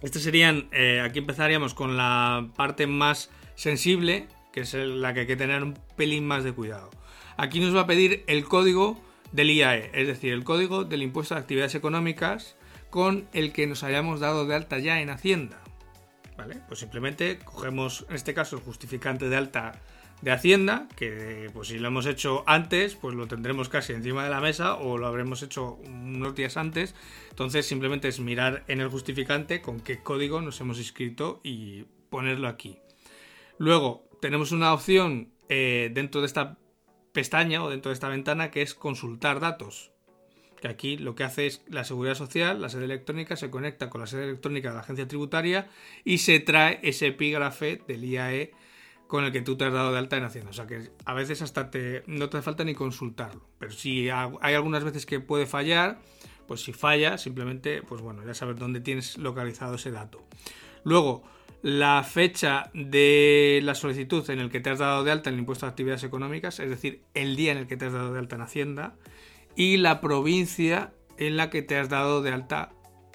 este 0.02 0.20
serían, 0.20 0.68
eh, 0.72 1.00
aquí 1.00 1.20
empezaríamos 1.20 1.74
con 1.74 1.96
la 1.96 2.50
parte 2.56 2.86
más 2.86 3.30
sensible, 3.54 4.28
que 4.52 4.60
es 4.60 4.74
la 4.74 5.14
que 5.14 5.20
hay 5.20 5.26
que 5.26 5.36
tener 5.36 5.62
un 5.62 5.74
pelín 5.96 6.26
más 6.26 6.44
de 6.44 6.52
cuidado. 6.52 6.90
Aquí 7.36 7.60
nos 7.60 7.74
va 7.74 7.82
a 7.82 7.86
pedir 7.86 8.24
el 8.26 8.44
código 8.44 9.00
del 9.32 9.50
IAE, 9.50 9.90
es 9.94 10.06
decir, 10.06 10.32
el 10.32 10.44
código 10.44 10.84
del 10.84 11.02
impuesto 11.02 11.34
de 11.34 11.40
actividades 11.40 11.74
económicas 11.74 12.56
con 12.90 13.28
el 13.32 13.52
que 13.52 13.66
nos 13.66 13.82
hayamos 13.82 14.20
dado 14.20 14.46
de 14.46 14.54
alta 14.54 14.78
ya 14.78 15.00
en 15.00 15.10
Hacienda. 15.10 15.60
¿Vale? 16.36 16.60
Pues 16.68 16.80
simplemente 16.80 17.38
cogemos, 17.38 18.06
en 18.08 18.16
este 18.16 18.34
caso, 18.34 18.56
el 18.56 18.62
justificante 18.62 19.28
de 19.28 19.36
alta 19.36 19.80
de 20.22 20.30
Hacienda, 20.30 20.88
que 20.96 21.50
pues 21.52 21.68
si 21.68 21.78
lo 21.78 21.88
hemos 21.88 22.06
hecho 22.06 22.44
antes, 22.46 22.94
pues 22.94 23.14
lo 23.14 23.26
tendremos 23.26 23.68
casi 23.68 23.92
encima 23.92 24.24
de 24.24 24.30
la 24.30 24.40
mesa 24.40 24.76
o 24.76 24.96
lo 24.96 25.06
habremos 25.06 25.42
hecho 25.42 25.74
unos 25.84 26.34
días 26.34 26.56
antes. 26.56 26.94
Entonces 27.30 27.66
simplemente 27.66 28.08
es 28.08 28.20
mirar 28.20 28.64
en 28.68 28.80
el 28.80 28.88
justificante 28.88 29.60
con 29.60 29.80
qué 29.80 30.02
código 30.02 30.40
nos 30.40 30.60
hemos 30.60 30.78
inscrito 30.78 31.40
y 31.42 31.84
ponerlo 32.08 32.48
aquí. 32.48 32.78
Luego 33.58 34.08
tenemos 34.20 34.52
una 34.52 34.72
opción 34.72 35.32
eh, 35.48 35.90
dentro 35.92 36.20
de 36.20 36.26
esta 36.26 36.58
pestaña 37.12 37.62
o 37.62 37.70
dentro 37.70 37.90
de 37.90 37.94
esta 37.94 38.08
ventana 38.08 38.50
que 38.50 38.62
es 38.62 38.74
consultar 38.74 39.40
datos 39.40 39.93
que 40.64 40.70
aquí 40.70 40.96
lo 40.96 41.14
que 41.14 41.24
hace 41.24 41.46
es 41.46 41.60
la 41.68 41.84
seguridad 41.84 42.14
social, 42.14 42.62
la 42.62 42.70
sede 42.70 42.86
electrónica, 42.86 43.36
se 43.36 43.50
conecta 43.50 43.90
con 43.90 44.00
la 44.00 44.06
sede 44.06 44.24
electrónica 44.24 44.70
de 44.70 44.74
la 44.76 44.80
agencia 44.80 45.06
tributaria 45.06 45.68
y 46.04 46.18
se 46.18 46.40
trae 46.40 46.80
ese 46.82 47.08
epígrafe 47.08 47.82
del 47.86 48.02
IAE 48.02 48.52
con 49.06 49.24
el 49.24 49.32
que 49.32 49.42
tú 49.42 49.58
te 49.58 49.66
has 49.66 49.74
dado 49.74 49.92
de 49.92 49.98
alta 49.98 50.16
en 50.16 50.24
Hacienda. 50.24 50.48
O 50.48 50.54
sea 50.54 50.66
que 50.66 50.88
a 51.04 51.12
veces 51.12 51.42
hasta 51.42 51.70
te, 51.70 52.02
no 52.06 52.30
te 52.30 52.38
hace 52.38 52.44
falta 52.46 52.64
ni 52.64 52.72
consultarlo. 52.72 53.46
Pero 53.58 53.72
si 53.72 54.08
hay 54.08 54.54
algunas 54.54 54.84
veces 54.84 55.04
que 55.04 55.20
puede 55.20 55.44
fallar, 55.44 55.98
pues 56.48 56.62
si 56.62 56.72
falla, 56.72 57.18
simplemente, 57.18 57.82
pues 57.82 58.00
bueno, 58.00 58.24
ya 58.24 58.32
sabes 58.32 58.58
dónde 58.58 58.80
tienes 58.80 59.18
localizado 59.18 59.74
ese 59.74 59.90
dato. 59.90 60.24
Luego, 60.82 61.24
la 61.60 62.02
fecha 62.04 62.70
de 62.72 63.60
la 63.62 63.74
solicitud 63.74 64.28
en 64.30 64.40
el 64.40 64.50
que 64.50 64.60
te 64.60 64.70
has 64.70 64.78
dado 64.78 65.04
de 65.04 65.10
alta 65.10 65.28
en 65.28 65.34
el 65.34 65.40
impuesto 65.40 65.66
de 65.66 65.70
actividades 65.70 66.04
económicas, 66.04 66.58
es 66.58 66.70
decir, 66.70 67.02
el 67.12 67.36
día 67.36 67.52
en 67.52 67.58
el 67.58 67.66
que 67.66 67.76
te 67.76 67.84
has 67.84 67.92
dado 67.92 68.14
de 68.14 68.18
alta 68.18 68.36
en 68.36 68.42
Hacienda, 68.42 68.94
y 69.56 69.76
la 69.76 70.00
provincia 70.00 70.92
en 71.16 71.36
la 71.36 71.50
que 71.50 71.62
te 71.62 71.76
has 71.76 71.88
dado 71.88 72.22
de 72.22 72.32
alta 72.32 72.70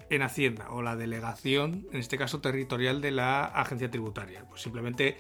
en 0.10 0.22
Hacienda 0.22 0.70
o 0.72 0.82
la 0.82 0.96
delegación, 0.96 1.88
en 1.92 2.00
este 2.00 2.18
caso 2.18 2.42
territorial 2.42 3.02
de 3.02 3.12
la 3.12 3.46
agencia 3.46 3.92
tributaria. 3.92 4.44
Pues 4.48 4.62
simplemente 4.62 5.18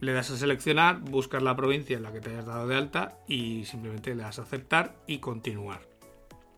le 0.00 0.12
das 0.12 0.30
a 0.30 0.36
seleccionar, 0.36 1.00
buscas 1.00 1.42
la 1.42 1.56
provincia 1.56 1.96
en 1.96 2.02
la 2.02 2.12
que 2.12 2.20
te 2.20 2.30
hayas 2.30 2.46
dado 2.46 2.66
de 2.66 2.76
alta 2.76 3.18
y 3.26 3.64
simplemente 3.64 4.14
le 4.14 4.22
das 4.22 4.38
a 4.38 4.42
aceptar 4.42 4.96
y 5.06 5.18
continuar. 5.18 5.80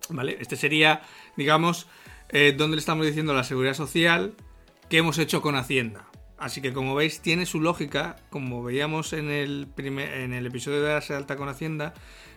¿Vale? 0.08 0.36
Este 0.40 0.56
sería, 0.56 1.02
digamos, 1.36 1.86
eh, 2.30 2.54
donde 2.56 2.76
le 2.76 2.80
estamos 2.80 3.06
diciendo 3.06 3.34
la 3.34 3.44
seguridad 3.44 3.74
social 3.74 4.34
que 4.88 4.98
hemos 4.98 5.18
hecho 5.18 5.40
con 5.40 5.54
Hacienda. 5.54 6.09
Así 6.40 6.62
que 6.62 6.72
como 6.72 6.94
veis 6.94 7.20
tiene 7.20 7.44
su 7.44 7.60
lógica, 7.60 8.16
como 8.30 8.62
veíamos 8.62 9.12
en 9.12 9.28
el, 9.28 9.68
en 9.76 10.32
el 10.32 10.46
episodio 10.46 10.82
de 10.82 10.88
darse 10.88 11.12
de 11.12 11.18
alta 11.18 11.36
con 11.36 11.50
Hacienda, 11.50 11.92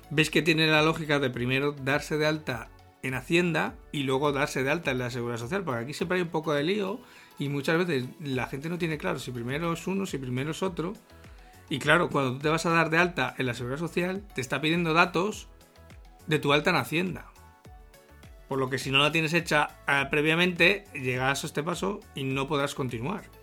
ves 0.09 0.29
que 0.29 0.41
tiene 0.41 0.67
la 0.67 0.81
lógica 0.81 1.19
de 1.19 1.29
primero 1.29 1.71
darse 1.71 2.17
de 2.17 2.27
alta 2.27 2.69
en 3.01 3.13
Hacienda 3.13 3.75
y 3.93 4.03
luego 4.03 4.33
darse 4.33 4.61
de 4.61 4.71
alta 4.71 4.91
en 4.91 4.99
la 4.99 5.09
Seguridad 5.09 5.39
Social, 5.39 5.63
porque 5.63 5.85
aquí 5.85 5.93
siempre 5.93 6.17
hay 6.17 6.21
un 6.21 6.29
poco 6.29 6.53
de 6.53 6.63
lío 6.63 6.99
y 7.39 7.47
muchas 7.47 7.77
veces 7.77 8.05
la 8.19 8.47
gente 8.47 8.67
no 8.67 8.77
tiene 8.77 8.97
claro 8.97 9.19
si 9.19 9.31
primero 9.31 9.71
es 9.71 9.87
uno, 9.87 10.05
si 10.05 10.17
primero 10.17 10.51
es 10.51 10.61
otro. 10.63 10.93
Y 11.69 11.79
claro, 11.79 12.09
cuando 12.09 12.33
tú 12.33 12.39
te 12.39 12.49
vas 12.49 12.65
a 12.65 12.71
dar 12.71 12.89
de 12.89 12.97
alta 12.97 13.33
en 13.37 13.45
la 13.45 13.53
Seguridad 13.53 13.79
Social, 13.79 14.27
te 14.35 14.41
está 14.41 14.59
pidiendo 14.59 14.93
datos 14.93 15.47
de 16.27 16.39
tu 16.39 16.51
alta 16.51 16.71
en 16.71 16.75
Hacienda. 16.75 17.31
Por 18.49 18.59
lo 18.59 18.69
que 18.69 18.77
si 18.79 18.91
no 18.91 18.97
la 18.99 19.13
tienes 19.13 19.33
hecha 19.33 19.69
eh, 19.87 20.03
previamente, 20.11 20.83
llegas 20.93 21.45
a 21.45 21.47
este 21.47 21.63
paso 21.63 22.01
y 22.15 22.25
no 22.25 22.49
podrás 22.49 22.75
continuar. 22.75 23.42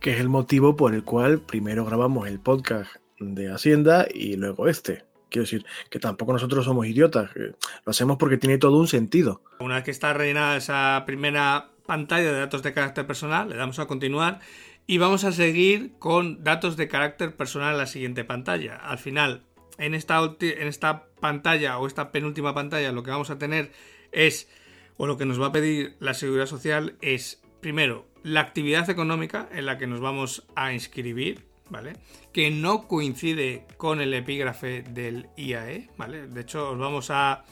Que 0.00 0.12
es 0.12 0.20
el 0.20 0.28
motivo 0.28 0.76
por 0.76 0.94
el 0.94 1.02
cual 1.02 1.40
primero 1.40 1.84
grabamos 1.84 2.28
el 2.28 2.38
podcast 2.38 2.90
de 3.18 3.52
Hacienda 3.52 4.06
y 4.12 4.36
luego 4.36 4.68
este. 4.68 5.04
Quiero 5.28 5.42
decir, 5.42 5.66
que 5.90 5.98
tampoco 5.98 6.32
nosotros 6.32 6.64
somos 6.64 6.86
idiotas, 6.86 7.30
lo 7.34 7.90
hacemos 7.90 8.16
porque 8.16 8.38
tiene 8.38 8.58
todo 8.58 8.78
un 8.78 8.88
sentido. 8.88 9.42
Una 9.60 9.74
vez 9.74 9.84
que 9.84 9.90
está 9.90 10.12
rellenada 10.12 10.56
esa 10.56 11.02
primera 11.04 11.70
pantalla 11.84 12.32
de 12.32 12.38
datos 12.38 12.62
de 12.62 12.72
carácter 12.72 13.06
personal, 13.06 13.48
le 13.48 13.56
damos 13.56 13.78
a 13.78 13.86
continuar 13.86 14.40
y 14.86 14.98
vamos 14.98 15.24
a 15.24 15.32
seguir 15.32 15.92
con 15.98 16.44
datos 16.44 16.76
de 16.76 16.88
carácter 16.88 17.36
personal 17.36 17.72
en 17.72 17.78
la 17.78 17.86
siguiente 17.86 18.24
pantalla. 18.24 18.76
Al 18.76 18.98
final, 18.98 19.42
en 19.78 19.94
esta, 19.94 20.18
en 20.40 20.68
esta 20.68 21.06
pantalla 21.20 21.78
o 21.78 21.86
esta 21.86 22.10
penúltima 22.10 22.54
pantalla, 22.54 22.92
lo 22.92 23.02
que 23.02 23.10
vamos 23.10 23.30
a 23.30 23.38
tener 23.38 23.72
es, 24.12 24.48
o 24.96 25.06
lo 25.06 25.18
que 25.18 25.26
nos 25.26 25.40
va 25.40 25.46
a 25.46 25.52
pedir 25.52 25.96
la 25.98 26.14
seguridad 26.14 26.46
social 26.46 26.96
es, 27.02 27.42
primero, 27.60 28.06
la 28.28 28.40
actividad 28.40 28.88
económica 28.90 29.48
en 29.52 29.66
la 29.66 29.78
que 29.78 29.86
nos 29.86 30.00
vamos 30.00 30.44
a 30.54 30.72
inscribir, 30.72 31.46
¿vale? 31.70 31.94
Que 32.32 32.50
no 32.50 32.86
coincide 32.86 33.66
con 33.76 34.00
el 34.00 34.12
epígrafe 34.12 34.82
del 34.82 35.28
IAE, 35.36 35.88
¿vale? 35.96 36.26
De 36.26 36.42
hecho, 36.42 36.70
os 36.70 36.78
vamos 36.78 37.10
a, 37.10 37.44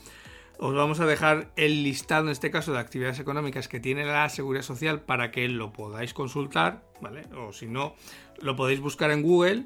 os 0.58 0.74
vamos 0.74 1.00
a 1.00 1.06
dejar 1.06 1.50
el 1.56 1.82
listado, 1.82 2.26
en 2.26 2.32
este 2.32 2.50
caso, 2.50 2.72
de 2.72 2.78
actividades 2.78 3.18
económicas 3.20 3.68
que 3.68 3.80
tiene 3.80 4.04
la 4.04 4.28
Seguridad 4.28 4.62
Social 4.62 5.00
para 5.00 5.30
que 5.30 5.48
lo 5.48 5.72
podáis 5.72 6.12
consultar, 6.12 6.82
¿vale? 7.00 7.22
O 7.34 7.54
si 7.54 7.66
no, 7.66 7.94
lo 8.40 8.54
podéis 8.54 8.80
buscar 8.80 9.10
en 9.10 9.22
Google 9.22 9.64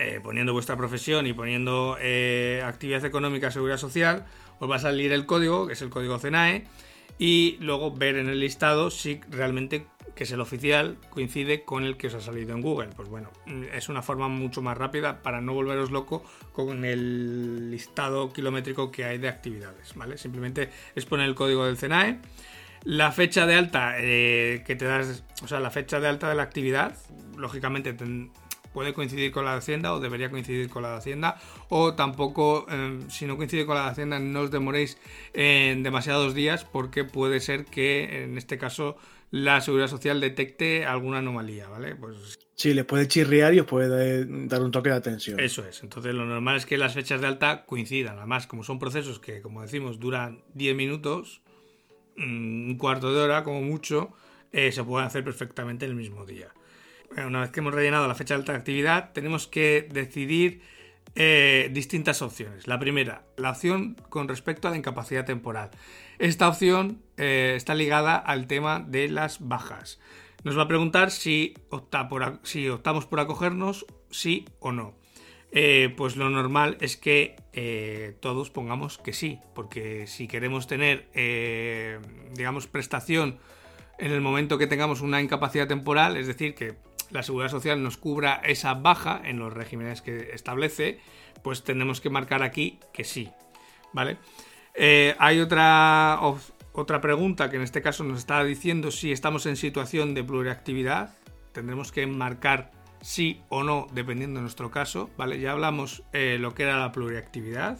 eh, 0.00 0.18
poniendo 0.20 0.52
vuestra 0.52 0.76
profesión 0.76 1.28
y 1.28 1.32
poniendo 1.32 1.96
eh, 2.00 2.60
actividad 2.64 3.04
económica, 3.04 3.52
seguridad 3.52 3.78
social, 3.78 4.26
os 4.58 4.68
va 4.68 4.76
a 4.76 4.80
salir 4.80 5.12
el 5.12 5.24
código, 5.24 5.68
que 5.68 5.74
es 5.74 5.82
el 5.82 5.90
código 5.90 6.18
CENAE, 6.18 6.64
y 7.18 7.56
luego 7.60 7.92
ver 7.92 8.16
en 8.16 8.28
el 8.28 8.40
listado 8.40 8.90
si 8.90 9.20
realmente 9.30 9.86
que 10.14 10.24
es 10.24 10.32
el 10.32 10.40
oficial 10.40 10.96
coincide 11.10 11.64
con 11.64 11.84
el 11.84 11.96
que 11.96 12.06
os 12.06 12.14
ha 12.14 12.20
salido 12.20 12.54
en 12.54 12.62
Google. 12.62 12.90
Pues 12.94 13.08
bueno, 13.08 13.30
es 13.72 13.88
una 13.88 14.02
forma 14.02 14.28
mucho 14.28 14.62
más 14.62 14.78
rápida 14.78 15.22
para 15.22 15.40
no 15.40 15.54
volveros 15.54 15.90
loco 15.90 16.24
con 16.52 16.84
el 16.84 17.70
listado 17.70 18.32
kilométrico 18.32 18.90
que 18.90 19.04
hay 19.04 19.18
de 19.18 19.28
actividades, 19.28 19.94
¿vale? 19.94 20.16
Simplemente 20.18 20.70
es 20.94 21.04
poner 21.04 21.26
el 21.26 21.34
código 21.34 21.66
del 21.66 21.76
CENAE. 21.76 22.20
La 22.84 23.12
fecha 23.12 23.46
de 23.46 23.54
alta 23.54 23.94
eh, 23.98 24.62
que 24.66 24.76
te 24.76 24.84
das, 24.84 25.24
o 25.42 25.48
sea, 25.48 25.58
la 25.58 25.70
fecha 25.70 26.00
de 26.00 26.08
alta 26.08 26.28
de 26.28 26.34
la 26.34 26.42
actividad, 26.42 26.96
lógicamente 27.36 27.94
puede 28.74 28.92
coincidir 28.92 29.30
con 29.30 29.46
la 29.46 29.52
de 29.52 29.58
Hacienda 29.58 29.94
o 29.94 30.00
debería 30.00 30.30
coincidir 30.30 30.68
con 30.68 30.82
la 30.82 30.90
de 30.90 30.96
Hacienda 30.96 31.40
o 31.70 31.94
tampoco 31.94 32.66
eh, 32.68 32.98
si 33.08 33.24
no 33.24 33.38
coincide 33.38 33.64
con 33.64 33.76
la 33.76 33.84
de 33.84 33.90
Hacienda 33.90 34.18
no 34.18 34.40
os 34.40 34.50
demoréis 34.50 34.98
en 35.32 35.82
demasiados 35.82 36.34
días 36.34 36.64
porque 36.66 37.04
puede 37.04 37.40
ser 37.40 37.64
que 37.64 38.24
en 38.24 38.36
este 38.36 38.58
caso 38.58 38.98
la 39.30 39.60
Seguridad 39.60 39.88
Social 39.88 40.20
detecte 40.20 40.84
alguna 40.86 41.18
anomalía, 41.18 41.68
¿vale? 41.68 41.96
Pues 41.96 42.38
Sí, 42.56 42.72
les 42.72 42.84
puede 42.84 43.08
chirriar 43.08 43.52
y 43.52 43.58
os 43.58 43.66
puede 43.66 44.26
dar 44.46 44.62
un 44.62 44.70
toque 44.70 44.90
de 44.90 44.94
atención. 44.94 45.40
Eso 45.40 45.66
es. 45.66 45.82
Entonces, 45.82 46.14
lo 46.14 46.24
normal 46.24 46.56
es 46.56 46.66
que 46.66 46.78
las 46.78 46.94
fechas 46.94 47.20
de 47.20 47.26
alta 47.26 47.64
coincidan. 47.64 48.16
Además, 48.18 48.46
como 48.46 48.62
son 48.62 48.78
procesos 48.78 49.18
que, 49.18 49.42
como 49.42 49.62
decimos, 49.62 49.98
duran 49.98 50.44
10 50.54 50.76
minutos, 50.76 51.42
mm, 52.16 52.70
un 52.70 52.78
cuarto 52.78 53.12
de 53.12 53.20
hora, 53.20 53.42
como 53.42 53.60
mucho, 53.60 54.12
eh, 54.52 54.70
se 54.70 54.84
pueden 54.84 55.04
hacer 55.04 55.24
perfectamente 55.24 55.84
el 55.84 55.96
mismo 55.96 56.24
día 56.26 56.54
una 57.22 57.40
vez 57.40 57.50
que 57.50 57.60
hemos 57.60 57.74
rellenado 57.74 58.08
la 58.08 58.14
fecha 58.14 58.34
de 58.34 58.40
alta 58.40 58.54
actividad, 58.54 59.12
tenemos 59.12 59.46
que 59.46 59.88
decidir 59.90 60.62
eh, 61.16 61.70
distintas 61.72 62.22
opciones. 62.22 62.66
La 62.66 62.80
primera, 62.80 63.22
la 63.36 63.50
opción 63.50 63.96
con 64.08 64.26
respecto 64.26 64.66
a 64.66 64.72
la 64.72 64.76
incapacidad 64.76 65.24
temporal. 65.24 65.70
Esta 66.18 66.48
opción 66.48 67.02
eh, 67.16 67.54
está 67.56 67.74
ligada 67.74 68.16
al 68.16 68.48
tema 68.48 68.80
de 68.80 69.08
las 69.08 69.46
bajas. 69.46 70.00
Nos 70.42 70.58
va 70.58 70.62
a 70.62 70.68
preguntar 70.68 71.12
si, 71.12 71.54
opta 71.70 72.08
por, 72.08 72.40
si 72.42 72.68
optamos 72.68 73.06
por 73.06 73.20
acogernos, 73.20 73.86
sí 74.10 74.44
o 74.58 74.72
no. 74.72 74.96
Eh, 75.52 75.94
pues 75.96 76.16
lo 76.16 76.28
normal 76.30 76.76
es 76.80 76.96
que 76.96 77.36
todos 78.20 78.50
pongamos 78.50 78.98
que 78.98 79.12
sí, 79.12 79.38
porque 79.54 80.08
si 80.08 80.26
queremos 80.26 80.66
tener, 80.66 81.08
digamos, 82.34 82.66
prestación 82.66 83.38
en 83.98 84.10
el 84.10 84.20
momento 84.20 84.58
que 84.58 84.66
tengamos 84.66 85.00
una 85.00 85.22
incapacidad 85.22 85.68
temporal, 85.68 86.16
es 86.16 86.26
decir, 86.26 86.56
que 86.56 86.74
la 87.10 87.22
seguridad 87.22 87.50
social 87.50 87.82
nos 87.82 87.96
cubra 87.96 88.40
esa 88.44 88.74
baja 88.74 89.20
en 89.24 89.38
los 89.38 89.52
regímenes 89.52 90.02
que 90.02 90.30
establece, 90.32 91.00
pues 91.42 91.64
tenemos 91.64 92.00
que 92.00 92.10
marcar 92.10 92.42
aquí 92.42 92.80
que 92.92 93.04
sí. 93.04 93.30
¿Vale? 93.92 94.18
Eh, 94.74 95.14
hay 95.18 95.40
otra, 95.40 96.18
otra 96.72 97.00
pregunta 97.00 97.50
que 97.50 97.56
en 97.56 97.62
este 97.62 97.82
caso 97.82 98.02
nos 98.04 98.18
está 98.18 98.42
diciendo 98.42 98.90
si 98.90 99.12
estamos 99.12 99.46
en 99.46 99.56
situación 99.56 100.14
de 100.14 100.24
pluriactividad. 100.24 101.14
Tendremos 101.52 101.92
que 101.92 102.06
marcar 102.06 102.72
sí 103.00 103.42
o 103.48 103.62
no 103.62 103.86
dependiendo 103.92 104.38
de 104.38 104.42
nuestro 104.42 104.70
caso. 104.70 105.10
¿Vale? 105.16 105.38
Ya 105.38 105.52
hablamos 105.52 106.02
eh, 106.12 106.38
lo 106.40 106.54
que 106.54 106.64
era 106.64 106.78
la 106.78 106.90
pluriactividad. 106.90 107.78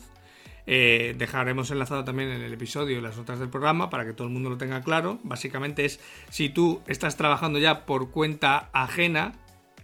Eh, 0.66 1.14
dejaremos 1.18 1.70
enlazado 1.70 2.04
también 2.04 2.30
en 2.30 2.42
el 2.42 2.52
episodio 2.52 3.00
las 3.00 3.16
notas 3.16 3.38
del 3.38 3.50
programa 3.50 3.90
para 3.90 4.04
que 4.06 4.14
todo 4.14 4.26
el 4.26 4.32
mundo 4.32 4.50
lo 4.50 4.56
tenga 4.56 4.82
claro. 4.82 5.18
Básicamente 5.22 5.84
es 5.84 6.00
si 6.30 6.48
tú 6.48 6.80
estás 6.86 7.16
trabajando 7.16 7.58
ya 7.58 7.84
por 7.84 8.10
cuenta 8.10 8.70
ajena 8.72 9.32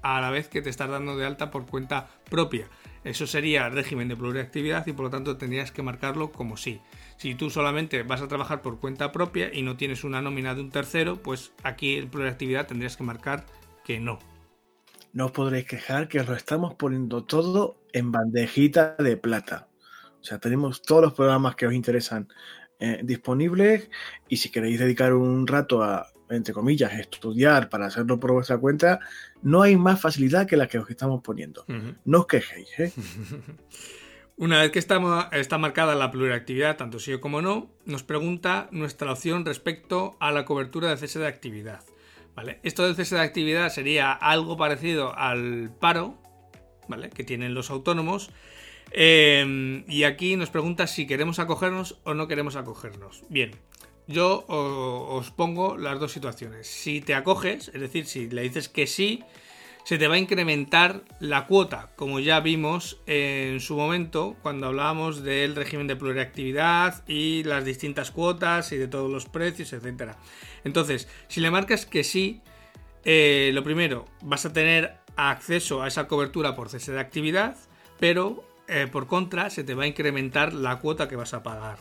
a 0.03 0.21
la 0.21 0.31
vez 0.31 0.49
que 0.49 0.63
te 0.63 0.71
estás 0.71 0.89
dando 0.89 1.17
de 1.17 1.27
alta 1.27 1.51
por 1.51 1.67
cuenta 1.67 2.09
propia. 2.29 2.69
Eso 3.05 3.27
sería 3.27 3.69
régimen 3.71 4.09
de 4.09 4.17
pluriactividad 4.17 4.87
y 4.87 4.93
por 4.93 5.07
lo 5.07 5.11
tanto 5.11 5.37
tendrías 5.37 5.73
que 5.73 5.83
marcarlo 5.83 6.33
como 6.33 6.57
sí. 6.57 6.81
Si 7.17 7.35
tú 7.35 7.51
solamente 7.51 8.03
vas 8.03 8.21
a 8.21 8.29
trabajar 8.29 8.61
por 8.61 8.79
cuenta 8.79 9.13
propia 9.13 9.53
y 9.53 9.63
no 9.63 9.77
tienes 9.77 10.05
una 10.05 10.21
nómina 10.21 10.55
de 10.55 10.61
un 10.61 10.71
tercero, 10.71 11.17
pues 11.17 11.53
aquí 11.63 11.97
en 11.97 12.11
pluriactividad 12.11 12.67
tendrías 12.67 12.97
que 12.97 13.05
marcar 13.05 13.47
que 13.85 14.01
no. 14.01 14.19
No 15.13 15.27
os 15.27 15.33
podréis 15.33 15.67
quejar 15.67 16.09
que 16.09 16.23
lo 16.23 16.35
estamos 16.35 16.75
poniendo 16.75 17.25
todo 17.25 17.77
en 17.93 18.13
bandejita 18.13 18.97
de 18.99 19.17
plata. 19.17 19.70
O 20.21 20.25
sea, 20.25 20.39
tenemos 20.39 20.83
todos 20.83 21.03
los 21.03 21.13
programas 21.15 21.57
que 21.57 21.67
os 21.67 21.73
interesan 21.73 22.29
eh, 22.79 23.01
disponibles 23.03 23.91
y 24.29 24.37
si 24.37 24.51
queréis 24.51 24.79
dedicar 24.79 25.13
un 25.13 25.47
rato 25.47 25.83
a, 25.83 26.09
entre 26.31 26.55
comillas, 26.55 26.93
estudiar 26.95 27.69
para 27.69 27.87
hacerlo 27.87 28.19
por 28.21 28.33
vuestra 28.33 28.59
cuenta, 28.59 29.01
no 29.43 29.63
hay 29.63 29.77
más 29.77 30.01
facilidad 30.01 30.47
que 30.47 30.57
la 30.57 30.69
que 30.69 30.79
os 30.79 30.89
estamos 30.89 31.23
poniendo. 31.23 31.65
No 32.05 32.21
os 32.21 32.27
quejéis. 32.27 32.69
¿eh? 32.79 32.93
Una 34.37 34.61
vez 34.61 34.71
que 34.71 34.79
está, 34.79 35.29
está 35.33 35.59
marcada 35.59 35.95
la 35.95 36.11
pluriactividad, 36.11 36.77
tanto 36.77 36.99
sí 36.99 37.19
como 37.19 37.43
no, 37.43 37.71
nos 37.85 38.03
pregunta 38.05 38.69
nuestra 38.71 39.13
opción 39.13 39.45
respecto 39.45 40.17
a 40.21 40.33
la 40.33 40.47
cobertura 40.47 40.89
de 40.89 40.97
cese 40.97 41.19
de 41.19 41.27
actividad. 41.27 41.85
¿Vale? 42.35 42.61
Esto 42.63 42.85
del 42.85 42.95
cese 42.95 43.17
de 43.17 43.21
actividad 43.21 43.69
sería 43.69 44.13
algo 44.13 44.57
parecido 44.57 45.15
al 45.15 45.71
paro 45.79 46.17
¿vale? 46.89 47.11
que 47.11 47.25
tienen 47.25 47.53
los 47.53 47.71
autónomos, 47.71 48.31
Em, 48.93 49.85
y 49.89 50.05
aquí 50.05 50.37
nos 50.37 50.51
pregunta 50.51 50.87
si 50.87 51.07
queremos 51.07 51.39
acogernos 51.39 52.01
o 52.05 52.15
no 52.15 52.29
queremos 52.29 52.57
acogernos. 52.57 53.23
Bien, 53.29 53.53
yo 54.07 54.45
os 54.49 55.31
pongo 55.31 55.77
las 55.77 56.01
dos 56.01 56.13
situaciones. 56.13 56.67
Si 56.67 57.01
te 57.01 57.15
acoges, 57.15 57.71
es 57.73 57.81
decir, 57.81 58.07
si 58.07 58.29
le 58.29 58.43
dices 58.43 58.69
que 58.69 58.87
sí, 58.87 59.23
se 59.85 59.99
te 59.99 60.09
va 60.09 60.15
a 60.15 60.19
incrementar 60.19 61.03
la 61.21 61.47
cuota, 61.47 61.93
como 61.97 62.21
ya 62.21 62.41
vimos 62.41 63.01
en 63.07 63.61
su 63.61 63.77
momento 63.77 64.37
cuando 64.43 64.67
hablábamos 64.67 65.23
del 65.23 65.57
régimen 65.57 65.87
de 65.87 65.97
pluriactividad 65.97 67.07
y 67.09 67.45
las 67.45 67.65
distintas 67.65 68.11
cuotas 68.11 68.73
y 68.73 68.77
de 68.77 68.89
todos 68.89 69.11
los 69.11 69.27
precios, 69.27 69.73
etc. 69.73 70.13
Entonces, 70.65 71.09
si 71.29 71.41
le 71.41 71.51
marcas 71.51 71.87
que 71.87 72.05
sí, 72.05 72.43
eh, 73.05 73.51
lo 73.55 73.65
primero, 73.65 74.07
vas 74.23 74.45
a 74.45 74.53
tener 74.53 74.99
acceso 75.17 75.83
a 75.83 75.89
esa 75.89 76.07
cobertura 76.09 76.55
por 76.55 76.69
cese 76.69 76.93
de 76.93 77.01
actividad, 77.01 77.57
pero 77.99 78.45
eh, 78.71 78.87
por 78.87 79.07
contra, 79.09 79.51
se 79.51 79.65
te 79.65 79.75
va 79.75 79.85
a 79.85 79.89
incrementar 79.89 80.53
la 80.53 80.79
cuota 80.79 81.09
que 81.09 81.17
vas 81.17 81.35
a 81.35 81.43
pagar. 81.43 81.79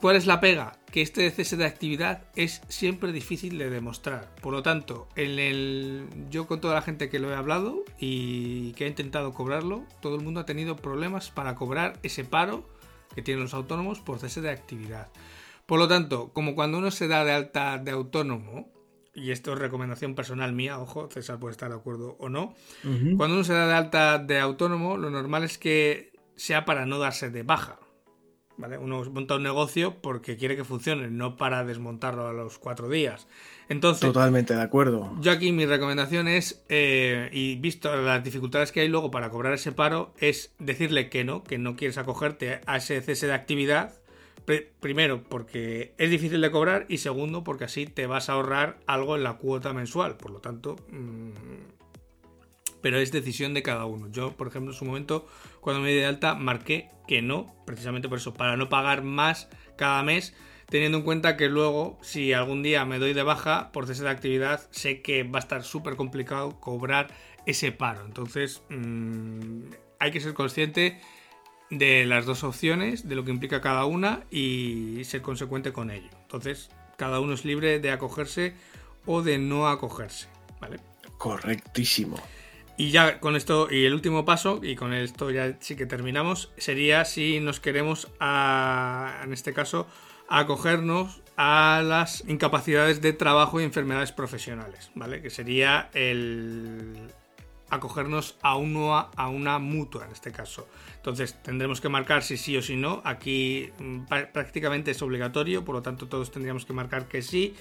¿Cuál 0.00 0.16
es 0.16 0.26
la 0.26 0.40
pega? 0.40 0.78
Que 0.90 1.02
este 1.02 1.30
cese 1.30 1.56
de 1.56 1.64
actividad 1.64 2.24
es 2.34 2.62
siempre 2.68 3.12
difícil 3.12 3.58
de 3.58 3.70
demostrar. 3.70 4.34
Por 4.42 4.52
lo 4.52 4.62
tanto, 4.62 5.08
en 5.16 5.38
el... 5.38 6.08
yo 6.30 6.46
con 6.46 6.60
toda 6.60 6.74
la 6.74 6.82
gente 6.82 7.08
que 7.08 7.18
lo 7.18 7.30
he 7.30 7.34
hablado 7.34 7.84
y 7.98 8.72
que 8.72 8.84
ha 8.84 8.88
intentado 8.88 9.32
cobrarlo, 9.32 9.84
todo 10.00 10.16
el 10.16 10.22
mundo 10.22 10.40
ha 10.40 10.46
tenido 10.46 10.76
problemas 10.76 11.30
para 11.30 11.54
cobrar 11.54 11.98
ese 12.02 12.24
paro 12.24 12.68
que 13.14 13.22
tienen 13.22 13.44
los 13.44 13.54
autónomos 13.54 14.00
por 14.00 14.18
cese 14.18 14.40
de 14.40 14.50
actividad. 14.50 15.08
Por 15.66 15.78
lo 15.78 15.88
tanto, 15.88 16.30
como 16.32 16.54
cuando 16.54 16.78
uno 16.78 16.90
se 16.90 17.08
da 17.08 17.24
de 17.24 17.32
alta 17.32 17.78
de 17.78 17.90
autónomo, 17.90 18.68
y 19.16 19.30
esto 19.30 19.54
es 19.54 19.58
recomendación 19.58 20.14
personal 20.14 20.52
mía, 20.52 20.78
ojo, 20.78 21.08
César 21.10 21.38
puede 21.38 21.52
estar 21.52 21.70
de 21.70 21.76
acuerdo 21.76 22.16
o 22.20 22.28
no, 22.28 22.54
cuando 23.16 23.34
uno 23.34 23.44
se 23.44 23.54
da 23.54 23.66
de 23.66 23.74
alta 23.74 24.18
de 24.18 24.38
autónomo, 24.38 24.96
lo 24.96 25.10
normal 25.10 25.42
es 25.42 25.58
que 25.58 26.12
sea 26.36 26.64
para 26.64 26.86
no 26.86 26.98
darse 26.98 27.30
de 27.30 27.42
baja. 27.42 27.80
¿Vale? 28.58 28.78
Uno 28.78 29.04
monta 29.12 29.36
un 29.36 29.42
negocio 29.42 30.00
porque 30.00 30.38
quiere 30.38 30.56
que 30.56 30.64
funcione, 30.64 31.10
no 31.10 31.36
para 31.36 31.62
desmontarlo 31.62 32.26
a 32.26 32.32
los 32.32 32.58
cuatro 32.58 32.88
días. 32.88 33.28
Entonces, 33.68 34.00
totalmente 34.00 34.54
de 34.54 34.62
acuerdo. 34.62 35.14
Yo 35.20 35.30
aquí 35.30 35.52
mi 35.52 35.66
recomendación 35.66 36.26
es, 36.26 36.64
eh, 36.70 37.28
y 37.32 37.56
visto 37.56 37.94
las 37.94 38.24
dificultades 38.24 38.72
que 38.72 38.80
hay 38.80 38.88
luego 38.88 39.10
para 39.10 39.28
cobrar 39.28 39.52
ese 39.52 39.72
paro, 39.72 40.14
es 40.16 40.54
decirle 40.58 41.10
que 41.10 41.22
no, 41.22 41.44
que 41.44 41.58
no 41.58 41.76
quieres 41.76 41.98
acogerte 41.98 42.62
a 42.64 42.78
ese 42.78 43.02
cese 43.02 43.26
de 43.26 43.34
actividad 43.34 43.92
primero, 44.80 45.22
porque 45.24 45.94
es 45.98 46.10
difícil 46.10 46.40
de 46.40 46.50
cobrar 46.50 46.86
y 46.88 46.98
segundo, 46.98 47.44
porque 47.44 47.64
así 47.64 47.86
te 47.86 48.06
vas 48.06 48.28
a 48.28 48.34
ahorrar 48.34 48.78
algo 48.86 49.16
en 49.16 49.24
la 49.24 49.34
cuota 49.34 49.72
mensual. 49.72 50.16
Por 50.16 50.30
lo 50.30 50.40
tanto, 50.40 50.76
mm, 50.90 51.30
pero 52.80 52.98
es 52.98 53.12
decisión 53.12 53.54
de 53.54 53.62
cada 53.62 53.84
uno. 53.86 54.08
Yo, 54.10 54.36
por 54.36 54.48
ejemplo, 54.48 54.72
en 54.72 54.78
su 54.78 54.84
momento, 54.84 55.26
cuando 55.60 55.82
me 55.82 55.90
di 55.90 55.96
de 55.96 56.06
alta, 56.06 56.34
marqué 56.34 56.90
que 57.08 57.22
no, 57.22 57.54
precisamente 57.66 58.08
por 58.08 58.18
eso, 58.18 58.34
para 58.34 58.56
no 58.56 58.68
pagar 58.68 59.02
más 59.02 59.48
cada 59.76 60.02
mes, 60.02 60.34
teniendo 60.68 60.98
en 60.98 61.04
cuenta 61.04 61.36
que 61.36 61.48
luego, 61.48 61.98
si 62.02 62.32
algún 62.32 62.62
día 62.62 62.84
me 62.84 62.98
doy 62.98 63.12
de 63.12 63.22
baja 63.22 63.72
por 63.72 63.86
cese 63.86 64.04
de 64.04 64.10
actividad, 64.10 64.68
sé 64.70 65.02
que 65.02 65.22
va 65.22 65.38
a 65.38 65.42
estar 65.42 65.64
súper 65.64 65.96
complicado 65.96 66.60
cobrar 66.60 67.08
ese 67.46 67.72
paro. 67.72 68.04
Entonces, 68.04 68.62
mm, 68.68 69.62
hay 69.98 70.10
que 70.10 70.20
ser 70.20 70.34
consciente 70.34 71.00
de 71.70 72.04
las 72.06 72.26
dos 72.26 72.44
opciones, 72.44 73.08
de 73.08 73.14
lo 73.14 73.24
que 73.24 73.30
implica 73.30 73.60
cada 73.60 73.84
una 73.84 74.22
y 74.30 75.02
ser 75.04 75.22
consecuente 75.22 75.72
con 75.72 75.90
ello. 75.90 76.08
Entonces, 76.22 76.70
cada 76.96 77.20
uno 77.20 77.34
es 77.34 77.44
libre 77.44 77.80
de 77.80 77.90
acogerse 77.90 78.54
o 79.04 79.22
de 79.22 79.38
no 79.38 79.68
acogerse, 79.68 80.28
¿vale? 80.60 80.78
Correctísimo. 81.18 82.16
Y 82.76 82.90
ya 82.90 83.20
con 83.20 83.36
esto, 83.36 83.68
y 83.70 83.86
el 83.86 83.94
último 83.94 84.24
paso, 84.24 84.60
y 84.62 84.76
con 84.76 84.92
esto 84.92 85.30
ya 85.30 85.56
sí 85.60 85.76
que 85.76 85.86
terminamos, 85.86 86.52
sería 86.58 87.04
si 87.04 87.40
nos 87.40 87.58
queremos, 87.58 88.08
a, 88.20 89.22
en 89.24 89.32
este 89.32 89.54
caso, 89.54 89.86
acogernos 90.28 91.22
a 91.36 91.82
las 91.84 92.24
incapacidades 92.28 93.00
de 93.00 93.12
trabajo 93.12 93.60
y 93.60 93.64
enfermedades 93.64 94.12
profesionales, 94.12 94.90
¿vale? 94.94 95.22
Que 95.22 95.30
sería 95.30 95.88
el 95.94 97.08
acogernos 97.70 98.36
a, 98.42 98.56
uno, 98.56 98.94
a 98.94 99.28
una 99.28 99.58
mutua 99.58 100.06
en 100.06 100.12
este 100.12 100.32
caso. 100.32 100.68
Entonces 100.96 101.40
tendremos 101.42 101.80
que 101.80 101.88
marcar 101.88 102.22
si 102.22 102.36
sí 102.36 102.56
o 102.56 102.62
si 102.62 102.76
no. 102.76 103.02
Aquí 103.04 103.70
mm, 103.78 104.04
prácticamente 104.32 104.90
es 104.90 105.02
obligatorio, 105.02 105.64
por 105.64 105.74
lo 105.74 105.82
tanto 105.82 106.08
todos 106.08 106.30
tendríamos 106.30 106.64
que 106.64 106.72
marcar 106.72 107.08
que 107.08 107.22
sí. 107.22 107.54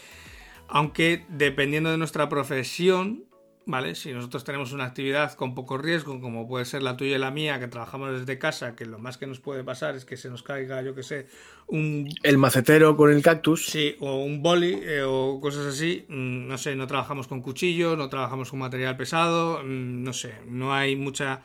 Aunque 0.67 1.25
dependiendo 1.29 1.91
de 1.91 1.97
nuestra 1.97 2.27
profesión, 2.29 3.25
¿vale? 3.65 3.95
Si 3.95 4.13
nosotros 4.13 4.43
tenemos 4.43 4.71
una 4.71 4.85
actividad 4.85 5.33
con 5.33 5.55
poco 5.55 5.77
riesgo, 5.77 6.21
como 6.21 6.47
puede 6.47 6.65
ser 6.65 6.83
la 6.83 6.95
tuya 6.95 7.15
y 7.15 7.19
la 7.19 7.31
mía, 7.31 7.59
que 7.59 7.67
trabajamos 7.67 8.19
desde 8.19 8.37
casa, 8.37 8.75
que 8.75 8.85
lo 8.85 8.99
más 8.99 9.17
que 9.17 9.27
nos 9.27 9.39
puede 9.39 9.63
pasar 9.63 9.95
es 9.95 10.05
que 10.05 10.17
se 10.17 10.29
nos 10.29 10.43
caiga, 10.43 10.81
yo 10.81 10.93
que 10.95 11.03
sé, 11.03 11.27
un... 11.67 12.09
El 12.23 12.37
macetero 12.37 12.95
con 12.95 13.11
el 13.11 13.21
cactus. 13.21 13.65
Sí, 13.65 13.95
o 13.99 14.23
un 14.23 14.41
boli 14.41 14.79
eh, 14.83 15.03
o 15.03 15.39
cosas 15.41 15.65
así. 15.65 16.05
Mm, 16.07 16.47
no 16.47 16.57
sé, 16.57 16.75
no 16.75 16.87
trabajamos 16.87 17.27
con 17.27 17.41
cuchillos, 17.41 17.97
no 17.97 18.09
trabajamos 18.09 18.49
con 18.49 18.59
material 18.59 18.97
pesado, 18.97 19.61
mm, 19.63 20.03
no 20.03 20.13
sé, 20.13 20.33
no 20.47 20.73
hay 20.73 20.95
mucha... 20.95 21.41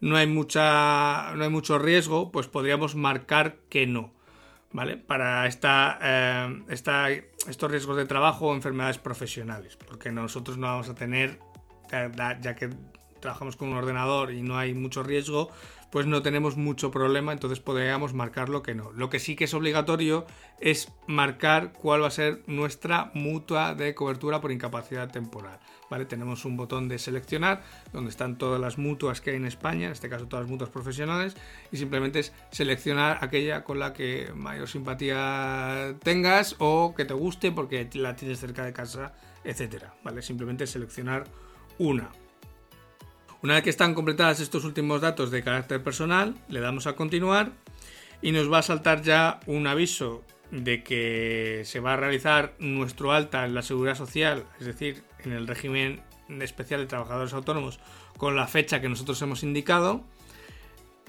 No 0.00 0.16
hay 0.16 0.26
mucha. 0.26 1.32
No 1.34 1.44
hay 1.44 1.48
mucho 1.48 1.78
riesgo, 1.78 2.30
pues 2.30 2.46
podríamos 2.46 2.94
marcar 2.94 3.56
que 3.70 3.86
no. 3.86 4.12
¿Vale? 4.70 4.98
Para 4.98 5.46
esta, 5.46 5.98
eh, 6.02 6.62
esta, 6.68 7.10
estos 7.10 7.70
riesgos 7.70 7.96
de 7.96 8.04
trabajo 8.04 8.48
o 8.48 8.54
enfermedades 8.54 8.98
profesionales. 8.98 9.76
Porque 9.76 10.10
nosotros 10.10 10.58
no 10.58 10.66
vamos 10.66 10.90
a 10.90 10.94
tener 10.94 11.38
ya 12.40 12.54
que 12.54 12.70
trabajamos 13.20 13.56
con 13.56 13.68
un 13.70 13.76
ordenador 13.76 14.32
y 14.32 14.42
no 14.42 14.58
hay 14.58 14.74
mucho 14.74 15.02
riesgo, 15.02 15.50
pues 15.94 16.06
no 16.06 16.22
tenemos 16.22 16.56
mucho 16.56 16.90
problema, 16.90 17.32
entonces 17.32 17.60
podríamos 17.60 18.14
marcar 18.14 18.48
lo 18.48 18.62
que 18.62 18.74
no. 18.74 18.90
Lo 18.92 19.08
que 19.10 19.20
sí 19.20 19.36
que 19.36 19.44
es 19.44 19.54
obligatorio 19.54 20.26
es 20.60 20.92
marcar 21.06 21.72
cuál 21.72 22.02
va 22.02 22.08
a 22.08 22.10
ser 22.10 22.42
nuestra 22.48 23.12
mutua 23.14 23.74
de 23.74 23.94
cobertura 23.94 24.40
por 24.40 24.50
incapacidad 24.50 25.08
temporal. 25.10 25.60
¿vale? 25.88 26.04
Tenemos 26.04 26.44
un 26.44 26.56
botón 26.56 26.88
de 26.88 26.98
seleccionar 26.98 27.62
donde 27.92 28.10
están 28.10 28.38
todas 28.38 28.60
las 28.60 28.76
mutuas 28.76 29.20
que 29.20 29.30
hay 29.30 29.36
en 29.36 29.46
España, 29.46 29.86
en 29.86 29.92
este 29.92 30.08
caso 30.08 30.26
todas 30.26 30.42
las 30.42 30.50
mutuas 30.50 30.70
profesionales, 30.70 31.36
y 31.70 31.76
simplemente 31.76 32.18
es 32.18 32.32
seleccionar 32.50 33.18
aquella 33.22 33.62
con 33.62 33.78
la 33.78 33.92
que 33.92 34.32
mayor 34.34 34.68
simpatía 34.68 35.94
tengas 36.02 36.56
o 36.58 36.94
que 36.96 37.04
te 37.04 37.14
guste 37.14 37.52
porque 37.52 37.88
la 37.94 38.16
tienes 38.16 38.40
cerca 38.40 38.64
de 38.64 38.72
casa, 38.72 39.14
etcétera. 39.44 39.94
¿vale? 40.02 40.22
Simplemente 40.22 40.66
seleccionar 40.66 41.24
una. 41.78 42.10
Una 43.42 43.54
vez 43.54 43.62
que 43.62 43.70
están 43.70 43.94
completadas 43.94 44.40
estos 44.40 44.64
últimos 44.64 45.00
datos 45.00 45.30
de 45.30 45.42
carácter 45.42 45.82
personal, 45.82 46.34
le 46.48 46.60
damos 46.60 46.86
a 46.86 46.96
continuar 46.96 47.52
y 48.22 48.32
nos 48.32 48.50
va 48.50 48.58
a 48.58 48.62
saltar 48.62 49.02
ya 49.02 49.40
un 49.46 49.66
aviso 49.66 50.22
de 50.50 50.82
que 50.82 51.62
se 51.64 51.80
va 51.80 51.94
a 51.94 51.96
realizar 51.96 52.54
nuestro 52.58 53.12
alta 53.12 53.44
en 53.44 53.54
la 53.54 53.62
seguridad 53.62 53.96
social, 53.96 54.44
es 54.60 54.66
decir, 54.66 55.04
en 55.24 55.32
el 55.32 55.46
régimen 55.46 56.02
especial 56.40 56.80
de 56.80 56.86
trabajadores 56.86 57.34
autónomos, 57.34 57.80
con 58.16 58.36
la 58.36 58.46
fecha 58.46 58.80
que 58.80 58.88
nosotros 58.88 59.20
hemos 59.22 59.42
indicado. 59.42 60.04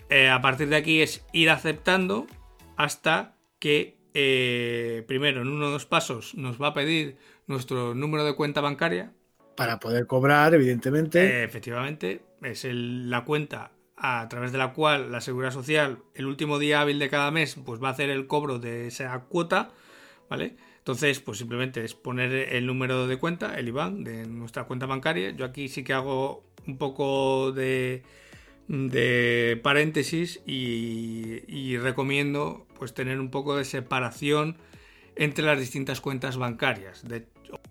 Eh, 0.10 0.30
a 0.30 0.41
partir 0.41 0.67
de 0.67 0.75
aquí 0.75 1.01
es 1.01 1.25
ir 1.32 1.49
aceptando 1.49 2.28
hasta 2.75 3.36
que 3.60 3.97
eh, 4.13 5.04
primero 5.08 5.41
en 5.41 5.47
uno 5.47 5.67
de 5.67 5.73
los 5.73 5.86
pasos 5.86 6.36
nos 6.36 6.62
va 6.62 6.67
a 6.67 6.73
pedir 6.73 7.17
nuestro 7.47 7.95
número 7.95 8.23
de 8.23 8.36
cuenta 8.36 8.62
bancaria, 8.62 9.13
para 9.56 9.80
poder 9.80 10.08
cobrar, 10.08 10.54
evidentemente. 10.54 11.44
Efectivamente, 11.44 12.22
es 12.41 12.65
la 12.65 13.24
cuenta 13.26 13.72
a 13.98 14.28
través 14.30 14.52
de 14.52 14.58
la 14.58 14.74
cual 14.74 15.12
la 15.12 15.22
Seguridad 15.22 15.52
Social, 15.52 16.00
el 16.13 16.26
último 16.26 16.60
día 16.60 16.82
hábil 16.82 17.00
de 17.00 17.10
cada 17.10 17.32
mes, 17.32 17.56
pues 17.65 17.82
va 17.82 17.89
a 17.89 17.91
hacer 17.91 18.10
el 18.10 18.28
cobro 18.28 18.60
de 18.60 18.88
esa 18.88 19.18
cuota, 19.22 19.72
¿vale? 20.30 20.58
Entonces, 20.80 21.20
pues 21.20 21.39
simplemente 21.39 21.84
es 21.84 21.96
poner 21.96 22.32
el 22.54 22.68
número 22.68 23.08
de 23.08 23.18
cuenta, 23.18 23.58
el 23.58 23.70
IBAN 23.70 24.04
de 24.04 24.28
nuestra 24.28 24.65
cuenta 24.65 24.86
bancaria. 24.86 25.32
Yo 25.32 25.46
aquí 25.46 25.68
sí 25.68 25.84
que 25.84 25.94
hago 25.94 26.44
un 26.68 26.78
poco 26.78 27.52
de, 27.54 28.04
de 28.68 29.60
paréntesis 29.63 30.41
y, 30.46 31.41
y 31.48 31.78
recomiendo 31.78 32.68
pues 32.78 32.94
tener 32.94 33.20
un 33.20 33.32
poco 33.32 33.56
de 33.56 33.65
separación 33.65 34.58
entre 35.15 35.45
las 35.45 35.60
distintas 35.60 36.01
cuentas 36.01 36.38
bancarias. 36.38 37.08
De, 37.08 37.25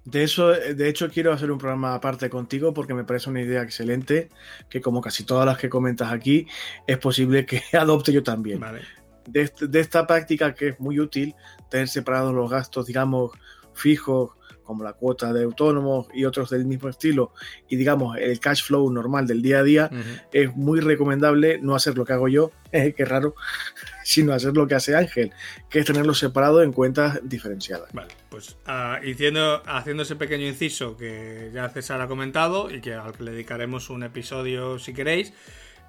de 0.04 0.22
eso, 0.22 0.48
de 0.48 0.88
hecho, 0.88 1.08
quiero 1.10 1.32
hacer 1.32 1.50
un 1.50 1.58
programa 1.58 1.94
aparte 1.94 2.30
contigo 2.30 2.72
porque 2.74 2.94
me 2.94 3.04
parece 3.04 3.30
una 3.30 3.42
idea 3.42 3.62
excelente 3.62 4.28
que, 4.68 4.80
como 4.80 5.00
casi 5.00 5.24
todas 5.24 5.46
las 5.46 5.58
que 5.58 5.68
comentas 5.68 6.12
aquí, 6.12 6.46
es 6.86 6.98
posible 6.98 7.46
que 7.46 7.62
adopte 7.78 8.12
yo 8.12 8.22
también. 8.22 8.60
De, 9.26 9.50
de, 9.58 9.80
esta 9.80 10.06
práctica 10.06 10.54
que 10.54 10.68
es 10.68 10.80
muy 10.80 11.00
útil, 11.00 11.34
tener 11.70 11.88
separados 11.88 12.34
los 12.34 12.50
gastos, 12.50 12.86
digamos, 12.86 13.32
fijos 13.72 14.32
como 14.64 14.82
la 14.82 14.94
cuota 14.94 15.32
de 15.32 15.44
autónomos 15.44 16.08
y 16.12 16.24
otros 16.24 16.50
del 16.50 16.64
mismo 16.64 16.88
estilo, 16.88 17.32
y 17.68 17.76
digamos 17.76 18.16
el 18.18 18.40
cash 18.40 18.64
flow 18.64 18.90
normal 18.90 19.26
del 19.26 19.42
día 19.42 19.58
a 19.58 19.62
día, 19.62 19.90
es 20.32 20.54
muy 20.56 20.80
recomendable 20.80 21.58
no 21.60 21.74
hacer 21.74 21.96
lo 21.96 22.04
que 22.04 22.12
hago 22.12 22.28
yo, 22.28 22.50
que 22.96 23.04
raro, 23.04 23.34
sino 24.04 24.32
hacer 24.32 24.54
lo 24.54 24.66
que 24.66 24.74
hace 24.74 24.96
Ángel, 24.96 25.32
que 25.68 25.80
es 25.80 25.86
tenerlo 25.86 26.14
separado 26.14 26.62
en 26.62 26.72
cuentas 26.72 27.20
diferenciadas. 27.22 27.92
Vale, 27.92 28.14
pues 28.28 28.56
uh, 28.66 28.98
haciendo, 29.02 29.62
haciendo 29.66 30.02
ese 30.02 30.16
pequeño 30.16 30.46
inciso 30.46 30.96
que 30.96 31.50
ya 31.54 31.68
César 31.68 32.00
ha 32.00 32.08
comentado 32.08 32.70
y 32.70 32.80
que 32.80 32.94
al 32.94 33.12
que 33.12 33.24
le 33.24 33.32
dedicaremos 33.32 33.90
un 33.90 34.02
episodio 34.02 34.78
si 34.78 34.92
queréis. 34.92 35.32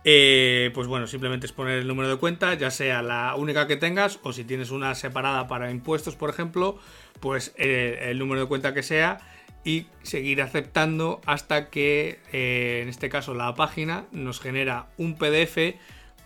Eh, 0.07 0.69
pues 0.75 0.87
bueno, 0.87 1.07
simplemente 1.07 1.47
es 1.47 1.51
poner 1.51 1.79
el 1.79 1.87
número 1.87 2.07
de 2.07 2.17
cuenta, 2.17 2.53
ya 2.53 2.69
sea 2.69 3.01
la 3.01 3.33
única 3.35 3.65
que 3.65 3.75
tengas 3.75 4.19
o 4.21 4.33
si 4.33 4.43
tienes 4.43 4.69
una 4.69 4.93
separada 4.93 5.47
para 5.47 5.71
impuestos, 5.71 6.15
por 6.15 6.29
ejemplo, 6.29 6.77
pues 7.19 7.55
eh, 7.57 8.09
el 8.11 8.19
número 8.19 8.41
de 8.41 8.47
cuenta 8.47 8.75
que 8.75 8.83
sea 8.83 9.17
y 9.63 9.87
seguir 10.03 10.43
aceptando 10.43 11.21
hasta 11.25 11.71
que 11.71 12.19
eh, 12.31 12.81
en 12.83 12.89
este 12.89 13.09
caso 13.09 13.33
la 13.33 13.55
página 13.55 14.05
nos 14.11 14.39
genera 14.39 14.89
un 14.97 15.17
PDF 15.17 15.57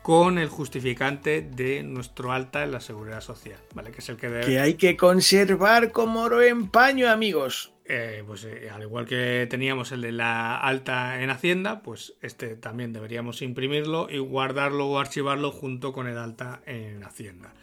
con 0.02 0.40
el 0.40 0.50
justificante 0.50 1.42
de 1.42 1.82
nuestro 1.84 2.34
alta 2.34 2.64
en 2.66 2.74
la 2.74 2.82
seguridad 2.82 3.22
social, 3.22 3.60
¿vale? 3.74 3.92
Que 3.92 4.00
es 4.00 4.10
el 4.10 4.18
que 4.18 4.28
debe... 4.28 4.46
Que 4.46 4.60
hay 4.60 4.74
que 4.74 4.98
conservar 4.98 5.94
como 5.94 6.24
oro 6.24 6.42
en 6.42 6.68
paño, 6.68 7.10
amigos. 7.10 7.72
Eh, 7.92 8.24
pues 8.26 8.48
al 8.72 8.84
igual 8.84 9.08
que 9.08 9.48
teníamos 9.50 9.92
el 9.92 10.02
de 10.02 10.12
la 10.12 10.56
alta 10.58 11.24
en 11.24 11.32
Hacienda, 11.32 11.82
pues 11.82 12.14
este 12.22 12.56
también 12.56 12.94
deberíamos 12.94 13.42
imprimirlo 13.42 14.08
y 14.12 14.20
guardarlo 14.20 14.86
o 14.88 15.00
archivarlo 15.00 15.52
junto 15.52 15.92
con 15.92 16.08
el 16.08 16.20
alta 16.20 16.62
en 16.68 17.04
Hacienda. 17.04 17.56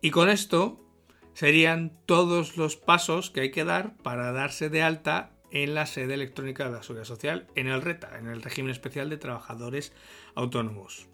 Y 0.00 0.12
con 0.12 0.28
esto 0.28 0.80
serían 1.34 1.92
todos 2.06 2.56
los 2.56 2.76
pasos 2.76 3.30
que 3.30 3.40
hay 3.40 3.50
que 3.50 3.64
dar 3.64 3.96
para 3.96 4.30
darse 4.30 4.68
de 4.68 4.82
alta 4.82 5.32
en 5.50 5.74
la 5.74 5.86
sede 5.86 6.14
electrónica 6.14 6.64
de 6.64 6.70
la 6.70 6.82
Seguridad 6.84 7.04
Social, 7.04 7.48
en 7.56 7.66
el 7.66 7.82
RETA, 7.82 8.18
en 8.18 8.28
el 8.28 8.40
régimen 8.40 8.70
especial 8.70 9.10
de 9.10 9.16
trabajadores 9.16 9.92
autónomos. 10.36 11.08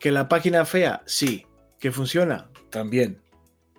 ¿Que 0.00 0.10
la 0.10 0.28
página 0.28 0.64
fea? 0.64 1.02
Sí. 1.06 1.46
¿Que 1.78 1.92
funciona? 1.92 2.50
También. 2.70 3.23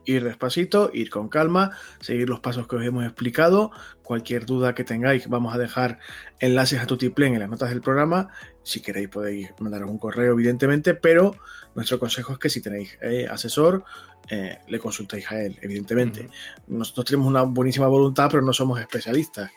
Ir 0.05 0.23
despacito, 0.23 0.91
ir 0.93 1.09
con 1.09 1.29
calma, 1.29 1.71
seguir 1.99 2.29
los 2.29 2.39
pasos 2.39 2.67
que 2.67 2.75
os 2.75 2.85
hemos 2.85 3.05
explicado. 3.05 3.71
Cualquier 4.03 4.45
duda 4.45 4.75
que 4.75 4.83
tengáis, 4.83 5.27
vamos 5.27 5.55
a 5.55 5.57
dejar 5.57 5.99
enlaces 6.39 6.79
a 6.79 6.85
Tutiplen 6.85 7.33
en 7.33 7.39
las 7.39 7.49
notas 7.49 7.69
del 7.69 7.81
programa. 7.81 8.29
Si 8.63 8.81
queréis 8.81 9.09
podéis 9.09 9.49
mandar 9.59 9.83
un 9.83 9.97
correo, 9.97 10.33
evidentemente, 10.33 10.93
pero 10.93 11.35
nuestro 11.75 11.99
consejo 11.99 12.33
es 12.33 12.39
que 12.39 12.49
si 12.49 12.61
tenéis 12.61 12.97
eh, 13.01 13.27
asesor, 13.29 13.83
eh, 14.29 14.57
le 14.67 14.79
consultéis 14.79 15.31
a 15.31 15.41
él, 15.41 15.57
evidentemente. 15.61 16.29
Nosotros 16.67 17.05
tenemos 17.05 17.27
una 17.27 17.43
buenísima 17.43 17.87
voluntad, 17.87 18.29
pero 18.31 18.43
no 18.43 18.53
somos 18.53 18.79
especialistas. 18.79 19.51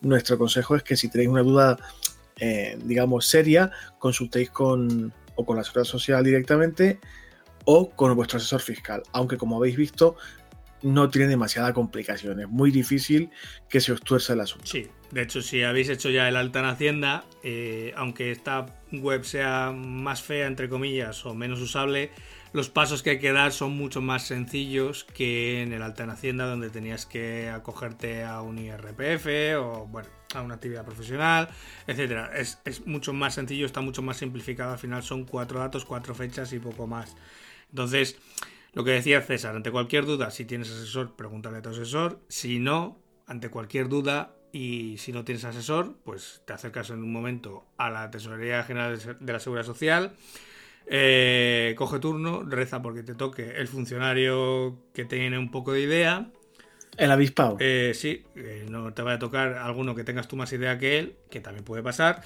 Nuestro 0.00 0.38
consejo 0.38 0.76
es 0.76 0.82
que 0.82 0.96
si 0.96 1.08
tenéis 1.08 1.30
una 1.30 1.42
duda, 1.42 1.78
eh, 2.36 2.78
digamos, 2.84 3.26
seria, 3.26 3.70
consultéis 3.98 4.50
con 4.50 5.12
o 5.34 5.46
con 5.46 5.56
la 5.56 5.64
seguridad 5.64 5.84
social 5.84 6.22
directamente 6.22 7.00
o 7.64 7.90
con 7.90 8.14
vuestro 8.14 8.38
asesor 8.38 8.60
fiscal. 8.60 9.02
Aunque 9.12 9.36
como 9.36 9.56
habéis 9.56 9.76
visto, 9.76 10.16
no 10.82 11.08
tiene 11.10 11.28
demasiada 11.28 11.72
complicación. 11.72 12.40
Es 12.40 12.48
muy 12.48 12.70
difícil 12.70 13.30
que 13.68 13.80
se 13.80 13.92
os 13.92 14.00
tuerza 14.00 14.32
el 14.32 14.40
asunto. 14.40 14.66
Sí, 14.66 14.88
de 15.10 15.22
hecho, 15.22 15.42
si 15.42 15.62
habéis 15.62 15.88
hecho 15.88 16.10
ya 16.10 16.28
el 16.28 16.36
alta 16.36 16.60
en 16.60 16.66
Hacienda, 16.66 17.24
eh, 17.42 17.92
aunque 17.96 18.30
esta 18.30 18.66
web 18.90 19.24
sea 19.24 19.72
más 19.72 20.22
fea, 20.22 20.46
entre 20.46 20.68
comillas, 20.68 21.24
o 21.24 21.34
menos 21.34 21.60
usable, 21.60 22.10
los 22.52 22.68
pasos 22.68 23.02
que 23.02 23.10
hay 23.10 23.18
que 23.18 23.32
dar 23.32 23.52
son 23.52 23.72
mucho 23.72 24.02
más 24.02 24.26
sencillos 24.26 25.04
que 25.04 25.62
en 25.62 25.72
el 25.72 25.82
alta 25.82 26.04
en 26.04 26.10
Hacienda, 26.10 26.46
donde 26.46 26.68
tenías 26.68 27.06
que 27.06 27.48
acogerte 27.48 28.24
a 28.24 28.42
un 28.42 28.58
IRPF 28.58 29.26
o, 29.58 29.86
bueno, 29.86 30.08
a 30.34 30.42
una 30.42 30.54
actividad 30.54 30.84
profesional, 30.84 31.48
etcétera. 31.86 32.30
Es, 32.34 32.58
es 32.64 32.86
mucho 32.86 33.12
más 33.12 33.34
sencillo, 33.34 33.64
está 33.64 33.80
mucho 33.80 34.02
más 34.02 34.18
simplificado. 34.18 34.72
Al 34.72 34.78
final 34.78 35.02
son 35.02 35.24
cuatro 35.24 35.60
datos, 35.60 35.84
cuatro 35.84 36.14
fechas 36.14 36.52
y 36.52 36.58
poco 36.58 36.86
más. 36.86 37.16
Entonces, 37.72 38.18
lo 38.72 38.84
que 38.84 38.92
decía 38.92 39.20
César, 39.22 39.56
ante 39.56 39.70
cualquier 39.70 40.06
duda, 40.06 40.30
si 40.30 40.44
tienes 40.44 40.70
asesor, 40.70 41.16
pregúntale 41.16 41.58
a 41.58 41.62
tu 41.62 41.70
asesor. 41.70 42.20
Si 42.28 42.58
no, 42.58 42.98
ante 43.26 43.50
cualquier 43.50 43.88
duda, 43.88 44.34
y 44.52 44.98
si 44.98 45.12
no 45.12 45.24
tienes 45.24 45.44
asesor, 45.44 45.96
pues 46.04 46.42
te 46.44 46.52
acercas 46.52 46.90
en 46.90 47.02
un 47.02 47.12
momento 47.12 47.64
a 47.78 47.90
la 47.90 48.10
Tesorería 48.10 48.62
General 48.64 48.98
de 49.18 49.32
la 49.32 49.40
Seguridad 49.40 49.64
Social, 49.64 50.12
eh, 50.86 51.74
coge 51.76 51.98
turno, 51.98 52.42
reza 52.42 52.82
porque 52.82 53.02
te 53.02 53.14
toque 53.14 53.56
el 53.56 53.66
funcionario 53.66 54.78
que 54.92 55.04
tiene 55.04 55.38
un 55.38 55.50
poco 55.50 55.72
de 55.72 55.80
idea. 55.80 56.30
El 56.98 57.10
avispado. 57.10 57.56
Eh, 57.60 57.92
sí, 57.94 58.24
eh, 58.36 58.66
no 58.68 58.92
te 58.92 59.00
vaya 59.00 59.16
a 59.16 59.18
tocar 59.18 59.54
alguno 59.54 59.94
que 59.94 60.04
tengas 60.04 60.28
tú 60.28 60.36
más 60.36 60.52
idea 60.52 60.78
que 60.78 60.98
él, 60.98 61.16
que 61.30 61.40
también 61.40 61.64
puede 61.64 61.82
pasar. 61.82 62.22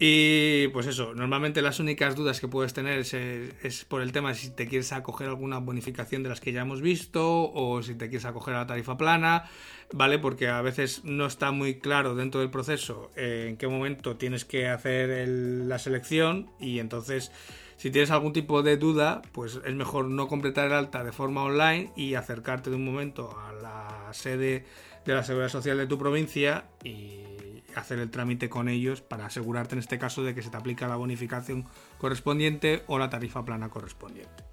Y 0.00 0.68
pues 0.68 0.86
eso, 0.86 1.12
normalmente 1.14 1.60
las 1.60 1.80
únicas 1.80 2.14
dudas 2.14 2.38
que 2.38 2.46
puedes 2.46 2.72
tener 2.72 3.00
es, 3.00 3.84
por 3.84 4.00
el 4.00 4.12
tema 4.12 4.28
de 4.28 4.36
si 4.36 4.50
te 4.50 4.68
quieres 4.68 4.92
acoger 4.92 5.26
alguna 5.26 5.58
bonificación 5.58 6.22
de 6.22 6.28
las 6.28 6.40
que 6.40 6.52
ya 6.52 6.60
hemos 6.60 6.80
visto 6.80 7.50
o 7.52 7.82
si 7.82 7.96
te 7.96 8.08
quieres 8.08 8.24
acoger 8.24 8.54
a 8.54 8.58
la 8.58 8.66
tarifa 8.68 8.96
plana, 8.96 9.50
¿vale? 9.92 10.20
Porque 10.20 10.46
a 10.46 10.62
veces 10.62 11.02
no 11.04 11.26
está 11.26 11.50
muy 11.50 11.80
claro 11.80 12.14
dentro 12.14 12.40
del 12.40 12.50
proceso 12.50 13.10
eh, 13.16 13.46
en 13.48 13.56
qué 13.56 13.66
momento 13.66 14.16
tienes 14.16 14.44
que 14.44 14.68
hacer 14.68 15.26
la 15.28 15.80
selección 15.80 16.48
y 16.60 16.78
entonces 16.78 17.32
si 17.76 17.90
tienes 17.90 18.12
algún 18.12 18.32
tipo 18.32 18.62
de 18.62 18.76
duda, 18.76 19.22
pues 19.32 19.60
es 19.64 19.74
mejor 19.74 20.04
no 20.04 20.28
completar 20.28 20.66
el 20.66 20.74
alta 20.74 21.02
de 21.02 21.10
forma 21.10 21.42
online 21.42 21.92
y 21.96 22.14
acercarte 22.14 22.70
de 22.70 22.76
un 22.76 22.84
momento 22.84 23.36
a 23.36 23.52
la 23.52 24.12
sede 24.12 24.64
de 25.04 25.14
la 25.14 25.24
Seguridad 25.24 25.48
Social 25.48 25.76
de 25.76 25.86
tu 25.86 25.98
provincia 25.98 26.66
y 26.84 27.37
hacer 27.74 27.98
el 27.98 28.10
trámite 28.10 28.48
con 28.48 28.68
ellos 28.68 29.00
para 29.00 29.26
asegurarte 29.26 29.74
en 29.74 29.80
este 29.80 29.98
caso 29.98 30.22
de 30.22 30.34
que 30.34 30.42
se 30.42 30.50
te 30.50 30.56
aplica 30.56 30.88
la 30.88 30.96
bonificación 30.96 31.64
correspondiente 31.98 32.82
o 32.86 32.98
la 32.98 33.10
tarifa 33.10 33.44
plana 33.44 33.68
correspondiente. 33.68 34.44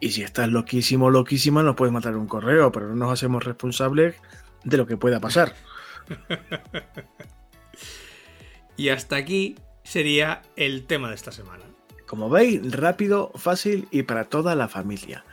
Y 0.00 0.10
si 0.10 0.22
estás 0.22 0.48
loquísimo, 0.48 1.10
loquísima, 1.10 1.62
nos 1.62 1.74
puedes 1.74 1.92
matar 1.92 2.16
un 2.16 2.26
correo, 2.26 2.70
pero 2.70 2.88
no 2.88 2.94
nos 2.94 3.12
hacemos 3.12 3.44
responsables 3.44 4.14
de 4.64 4.76
lo 4.76 4.86
que 4.86 4.96
pueda 4.96 5.20
pasar. 5.20 5.54
y 8.76 8.90
hasta 8.90 9.16
aquí 9.16 9.56
sería 9.82 10.42
el 10.56 10.84
tema 10.84 11.08
de 11.08 11.16
esta 11.16 11.32
semana. 11.32 11.64
Como 12.06 12.30
veis, 12.30 12.72
rápido, 12.72 13.32
fácil 13.34 13.88
y 13.90 14.04
para 14.04 14.24
toda 14.24 14.54
la 14.54 14.68
familia 14.68 15.24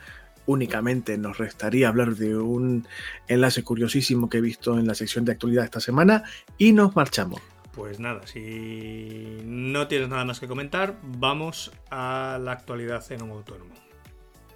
únicamente 0.46 1.18
nos 1.18 1.38
restaría 1.38 1.88
hablar 1.88 2.16
de 2.16 2.36
un 2.36 2.86
enlace 3.28 3.62
curiosísimo 3.62 4.28
que 4.28 4.38
he 4.38 4.40
visto 4.40 4.78
en 4.78 4.86
la 4.86 4.94
sección 4.94 5.24
de 5.24 5.32
actualidad 5.32 5.64
esta 5.64 5.80
semana 5.80 6.24
y 6.58 6.72
nos 6.72 6.96
marchamos. 6.96 7.40
Pues 7.72 8.00
nada, 8.00 8.26
si 8.26 9.42
no 9.44 9.86
tienes 9.86 10.08
nada 10.08 10.24
más 10.24 10.40
que 10.40 10.48
comentar, 10.48 10.96
vamos 11.02 11.72
a 11.90 12.38
la 12.40 12.52
actualidad 12.52 13.04
en 13.12 13.22
Homo 13.22 13.34
Autónomo. 13.34 13.74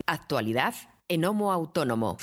Actualidad 0.07 0.75
en 1.07 1.25
Homo 1.27 1.53
Autónomo. 1.53 2.17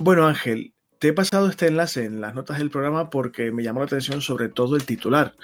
Bueno, 0.00 0.26
Ángel, 0.26 0.74
te 0.98 1.08
he 1.08 1.12
pasado 1.12 1.48
este 1.48 1.68
enlace 1.68 2.04
en 2.04 2.20
las 2.20 2.34
notas 2.34 2.58
del 2.58 2.70
programa 2.70 3.10
porque 3.10 3.52
me 3.52 3.62
llamó 3.62 3.80
la 3.80 3.86
atención 3.86 4.22
sobre 4.22 4.48
todo 4.48 4.74
el 4.74 4.84
titular. 4.84 5.36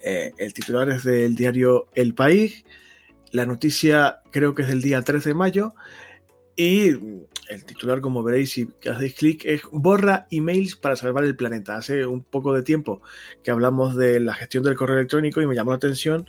Eh, 0.00 0.32
el 0.38 0.52
titular 0.52 0.88
es 0.90 1.04
del 1.04 1.34
diario 1.36 1.88
El 1.94 2.14
País. 2.14 2.64
La 3.32 3.46
noticia 3.46 4.20
creo 4.30 4.54
que 4.54 4.62
es 4.62 4.68
del 4.68 4.82
día 4.82 5.02
13 5.02 5.30
de 5.30 5.34
mayo. 5.34 5.74
Y 6.56 6.88
el 7.48 7.64
titular, 7.66 8.00
como 8.00 8.22
veréis 8.22 8.50
si 8.52 8.68
hacéis 8.90 9.14
clic, 9.14 9.44
es 9.44 9.62
borra 9.70 10.26
emails 10.30 10.74
para 10.76 10.96
salvar 10.96 11.24
el 11.24 11.36
planeta. 11.36 11.76
Hace 11.76 12.06
un 12.06 12.24
poco 12.24 12.54
de 12.54 12.62
tiempo 12.62 13.02
que 13.42 13.50
hablamos 13.50 13.94
de 13.94 14.20
la 14.20 14.34
gestión 14.34 14.64
del 14.64 14.74
correo 14.74 14.96
electrónico 14.96 15.42
y 15.42 15.46
me 15.46 15.54
llamó 15.54 15.72
la 15.72 15.76
atención. 15.76 16.26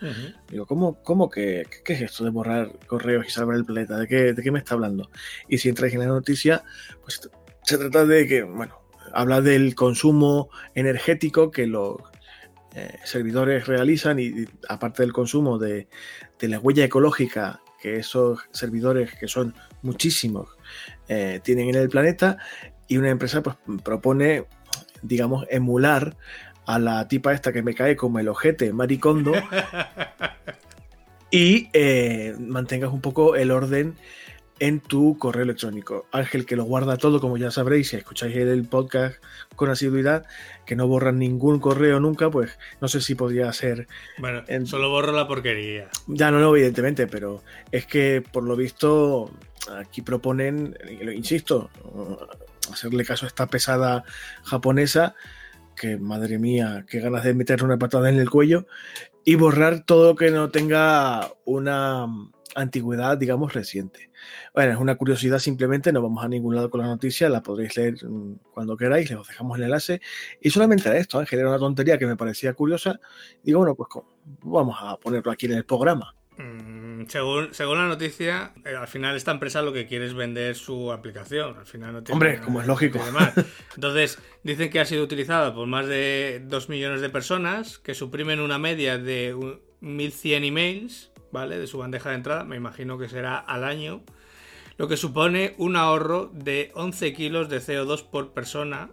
Digo, 0.49 0.65
¿cómo, 0.65 1.01
cómo 1.01 1.30
que, 1.30 1.65
qué 1.86 1.93
es 1.93 2.01
esto 2.01 2.26
de 2.26 2.30
borrar 2.30 2.78
correos 2.88 3.26
y 3.26 3.32
salvar 3.32 3.55
el 3.55 3.65
planeta? 3.65 3.97
¿De 3.97 4.07
qué, 4.07 4.34
¿De 4.34 4.43
qué 4.43 4.51
me 4.51 4.59
está 4.59 4.74
hablando? 4.74 5.09
Y 5.47 5.57
si 5.59 5.70
entráis 5.70 5.93
en 5.93 6.01
la 6.01 6.07
noticia, 6.07 6.63
pues 7.03 7.30
se 7.63 7.78
trata 7.78 8.05
de 8.05 8.28
que, 8.28 8.43
bueno, 8.43 8.76
habla 9.13 9.41
del 9.41 9.76
consumo 9.76 10.49
energético 10.76 11.51
que 11.51 11.68
los 11.68 11.97
eh, 12.78 13.00
servidores 13.04 13.66
realizan 13.66 14.20
y, 14.20 14.46
aparte 14.70 15.02
del 15.02 15.12
consumo 15.12 15.58
de, 15.58 15.88
la 16.42 16.60
huella 16.60 16.86
ecológica 16.86 17.60
que 17.82 17.96
esos 17.96 18.42
servidores, 18.52 19.16
que 19.16 19.28
son 19.28 19.56
muchísimos, 19.82 20.50
eh, 21.08 21.40
tienen 21.44 21.70
en 21.70 21.76
el 21.76 21.90
planeta, 21.90 22.38
y 22.88 22.98
una 22.98 23.10
empresa 23.10 23.42
pues, 23.42 23.56
propone, 23.84 24.46
digamos, 25.02 25.48
emular 25.50 26.18
a 26.68 26.78
la 26.78 27.08
tipa 27.08 27.34
esta 27.34 27.52
que 27.52 27.64
me 27.64 27.74
cae 27.74 27.96
como 27.96 28.20
el 28.20 28.28
ojete 28.28 28.72
maricondo 28.74 29.32
y 31.32 31.70
eh, 31.74 32.36
mantengas 32.38 32.92
un 32.92 33.02
poco 33.02 33.36
el 33.36 33.50
orden 33.50 33.96
en 34.60 34.80
tu 34.80 35.18
correo 35.18 35.43
electrónico. 35.43 36.05
Ángel, 36.12 36.45
que 36.45 36.55
lo 36.55 36.64
guarda 36.64 36.97
todo, 36.97 37.20
como 37.20 37.38
ya 37.38 37.51
sabréis, 37.51 37.89
si 37.89 37.95
escucháis 37.95 38.36
el 38.36 38.66
podcast 38.66 39.16
con 39.55 39.70
asiduidad, 39.70 40.26
que 40.66 40.76
no 40.76 40.88
borran 40.88 41.20
ningún 41.20 41.60
correo 41.60 41.99
nunca, 41.99 42.30
pues 42.30 42.58
no 42.82 42.88
sé 42.88 43.01
si 43.01 43.16
podría 43.16 43.51
ser. 43.53 43.88
Bueno, 44.18 44.43
solo 44.66 44.89
borro 44.89 45.12
la 45.12 45.28
porquería. 45.28 45.89
Ya 46.08 46.32
no, 46.32 46.39
no, 46.39 46.55
evidentemente, 46.55 47.08
pero 47.08 47.43
es 47.72 47.86
que 47.86 48.22
por 48.22 48.43
lo 48.43 48.55
visto 48.55 49.32
aquí 49.78 50.01
proponen, 50.01 50.78
insisto, 51.14 51.70
hacerle 52.72 53.05
caso 53.05 53.26
a 53.26 53.28
esta 53.28 53.47
pesada 53.47 54.03
japonesa, 54.43 55.16
que 55.76 55.97
madre 55.97 56.39
mía, 56.39 56.86
qué 56.89 56.99
ganas 56.99 57.24
de 57.24 57.34
meter 57.34 57.64
una 57.64 57.78
patada 57.78 58.10
en 58.10 58.18
el 58.18 58.30
cuello, 58.30 58.66
y 59.24 59.36
borrar 59.36 59.84
todo 59.84 60.12
lo 60.12 60.16
que 60.16 60.32
no 60.32 60.49
tenga 60.49 61.32
una 61.45 62.08
antigüedad, 62.58 63.18
digamos, 63.18 63.53
reciente. 63.53 64.10
Bueno, 64.53 64.74
es 64.74 64.80
una 64.80 64.95
curiosidad 64.95 65.39
simplemente, 65.39 65.93
no 65.93 66.01
vamos 66.01 66.24
a 66.24 66.28
ningún 66.28 66.55
lado 66.55 66.70
con 66.70 66.82
la 66.82 66.88
noticia, 66.88 67.30
la 67.30 67.41
podréis 67.41 67.78
leer 67.78 68.03
mm, 68.03 68.39
cuando 68.51 68.76
queráis, 68.76 69.10
les 69.10 69.28
dejamos 69.28 69.58
el 69.58 69.66
enlace. 69.66 70.01
Y 70.41 70.49
solamente 70.49 70.89
a 70.89 70.97
esto, 70.97 71.20
Ángel, 71.20 71.39
era 71.39 71.49
una 71.49 71.60
tontería 71.60 71.97
que 71.97 72.08
me 72.08 72.18
parecía 72.18 72.53
curiosa. 72.53 72.99
Digo, 73.43 73.60
bueno, 73.60 73.76
pues 73.76 73.89
vamos 74.41 74.76
a 74.80 74.97
ponerlo 74.97 75.32
aquí 75.32 75.45
en 75.45 75.53
el 75.53 75.66
programa. 75.66 76.14
Mm, 76.38 77.05
según, 77.08 77.53
según, 77.53 77.78
la 77.78 77.88
noticia, 77.88 78.53
eh, 78.64 78.76
al 78.76 78.88
final 78.88 79.16
esta 79.16 79.32
empresa 79.32 79.62
lo 79.62 79.74
que 79.74 79.88
quiere 79.88 80.05
es 80.05 80.14
vender 80.14 80.55
su 80.55 80.91
aplicación. 80.91 81.58
Al 81.58 81.66
final 81.66 81.93
no 81.93 82.03
Hombre, 82.12 82.39
como 82.41 82.62
es 82.62 82.68
lógico. 82.68 82.99
Entonces, 83.76 84.20
dicen 84.43 84.70
que 84.70 84.80
ha 84.80 84.86
sido 84.86 85.03
utilizada 85.03 85.53
por 85.53 85.68
más 85.68 85.88
de 85.88 86.41
2 86.45 86.70
millones 86.70 87.01
de 87.01 87.10
personas, 87.10 87.78
que 87.80 87.93
suprimen 87.93 88.39
una 88.39 88.58
media 88.58 88.97
de 88.97 89.36
1.100 89.36 90.47
emails 90.47 91.12
¿vale? 91.32 91.58
De 91.58 91.68
su 91.68 91.78
bandeja 91.78 92.10
de 92.10 92.16
entrada, 92.16 92.44
me 92.44 92.56
imagino 92.56 92.98
que 92.98 93.10
será 93.10 93.38
al 93.38 93.64
año, 93.64 94.02
lo 94.78 94.88
que 94.88 94.98
supone 94.98 95.56
un 95.58 95.76
ahorro 95.76 96.30
de 96.34 96.72
11 96.76 97.14
kilos 97.14 97.50
de 97.50 97.60
CO2 97.60 98.04
por 98.04 98.34
persona 98.34 98.90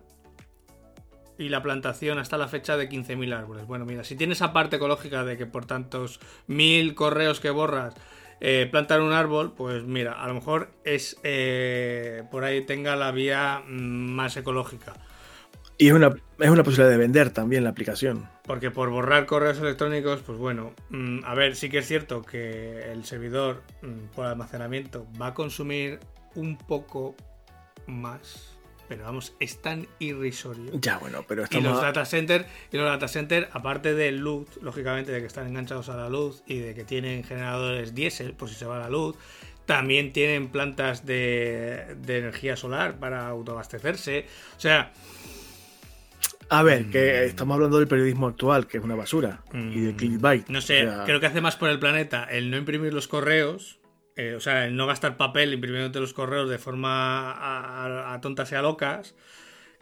y 1.38 1.48
la 1.48 1.62
plantación 1.62 2.18
hasta 2.18 2.38
la 2.38 2.48
fecha 2.48 2.76
de 2.76 2.88
15.000 2.88 3.34
árboles. 3.36 3.66
Bueno, 3.66 3.84
mira, 3.84 4.04
si 4.04 4.16
tienes 4.16 4.38
esa 4.38 4.52
parte 4.52 4.76
ecológica 4.76 5.24
de 5.24 5.36
que 5.36 5.46
por 5.46 5.66
tantos 5.66 6.20
mil 6.46 6.94
correos 6.94 7.40
que 7.40 7.50
borras 7.50 7.94
eh, 8.40 8.68
plantar 8.70 9.00
un 9.00 9.12
árbol, 9.12 9.52
pues 9.52 9.84
mira, 9.84 10.12
a 10.12 10.28
lo 10.28 10.34
mejor 10.34 10.70
es 10.84 11.18
eh, 11.22 12.24
por 12.30 12.44
ahí 12.44 12.64
tenga 12.64 12.96
la 12.96 13.10
vía 13.10 13.62
mm, 13.66 14.10
más 14.12 14.36
ecológica. 14.36 14.94
Y 15.76 15.88
es 15.88 15.92
una, 15.92 16.14
es 16.38 16.50
una 16.50 16.62
posibilidad 16.62 16.90
de 16.90 16.98
vender 16.98 17.30
también 17.30 17.64
la 17.64 17.70
aplicación. 17.70 18.28
Porque 18.44 18.70
por 18.70 18.90
borrar 18.90 19.26
correos 19.26 19.58
electrónicos, 19.58 20.20
pues 20.22 20.38
bueno, 20.38 20.72
mm, 20.90 21.24
a 21.24 21.34
ver, 21.34 21.56
sí 21.56 21.68
que 21.68 21.78
es 21.78 21.86
cierto 21.86 22.22
que 22.22 22.92
el 22.92 23.04
servidor 23.04 23.62
mm, 23.82 24.14
por 24.14 24.26
almacenamiento 24.26 25.06
va 25.20 25.28
a 25.28 25.34
consumir 25.34 25.98
un 26.34 26.56
poco 26.56 27.16
más. 27.86 28.50
Pero 28.86 29.04
vamos, 29.04 29.34
es 29.40 29.62
tan 29.62 29.88
irrisorio. 29.98 30.72
Ya, 30.74 30.98
bueno, 30.98 31.24
pero 31.26 31.44
estamos... 31.44 31.64
Y 31.64 31.68
los 31.68 31.80
data 31.80 32.04
center, 32.04 32.46
y 32.70 32.76
los 32.76 32.86
data 32.86 33.08
center, 33.08 33.48
aparte 33.52 33.94
del 33.94 34.18
luz, 34.18 34.58
lógicamente, 34.60 35.10
de 35.10 35.20
que 35.20 35.26
están 35.26 35.46
enganchados 35.46 35.88
a 35.88 35.96
la 35.96 36.10
luz 36.10 36.42
y 36.46 36.58
de 36.58 36.74
que 36.74 36.84
tienen 36.84 37.24
generadores 37.24 37.94
diésel, 37.94 38.34
por 38.34 38.50
si 38.50 38.56
se 38.56 38.66
va 38.66 38.78
la 38.78 38.90
luz, 38.90 39.16
también 39.64 40.12
tienen 40.12 40.48
plantas 40.48 41.06
de, 41.06 41.96
de 41.98 42.18
energía 42.18 42.56
solar 42.56 42.98
para 42.98 43.26
autoabastecerse. 43.26 44.26
O 44.54 44.60
sea, 44.60 44.92
a 46.48 46.62
ver, 46.62 46.86
que 46.86 47.22
mm. 47.22 47.28
estamos 47.28 47.54
hablando 47.54 47.78
del 47.78 47.88
periodismo 47.88 48.28
actual, 48.28 48.66
que 48.66 48.78
es 48.78 48.84
una 48.84 48.94
basura, 48.94 49.42
y 49.52 49.80
de 49.80 49.92
mm. 49.92 49.96
clickbait. 49.96 50.48
No 50.48 50.60
sé, 50.60 50.88
creo 51.04 51.20
que 51.20 51.26
hace 51.26 51.40
más 51.40 51.56
por 51.56 51.68
el 51.68 51.78
planeta 51.78 52.24
el 52.24 52.50
no 52.50 52.56
imprimir 52.56 52.92
los 52.92 53.08
correos, 53.08 53.80
eh, 54.16 54.34
o 54.34 54.40
sea, 54.40 54.66
el 54.66 54.76
no 54.76 54.86
gastar 54.86 55.16
papel 55.16 55.52
imprimiéndote 55.52 56.00
los 56.00 56.14
correos 56.14 56.48
de 56.48 56.58
forma 56.58 57.32
a, 58.12 58.20
tontas 58.20 58.52
y 58.52 58.54
a 58.54 58.62
locas, 58.62 59.14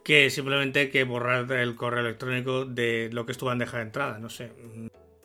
que 0.05 0.31
simplemente 0.31 0.91
que 0.91 1.05
borrar 1.05 1.51
el 1.53 1.77
correo 1.77 2.01
electrónico 2.01 2.65
de 2.65 3.11
lo 3.13 3.27
que 3.27 3.33
es 3.33 3.39
tu 3.39 3.47
bandeja 3.47 3.77
de 3.79 3.83
entrada, 3.85 4.19
no 4.19 4.31
sé. 4.31 4.53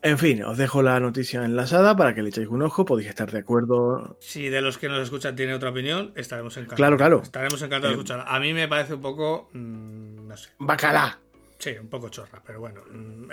En 0.03 0.17
fin, 0.17 0.43
os 0.43 0.57
dejo 0.57 0.83
la 0.83 0.99
noticia 0.99 1.43
enlazada 1.43 1.95
para 1.95 2.13
que 2.13 2.21
le 2.21 2.29
echéis 2.29 2.47
un 2.47 2.61
ojo, 2.61 2.85
podéis 2.85 3.09
estar 3.09 3.31
de 3.31 3.39
acuerdo. 3.39 4.17
Si 4.19 4.47
de 4.49 4.61
los 4.61 4.77
que 4.77 4.89
nos 4.89 5.01
escuchan 5.01 5.35
tiene 5.35 5.53
otra 5.53 5.71
opinión, 5.71 6.11
estaremos 6.15 6.55
encantados. 6.55 6.77
Claro, 6.77 6.97
claro. 6.97 7.21
Estaremos 7.23 7.61
encantados 7.61 7.83
de 7.83 7.89
eh, 7.89 8.01
escucharla. 8.01 8.23
A 8.23 8.39
mí 8.39 8.53
me 8.53 8.67
parece 8.67 8.93
un 8.93 9.01
poco. 9.01 9.49
Mm, 9.53 10.27
no 10.27 10.37
sé. 10.37 10.49
Bacalá. 10.59 11.19
Sí, 11.57 11.71
un 11.79 11.89
poco 11.89 12.09
chorra, 12.09 12.41
pero 12.45 12.59
bueno. 12.59 12.81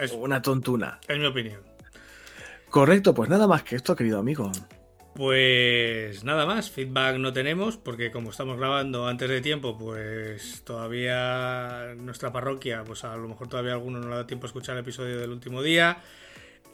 Es 0.00 0.12
una 0.12 0.40
tontuna. 0.40 1.00
Es 1.06 1.18
mi 1.18 1.26
opinión. 1.26 1.60
Correcto, 2.70 3.14
pues 3.14 3.30
nada 3.30 3.46
más 3.46 3.62
que 3.62 3.76
esto, 3.76 3.94
querido 3.94 4.18
amigo. 4.18 4.50
Pues 5.14 6.24
nada 6.24 6.44
más, 6.44 6.70
feedback 6.70 7.18
no 7.18 7.32
tenemos 7.32 7.76
porque 7.76 8.10
como 8.10 8.30
estamos 8.30 8.58
grabando 8.58 9.06
antes 9.06 9.28
de 9.28 9.40
tiempo, 9.40 9.78
pues 9.78 10.62
todavía 10.64 11.94
nuestra 11.96 12.32
parroquia, 12.32 12.82
pues 12.82 13.04
a 13.04 13.16
lo 13.16 13.28
mejor 13.28 13.48
todavía 13.48 13.74
alguno 13.74 14.00
no 14.00 14.08
le 14.08 14.16
da 14.16 14.26
tiempo 14.26 14.46
a 14.46 14.48
escuchar 14.48 14.74
el 14.74 14.82
episodio 14.82 15.20
del 15.20 15.30
último 15.30 15.62
día. 15.62 15.98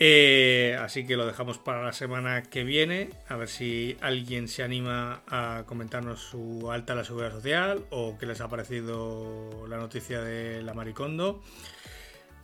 Eh, 0.02 0.78
así 0.80 1.06
que 1.06 1.14
lo 1.14 1.26
dejamos 1.26 1.58
para 1.58 1.84
la 1.84 1.92
semana 1.92 2.42
que 2.42 2.64
viene, 2.64 3.10
a 3.28 3.36
ver 3.36 3.48
si 3.48 3.98
alguien 4.00 4.48
se 4.48 4.62
anima 4.62 5.20
a 5.28 5.64
comentarnos 5.66 6.20
su 6.22 6.72
alta 6.72 6.94
a 6.94 6.96
la 6.96 7.04
seguridad 7.04 7.32
social 7.32 7.84
o 7.90 8.16
qué 8.18 8.24
les 8.24 8.40
ha 8.40 8.48
parecido 8.48 9.66
la 9.68 9.76
noticia 9.76 10.22
de 10.22 10.62
la 10.62 10.72
Maricondo. 10.72 11.42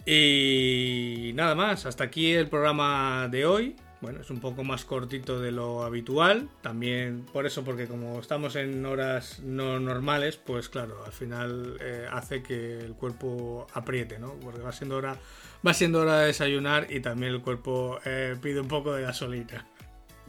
Y 0.05 1.33
nada 1.35 1.55
más, 1.55 1.87
hasta 1.87 2.05
aquí 2.05 2.33
el 2.33 2.49
programa 2.49 3.27
de 3.29 3.47
hoy. 3.47 3.77
Bueno, 4.03 4.21
es 4.21 4.29
un 4.29 4.41
poco 4.41 4.63
más 4.63 4.85
cortito 4.85 5.41
de 5.41 5.51
lo 5.51 5.83
habitual. 5.83 6.51
También 6.61 7.25
por 7.33 7.47
eso, 7.47 7.65
porque 7.65 7.87
como 7.87 8.21
estamos 8.21 8.55
en 8.57 8.85
horas 8.85 9.41
no 9.41 9.81
normales, 9.81 10.37
pues 10.37 10.69
claro, 10.69 11.03
al 11.07 11.13
final 11.13 11.79
eh, 11.81 12.07
hace 12.13 12.43
que 12.43 12.81
el 12.81 12.93
cuerpo 12.93 13.67
apriete, 13.73 14.19
¿no? 14.19 14.35
Porque 14.41 14.61
va 14.61 14.73
siendo 14.73 14.97
hora, 14.97 15.17
va 15.65 15.75
siendo 15.75 16.01
hora 16.01 16.21
de 16.21 16.27
desayunar 16.27 16.87
y 16.91 17.01
también 17.01 17.33
el 17.33 17.43
cuerpo 17.43 17.99
eh, 18.05 18.37
pide 18.41 18.61
un 18.61 18.69
poco 18.69 18.93
de 18.95 19.03
gasolina. 19.03 19.67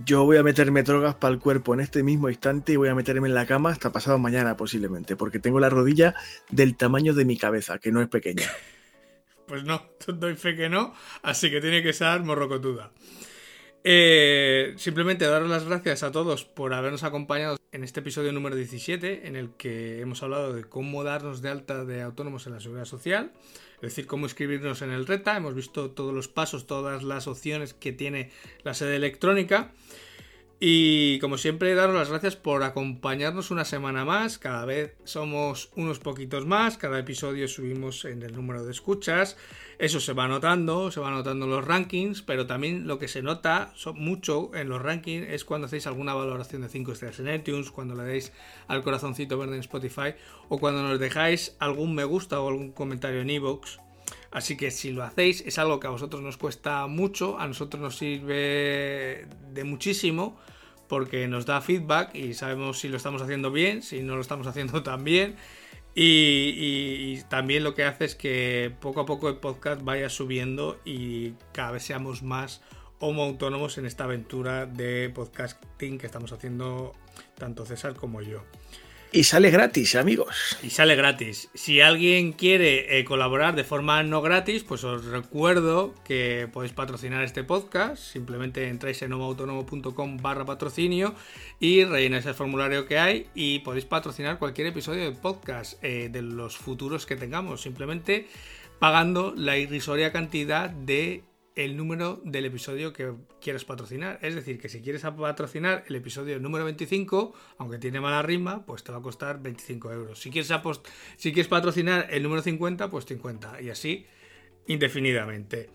Yo 0.05 0.25
voy 0.25 0.38
a 0.38 0.43
meterme 0.43 0.84
drogas 0.84 1.15
para 1.15 1.34
el 1.34 1.39
cuerpo 1.39 1.73
en 1.73 1.80
este 1.80 2.03
mismo 2.03 2.30
instante 2.30 2.73
y 2.73 2.75
voy 2.75 2.89
a 2.89 2.95
meterme 2.95 3.28
en 3.28 3.34
la 3.34 3.47
cama 3.47 3.71
hasta 3.71 3.91
pasado 3.91 4.19
mañana 4.19 4.55
posiblemente, 4.55 5.15
porque 5.15 5.39
tengo 5.39 5.59
la 5.59 5.69
rodilla 5.69 6.13
del 6.51 6.78
tamaño 6.78 7.15
de 7.15 7.25
mi 7.25 7.36
cabeza, 7.36 7.80
que 7.80 7.91
no 7.91 8.01
es 8.01 8.07
pequeña. 8.07 8.47
pues 9.47 9.63
no, 9.63 9.82
doy 10.07 10.36
fe 10.36 10.55
que 10.55 10.69
no, 10.69 10.93
así 11.23 11.49
que 11.49 11.61
tiene 11.61 11.82
que 11.82 11.93
ser 11.93 12.21
morrocotuda. 12.21 12.91
Eh, 13.84 14.73
simplemente 14.75 15.25
daros 15.25 15.49
las 15.49 15.65
gracias 15.65 16.03
a 16.03 16.11
todos 16.11 16.43
por 16.43 16.73
habernos 16.73 17.03
acompañado 17.03 17.57
en 17.71 17.84
este 17.84 18.01
episodio 18.01 18.34
número 18.34 18.55
17, 18.55 19.28
en 19.28 19.36
el 19.36 19.51
que 19.51 20.01
hemos 20.01 20.21
hablado 20.23 20.53
de 20.53 20.65
cómo 20.65 21.03
darnos 21.03 21.41
de 21.41 21.49
alta 21.49 21.86
de 21.86 22.01
autónomos 22.01 22.45
en 22.47 22.53
la 22.53 22.59
seguridad 22.59 22.86
social, 22.86 23.32
es 23.78 23.82
decir, 23.82 24.07
cómo 24.07 24.25
inscribirnos 24.25 24.82
en 24.82 24.91
el 24.91 25.05
RETA. 25.05 25.38
Hemos 25.38 25.53
visto 25.53 25.91
todos 25.91 26.13
los 26.13 26.28
pasos, 26.28 26.65
todas 26.65 27.03
las 27.03 27.28
opciones 27.28 27.73
que 27.73 27.93
tiene 27.93 28.32
la 28.63 28.73
sede 28.73 28.95
electrónica. 28.95 29.71
Y 30.60 31.20
como 31.20 31.38
siempre, 31.38 31.76
daros 31.76 31.95
las 31.95 32.10
gracias 32.10 32.36
por 32.36 32.64
acompañarnos 32.64 33.51
una 33.51 33.64
semana 33.64 34.05
más. 34.05 34.39
Cada 34.39 34.66
vez 34.66 34.95
somos 35.03 35.70
unos 35.76 35.99
poquitos 35.99 36.47
más. 36.47 36.78
Cada 36.78 36.97
episodio 36.97 37.47
subimos 37.47 38.05
en 38.05 38.24
el 38.24 38.34
número 38.34 38.66
de 38.66 38.72
escuchas. 38.72 39.38
Eso 39.78 39.99
se 39.99 40.14
va 40.14 40.28
notando, 40.28 40.89
se 40.89 40.99
va 40.99 41.12
notando 41.12 41.45
en 41.45 41.51
los 41.51 41.64
rankings, 41.64 42.24
pero 42.24 42.47
también 42.47 42.88
lo 42.88 42.97
que 42.97 43.08
se 43.08 43.22
nota 43.22 43.72
mucho 43.93 44.49
en 44.55 44.70
los 44.70 44.82
rankings 44.82 45.28
es 45.30 45.45
cuando 45.45 45.68
hacéis 45.68 45.86
alguna 45.86 46.16
valoración 46.16 46.64
de 46.64 46.70
5 46.70 46.91
estrellas 46.91 47.20
en 47.20 47.36
iTunes, 47.36 47.70
cuando 47.70 47.93
le 47.93 48.03
deis 48.03 48.34
al 48.68 48.82
corazoncito 48.82 49.38
verde 49.38 49.53
en 49.53 49.60
Spotify 49.60 50.16
o 50.49 50.58
cuando 50.58 50.82
nos 50.82 50.97
dejáis 50.99 51.55
algún 51.60 51.93
me 51.93 52.03
gusta 52.03 52.41
o 52.41 52.49
algún 52.49 52.72
comentario 52.72 53.22
en 53.22 53.30
iVoox. 53.30 53.86
Así 54.38 54.55
que 54.55 54.69
si 54.69 54.91
lo 54.91 55.01
hacéis 55.01 55.41
es 55.47 55.57
algo 55.57 55.79
que 55.79 55.88
a 55.88 55.89
vosotros 55.89 56.21
nos 56.21 56.38
cuesta 56.38 56.85
mucho, 56.85 57.39
a 57.39 57.47
nosotros 57.47 57.81
nos 57.81 57.97
sirve 57.97 59.25
de 59.51 59.63
muchísimo 59.63 60.38
porque 60.88 61.27
nos 61.27 61.47
da 61.47 61.59
feedback 61.59 62.13
y 62.13 62.35
sabemos 62.35 62.77
si 62.77 62.88
lo 62.88 62.97
estamos 62.97 63.23
haciendo 63.23 63.49
bien, 63.49 63.81
si 63.81 64.03
no 64.03 64.13
lo 64.13 64.21
estamos 64.21 64.45
haciendo 64.45 64.83
tan 64.91 65.03
bien 65.03 65.38
y, 65.95 67.19
también 67.29 67.63
lo 67.63 67.73
que 67.73 67.83
hace 67.83 68.05
es 68.05 68.13
que 68.13 68.71
poco 68.79 68.99
a 68.99 69.05
poco 69.07 69.27
el 69.27 69.38
podcast 69.38 69.81
vaya 69.81 70.07
subiendo 70.07 70.79
y 70.85 71.31
cada 71.51 71.71
vez 71.71 71.81
seamos 71.81 72.21
más 72.21 72.61
homo 72.99 73.23
autónomos 73.23 73.79
en 73.79 73.88
esta 73.88 74.03
aventura 74.03 74.67
de 74.67 75.09
podcasting 75.15 75.97
que 75.97 76.05
estamos 76.05 76.31
haciendo 76.31 76.91
tanto 77.39 77.65
César 77.65 77.95
como 77.95 78.21
yo. 78.21 78.43
Y 79.18 79.24
sale 79.24 79.49
gratis, 79.49 79.95
amigos. 79.95 80.59
Y 80.61 80.70
sale 80.70 80.95
gratis. 80.95 81.49
Si 81.55 81.82
alguien 81.82 82.34
quiere 82.34 82.99
eh, 82.99 83.03
colaborar 83.03 83.55
de 83.55 83.63
forma 83.63 84.03
no 84.03 84.22
gratis, 84.22 84.63
pues 84.63 84.84
os 84.84 85.05
recuerdo 85.05 85.95
que 86.05 86.47
podéis 86.53 86.74
patrocinar 86.74 87.24
este 87.24 87.43
podcast. 87.43 87.97
Simplemente 87.97 88.70
entráis 88.70 89.01
en 89.01 89.13
homoautonomo.com 89.13 90.18
barra 90.18 90.45
patrocinio 90.45 91.15
y 91.59 91.84
rellenáis 91.84 92.28
el 92.28 92.36
formulario 92.36 92.86
que 92.86 92.99
hay 92.99 93.26
y 93.34 93.57
podéis 93.61 93.86
patrocinar 93.86 94.38
cualquier 94.38 94.68
episodio 94.68 95.05
del 95.05 95.15
podcast 95.15 95.84
eh, 95.84 96.09
de 96.11 96.22
los 96.22 96.55
futuros 96.55 97.07
que 97.07 97.15
tengamos. 97.15 97.63
Simplemente 97.63 98.28
pagando 98.78 99.34
la 99.36 99.57
irrisoria 99.57 100.11
cantidad 100.11 100.70
de 100.70 101.24
el 101.58 101.76
número 101.76 102.22
del 102.24 102.45
episodio 102.45 102.93
que 102.93 103.14
quieres 103.41 103.66
patrocinar. 103.66 104.20
Es 104.22 104.36
decir, 104.36 104.60
que 104.60 104.70
si 104.70 104.82
quieres 104.82 105.01
patrocinar 105.01 105.84
el 105.88 105.95
episodio 105.95 106.39
número 106.39 106.64
25, 106.66 107.34
aunque 107.58 107.80
tiene 107.80 107.99
mala 107.99 108.22
rima, 108.22 108.64
pues 108.66 108.84
te 108.84 108.91
va 108.91 108.99
a 108.99 109.01
costar 109.01 109.41
25 109.41 109.91
euros. 109.91 110.20
Si 110.20 110.30
quieres, 110.30 110.53
si 111.18 111.34
quieres 111.34 111.47
patrocinar 111.47 112.08
el 112.12 112.24
número 112.24 112.43
50, 112.43 112.89
pues 112.89 113.05
50. 113.05 113.62
Y 113.62 113.72
así 113.72 114.05
indefinidamente. 114.68 115.70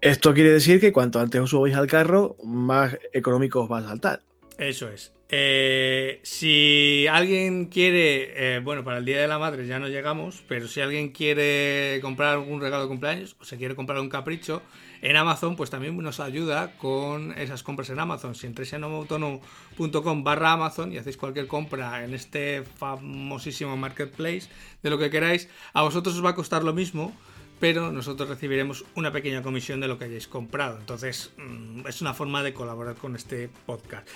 Esto 0.00 0.34
quiere 0.34 0.50
decir 0.50 0.80
que 0.80 0.92
cuanto 0.92 1.20
antes 1.20 1.40
os 1.40 1.50
subáis 1.50 1.76
al 1.76 1.86
carro, 1.86 2.36
más 2.42 2.98
económico 3.12 3.62
os 3.62 3.70
va 3.70 3.78
a 3.78 3.84
saltar. 3.84 4.22
Eso 4.58 4.88
es. 4.88 5.12
Eh, 5.34 6.20
si 6.24 7.06
alguien 7.06 7.66
quiere, 7.66 8.56
eh, 8.56 8.60
bueno, 8.60 8.84
para 8.84 8.98
el 8.98 9.04
Día 9.04 9.20
de 9.20 9.28
la 9.28 9.38
Madre 9.38 9.66
ya 9.66 9.78
no 9.78 9.88
llegamos, 9.88 10.44
pero 10.46 10.68
si 10.68 10.82
alguien 10.82 11.10
quiere 11.10 12.00
comprar 12.02 12.34
algún 12.34 12.60
regalo 12.60 12.82
de 12.82 12.88
cumpleaños 12.88 13.36
o 13.40 13.44
se 13.44 13.56
quiere 13.56 13.74
comprar 13.74 13.98
un 14.00 14.10
capricho, 14.10 14.62
en 15.02 15.16
Amazon, 15.16 15.56
pues 15.56 15.68
también 15.68 15.96
nos 15.98 16.20
ayuda 16.20 16.76
con 16.78 17.32
esas 17.36 17.62
compras 17.62 17.90
en 17.90 17.98
Amazon. 17.98 18.34
Si 18.34 18.46
entréis 18.46 18.72
en 18.72 18.84
homoautonomo.com 18.84 20.24
barra 20.24 20.52
Amazon 20.52 20.92
y 20.92 20.98
hacéis 20.98 21.16
cualquier 21.16 21.48
compra 21.48 22.04
en 22.04 22.14
este 22.14 22.62
famosísimo 22.62 23.76
marketplace 23.76 24.48
de 24.82 24.90
lo 24.90 24.98
que 24.98 25.10
queráis, 25.10 25.48
a 25.74 25.82
vosotros 25.82 26.14
os 26.14 26.24
va 26.24 26.30
a 26.30 26.34
costar 26.34 26.64
lo 26.64 26.72
mismo 26.72 27.12
pero 27.60 27.92
nosotros 27.92 28.28
recibiremos 28.28 28.84
una 28.96 29.12
pequeña 29.12 29.40
comisión 29.40 29.78
de 29.78 29.86
lo 29.86 29.96
que 29.96 30.06
hayáis 30.06 30.26
comprado. 30.26 30.80
Entonces, 30.80 31.30
mm, 31.36 31.86
es 31.86 32.00
una 32.00 32.12
forma 32.12 32.42
de 32.42 32.52
colaborar 32.52 32.96
con 32.96 33.14
este 33.14 33.48
podcast. 33.66 34.08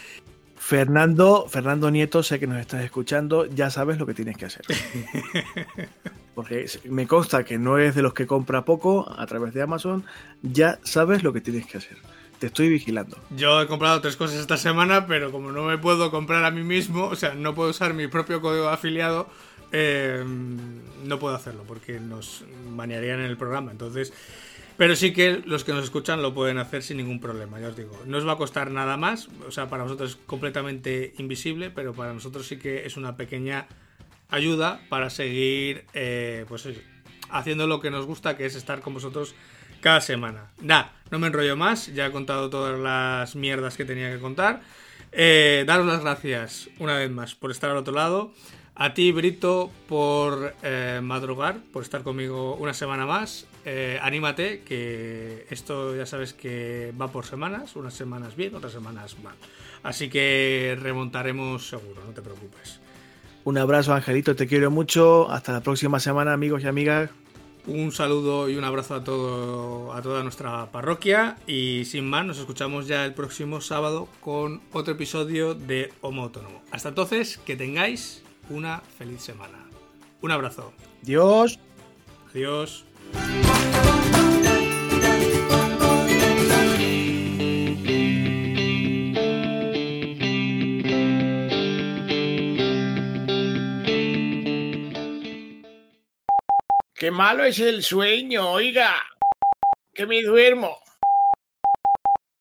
Fernando, 0.56 1.46
Fernando 1.48 1.88
Nieto, 1.92 2.24
sé 2.24 2.40
que 2.40 2.48
nos 2.48 2.58
estás 2.58 2.82
escuchando, 2.82 3.46
ya 3.46 3.70
sabes 3.70 3.98
lo 3.98 4.06
que 4.06 4.14
tienes 4.14 4.36
que 4.36 4.46
hacer. 4.46 4.64
Porque 6.36 6.66
me 6.84 7.06
consta 7.06 7.44
que 7.44 7.56
no 7.56 7.78
es 7.78 7.94
de 7.94 8.02
los 8.02 8.12
que 8.12 8.26
compra 8.26 8.66
poco 8.66 9.10
a 9.18 9.24
través 9.24 9.54
de 9.54 9.62
Amazon, 9.62 10.04
ya 10.42 10.78
sabes 10.84 11.22
lo 11.22 11.32
que 11.32 11.40
tienes 11.40 11.66
que 11.66 11.78
hacer. 11.78 11.96
Te 12.38 12.48
estoy 12.48 12.68
vigilando. 12.68 13.16
Yo 13.30 13.62
he 13.62 13.66
comprado 13.66 14.02
tres 14.02 14.16
cosas 14.16 14.36
esta 14.36 14.58
semana, 14.58 15.06
pero 15.06 15.32
como 15.32 15.50
no 15.50 15.64
me 15.64 15.78
puedo 15.78 16.10
comprar 16.10 16.44
a 16.44 16.50
mí 16.50 16.62
mismo, 16.62 17.06
o 17.06 17.16
sea, 17.16 17.34
no 17.34 17.54
puedo 17.54 17.70
usar 17.70 17.94
mi 17.94 18.06
propio 18.06 18.42
código 18.42 18.66
de 18.66 18.74
afiliado, 18.74 19.30
eh, 19.72 20.22
no 21.06 21.18
puedo 21.18 21.34
hacerlo 21.34 21.64
porque 21.66 22.00
nos 22.00 22.44
banearían 22.68 23.20
en 23.20 23.26
el 23.30 23.38
programa. 23.38 23.70
Entonces, 23.70 24.12
pero 24.76 24.94
sí 24.94 25.14
que 25.14 25.42
los 25.46 25.64
que 25.64 25.72
nos 25.72 25.84
escuchan 25.84 26.20
lo 26.20 26.34
pueden 26.34 26.58
hacer 26.58 26.82
sin 26.82 26.98
ningún 26.98 27.18
problema, 27.18 27.58
ya 27.60 27.68
os 27.68 27.76
digo. 27.78 27.98
No 28.04 28.18
os 28.18 28.28
va 28.28 28.32
a 28.32 28.36
costar 28.36 28.70
nada 28.70 28.98
más, 28.98 29.30
o 29.48 29.50
sea, 29.50 29.70
para 29.70 29.84
vosotros 29.84 30.10
es 30.10 30.16
completamente 30.26 31.14
invisible, 31.16 31.70
pero 31.70 31.94
para 31.94 32.12
nosotros 32.12 32.46
sí 32.46 32.58
que 32.58 32.84
es 32.84 32.98
una 32.98 33.16
pequeña 33.16 33.68
ayuda 34.28 34.80
para 34.88 35.10
seguir, 35.10 35.84
eh, 35.94 36.44
pues 36.48 36.68
haciendo 37.30 37.66
lo 37.66 37.80
que 37.80 37.90
nos 37.90 38.06
gusta, 38.06 38.36
que 38.36 38.46
es 38.46 38.54
estar 38.54 38.80
con 38.80 38.94
vosotros 38.94 39.34
cada 39.80 40.00
semana. 40.00 40.50
Nada, 40.60 40.92
no 41.10 41.18
me 41.18 41.28
enrollo 41.28 41.56
más, 41.56 41.92
ya 41.94 42.06
he 42.06 42.12
contado 42.12 42.50
todas 42.50 42.78
las 42.78 43.36
mierdas 43.36 43.76
que 43.76 43.84
tenía 43.84 44.12
que 44.12 44.18
contar. 44.18 44.62
Eh, 45.12 45.64
daros 45.66 45.86
las 45.86 46.00
gracias 46.00 46.68
una 46.78 46.96
vez 46.96 47.10
más 47.10 47.34
por 47.34 47.50
estar 47.50 47.70
al 47.70 47.76
otro 47.76 47.94
lado. 47.94 48.32
A 48.74 48.92
ti, 48.92 49.10
Brito, 49.10 49.70
por 49.88 50.54
eh, 50.62 51.00
madrugar, 51.02 51.60
por 51.72 51.82
estar 51.82 52.02
conmigo 52.02 52.56
una 52.56 52.74
semana 52.74 53.06
más. 53.06 53.46
Eh, 53.64 53.98
anímate, 54.02 54.60
que 54.60 55.46
esto 55.48 55.96
ya 55.96 56.04
sabes 56.04 56.34
que 56.34 56.92
va 57.00 57.10
por 57.10 57.24
semanas, 57.24 57.74
unas 57.74 57.94
semanas 57.94 58.36
bien, 58.36 58.54
otras 58.54 58.72
semanas 58.72 59.16
mal. 59.20 59.34
Así 59.82 60.10
que 60.10 60.76
remontaremos 60.78 61.66
seguro, 61.66 62.02
no 62.04 62.12
te 62.12 62.20
preocupes. 62.20 62.80
Un 63.46 63.58
abrazo, 63.58 63.94
Angelito, 63.94 64.34
te 64.34 64.48
quiero 64.48 64.72
mucho. 64.72 65.30
Hasta 65.30 65.52
la 65.52 65.60
próxima 65.60 66.00
semana, 66.00 66.32
amigos 66.32 66.64
y 66.64 66.66
amigas. 66.66 67.10
Un 67.68 67.92
saludo 67.92 68.48
y 68.48 68.56
un 68.56 68.64
abrazo 68.64 68.96
a, 68.96 69.04
todo, 69.04 69.92
a 69.92 70.02
toda 70.02 70.24
nuestra 70.24 70.72
parroquia. 70.72 71.36
Y 71.46 71.84
sin 71.84 72.10
más, 72.10 72.26
nos 72.26 72.38
escuchamos 72.38 72.88
ya 72.88 73.04
el 73.04 73.14
próximo 73.14 73.60
sábado 73.60 74.08
con 74.20 74.62
otro 74.72 74.94
episodio 74.94 75.54
de 75.54 75.92
Homo 76.00 76.24
Autónomo. 76.24 76.60
Hasta 76.72 76.88
entonces, 76.88 77.38
que 77.38 77.54
tengáis 77.54 78.24
una 78.50 78.80
feliz 78.98 79.22
semana. 79.22 79.58
Un 80.22 80.32
abrazo. 80.32 80.72
Dios. 81.02 81.60
Adiós. 82.32 82.84
Qué 96.96 97.10
malo 97.10 97.44
es 97.44 97.58
el 97.58 97.82
sueño, 97.82 98.52
oiga. 98.52 98.94
Que 99.92 100.06
me 100.06 100.22
duermo. 100.22 100.78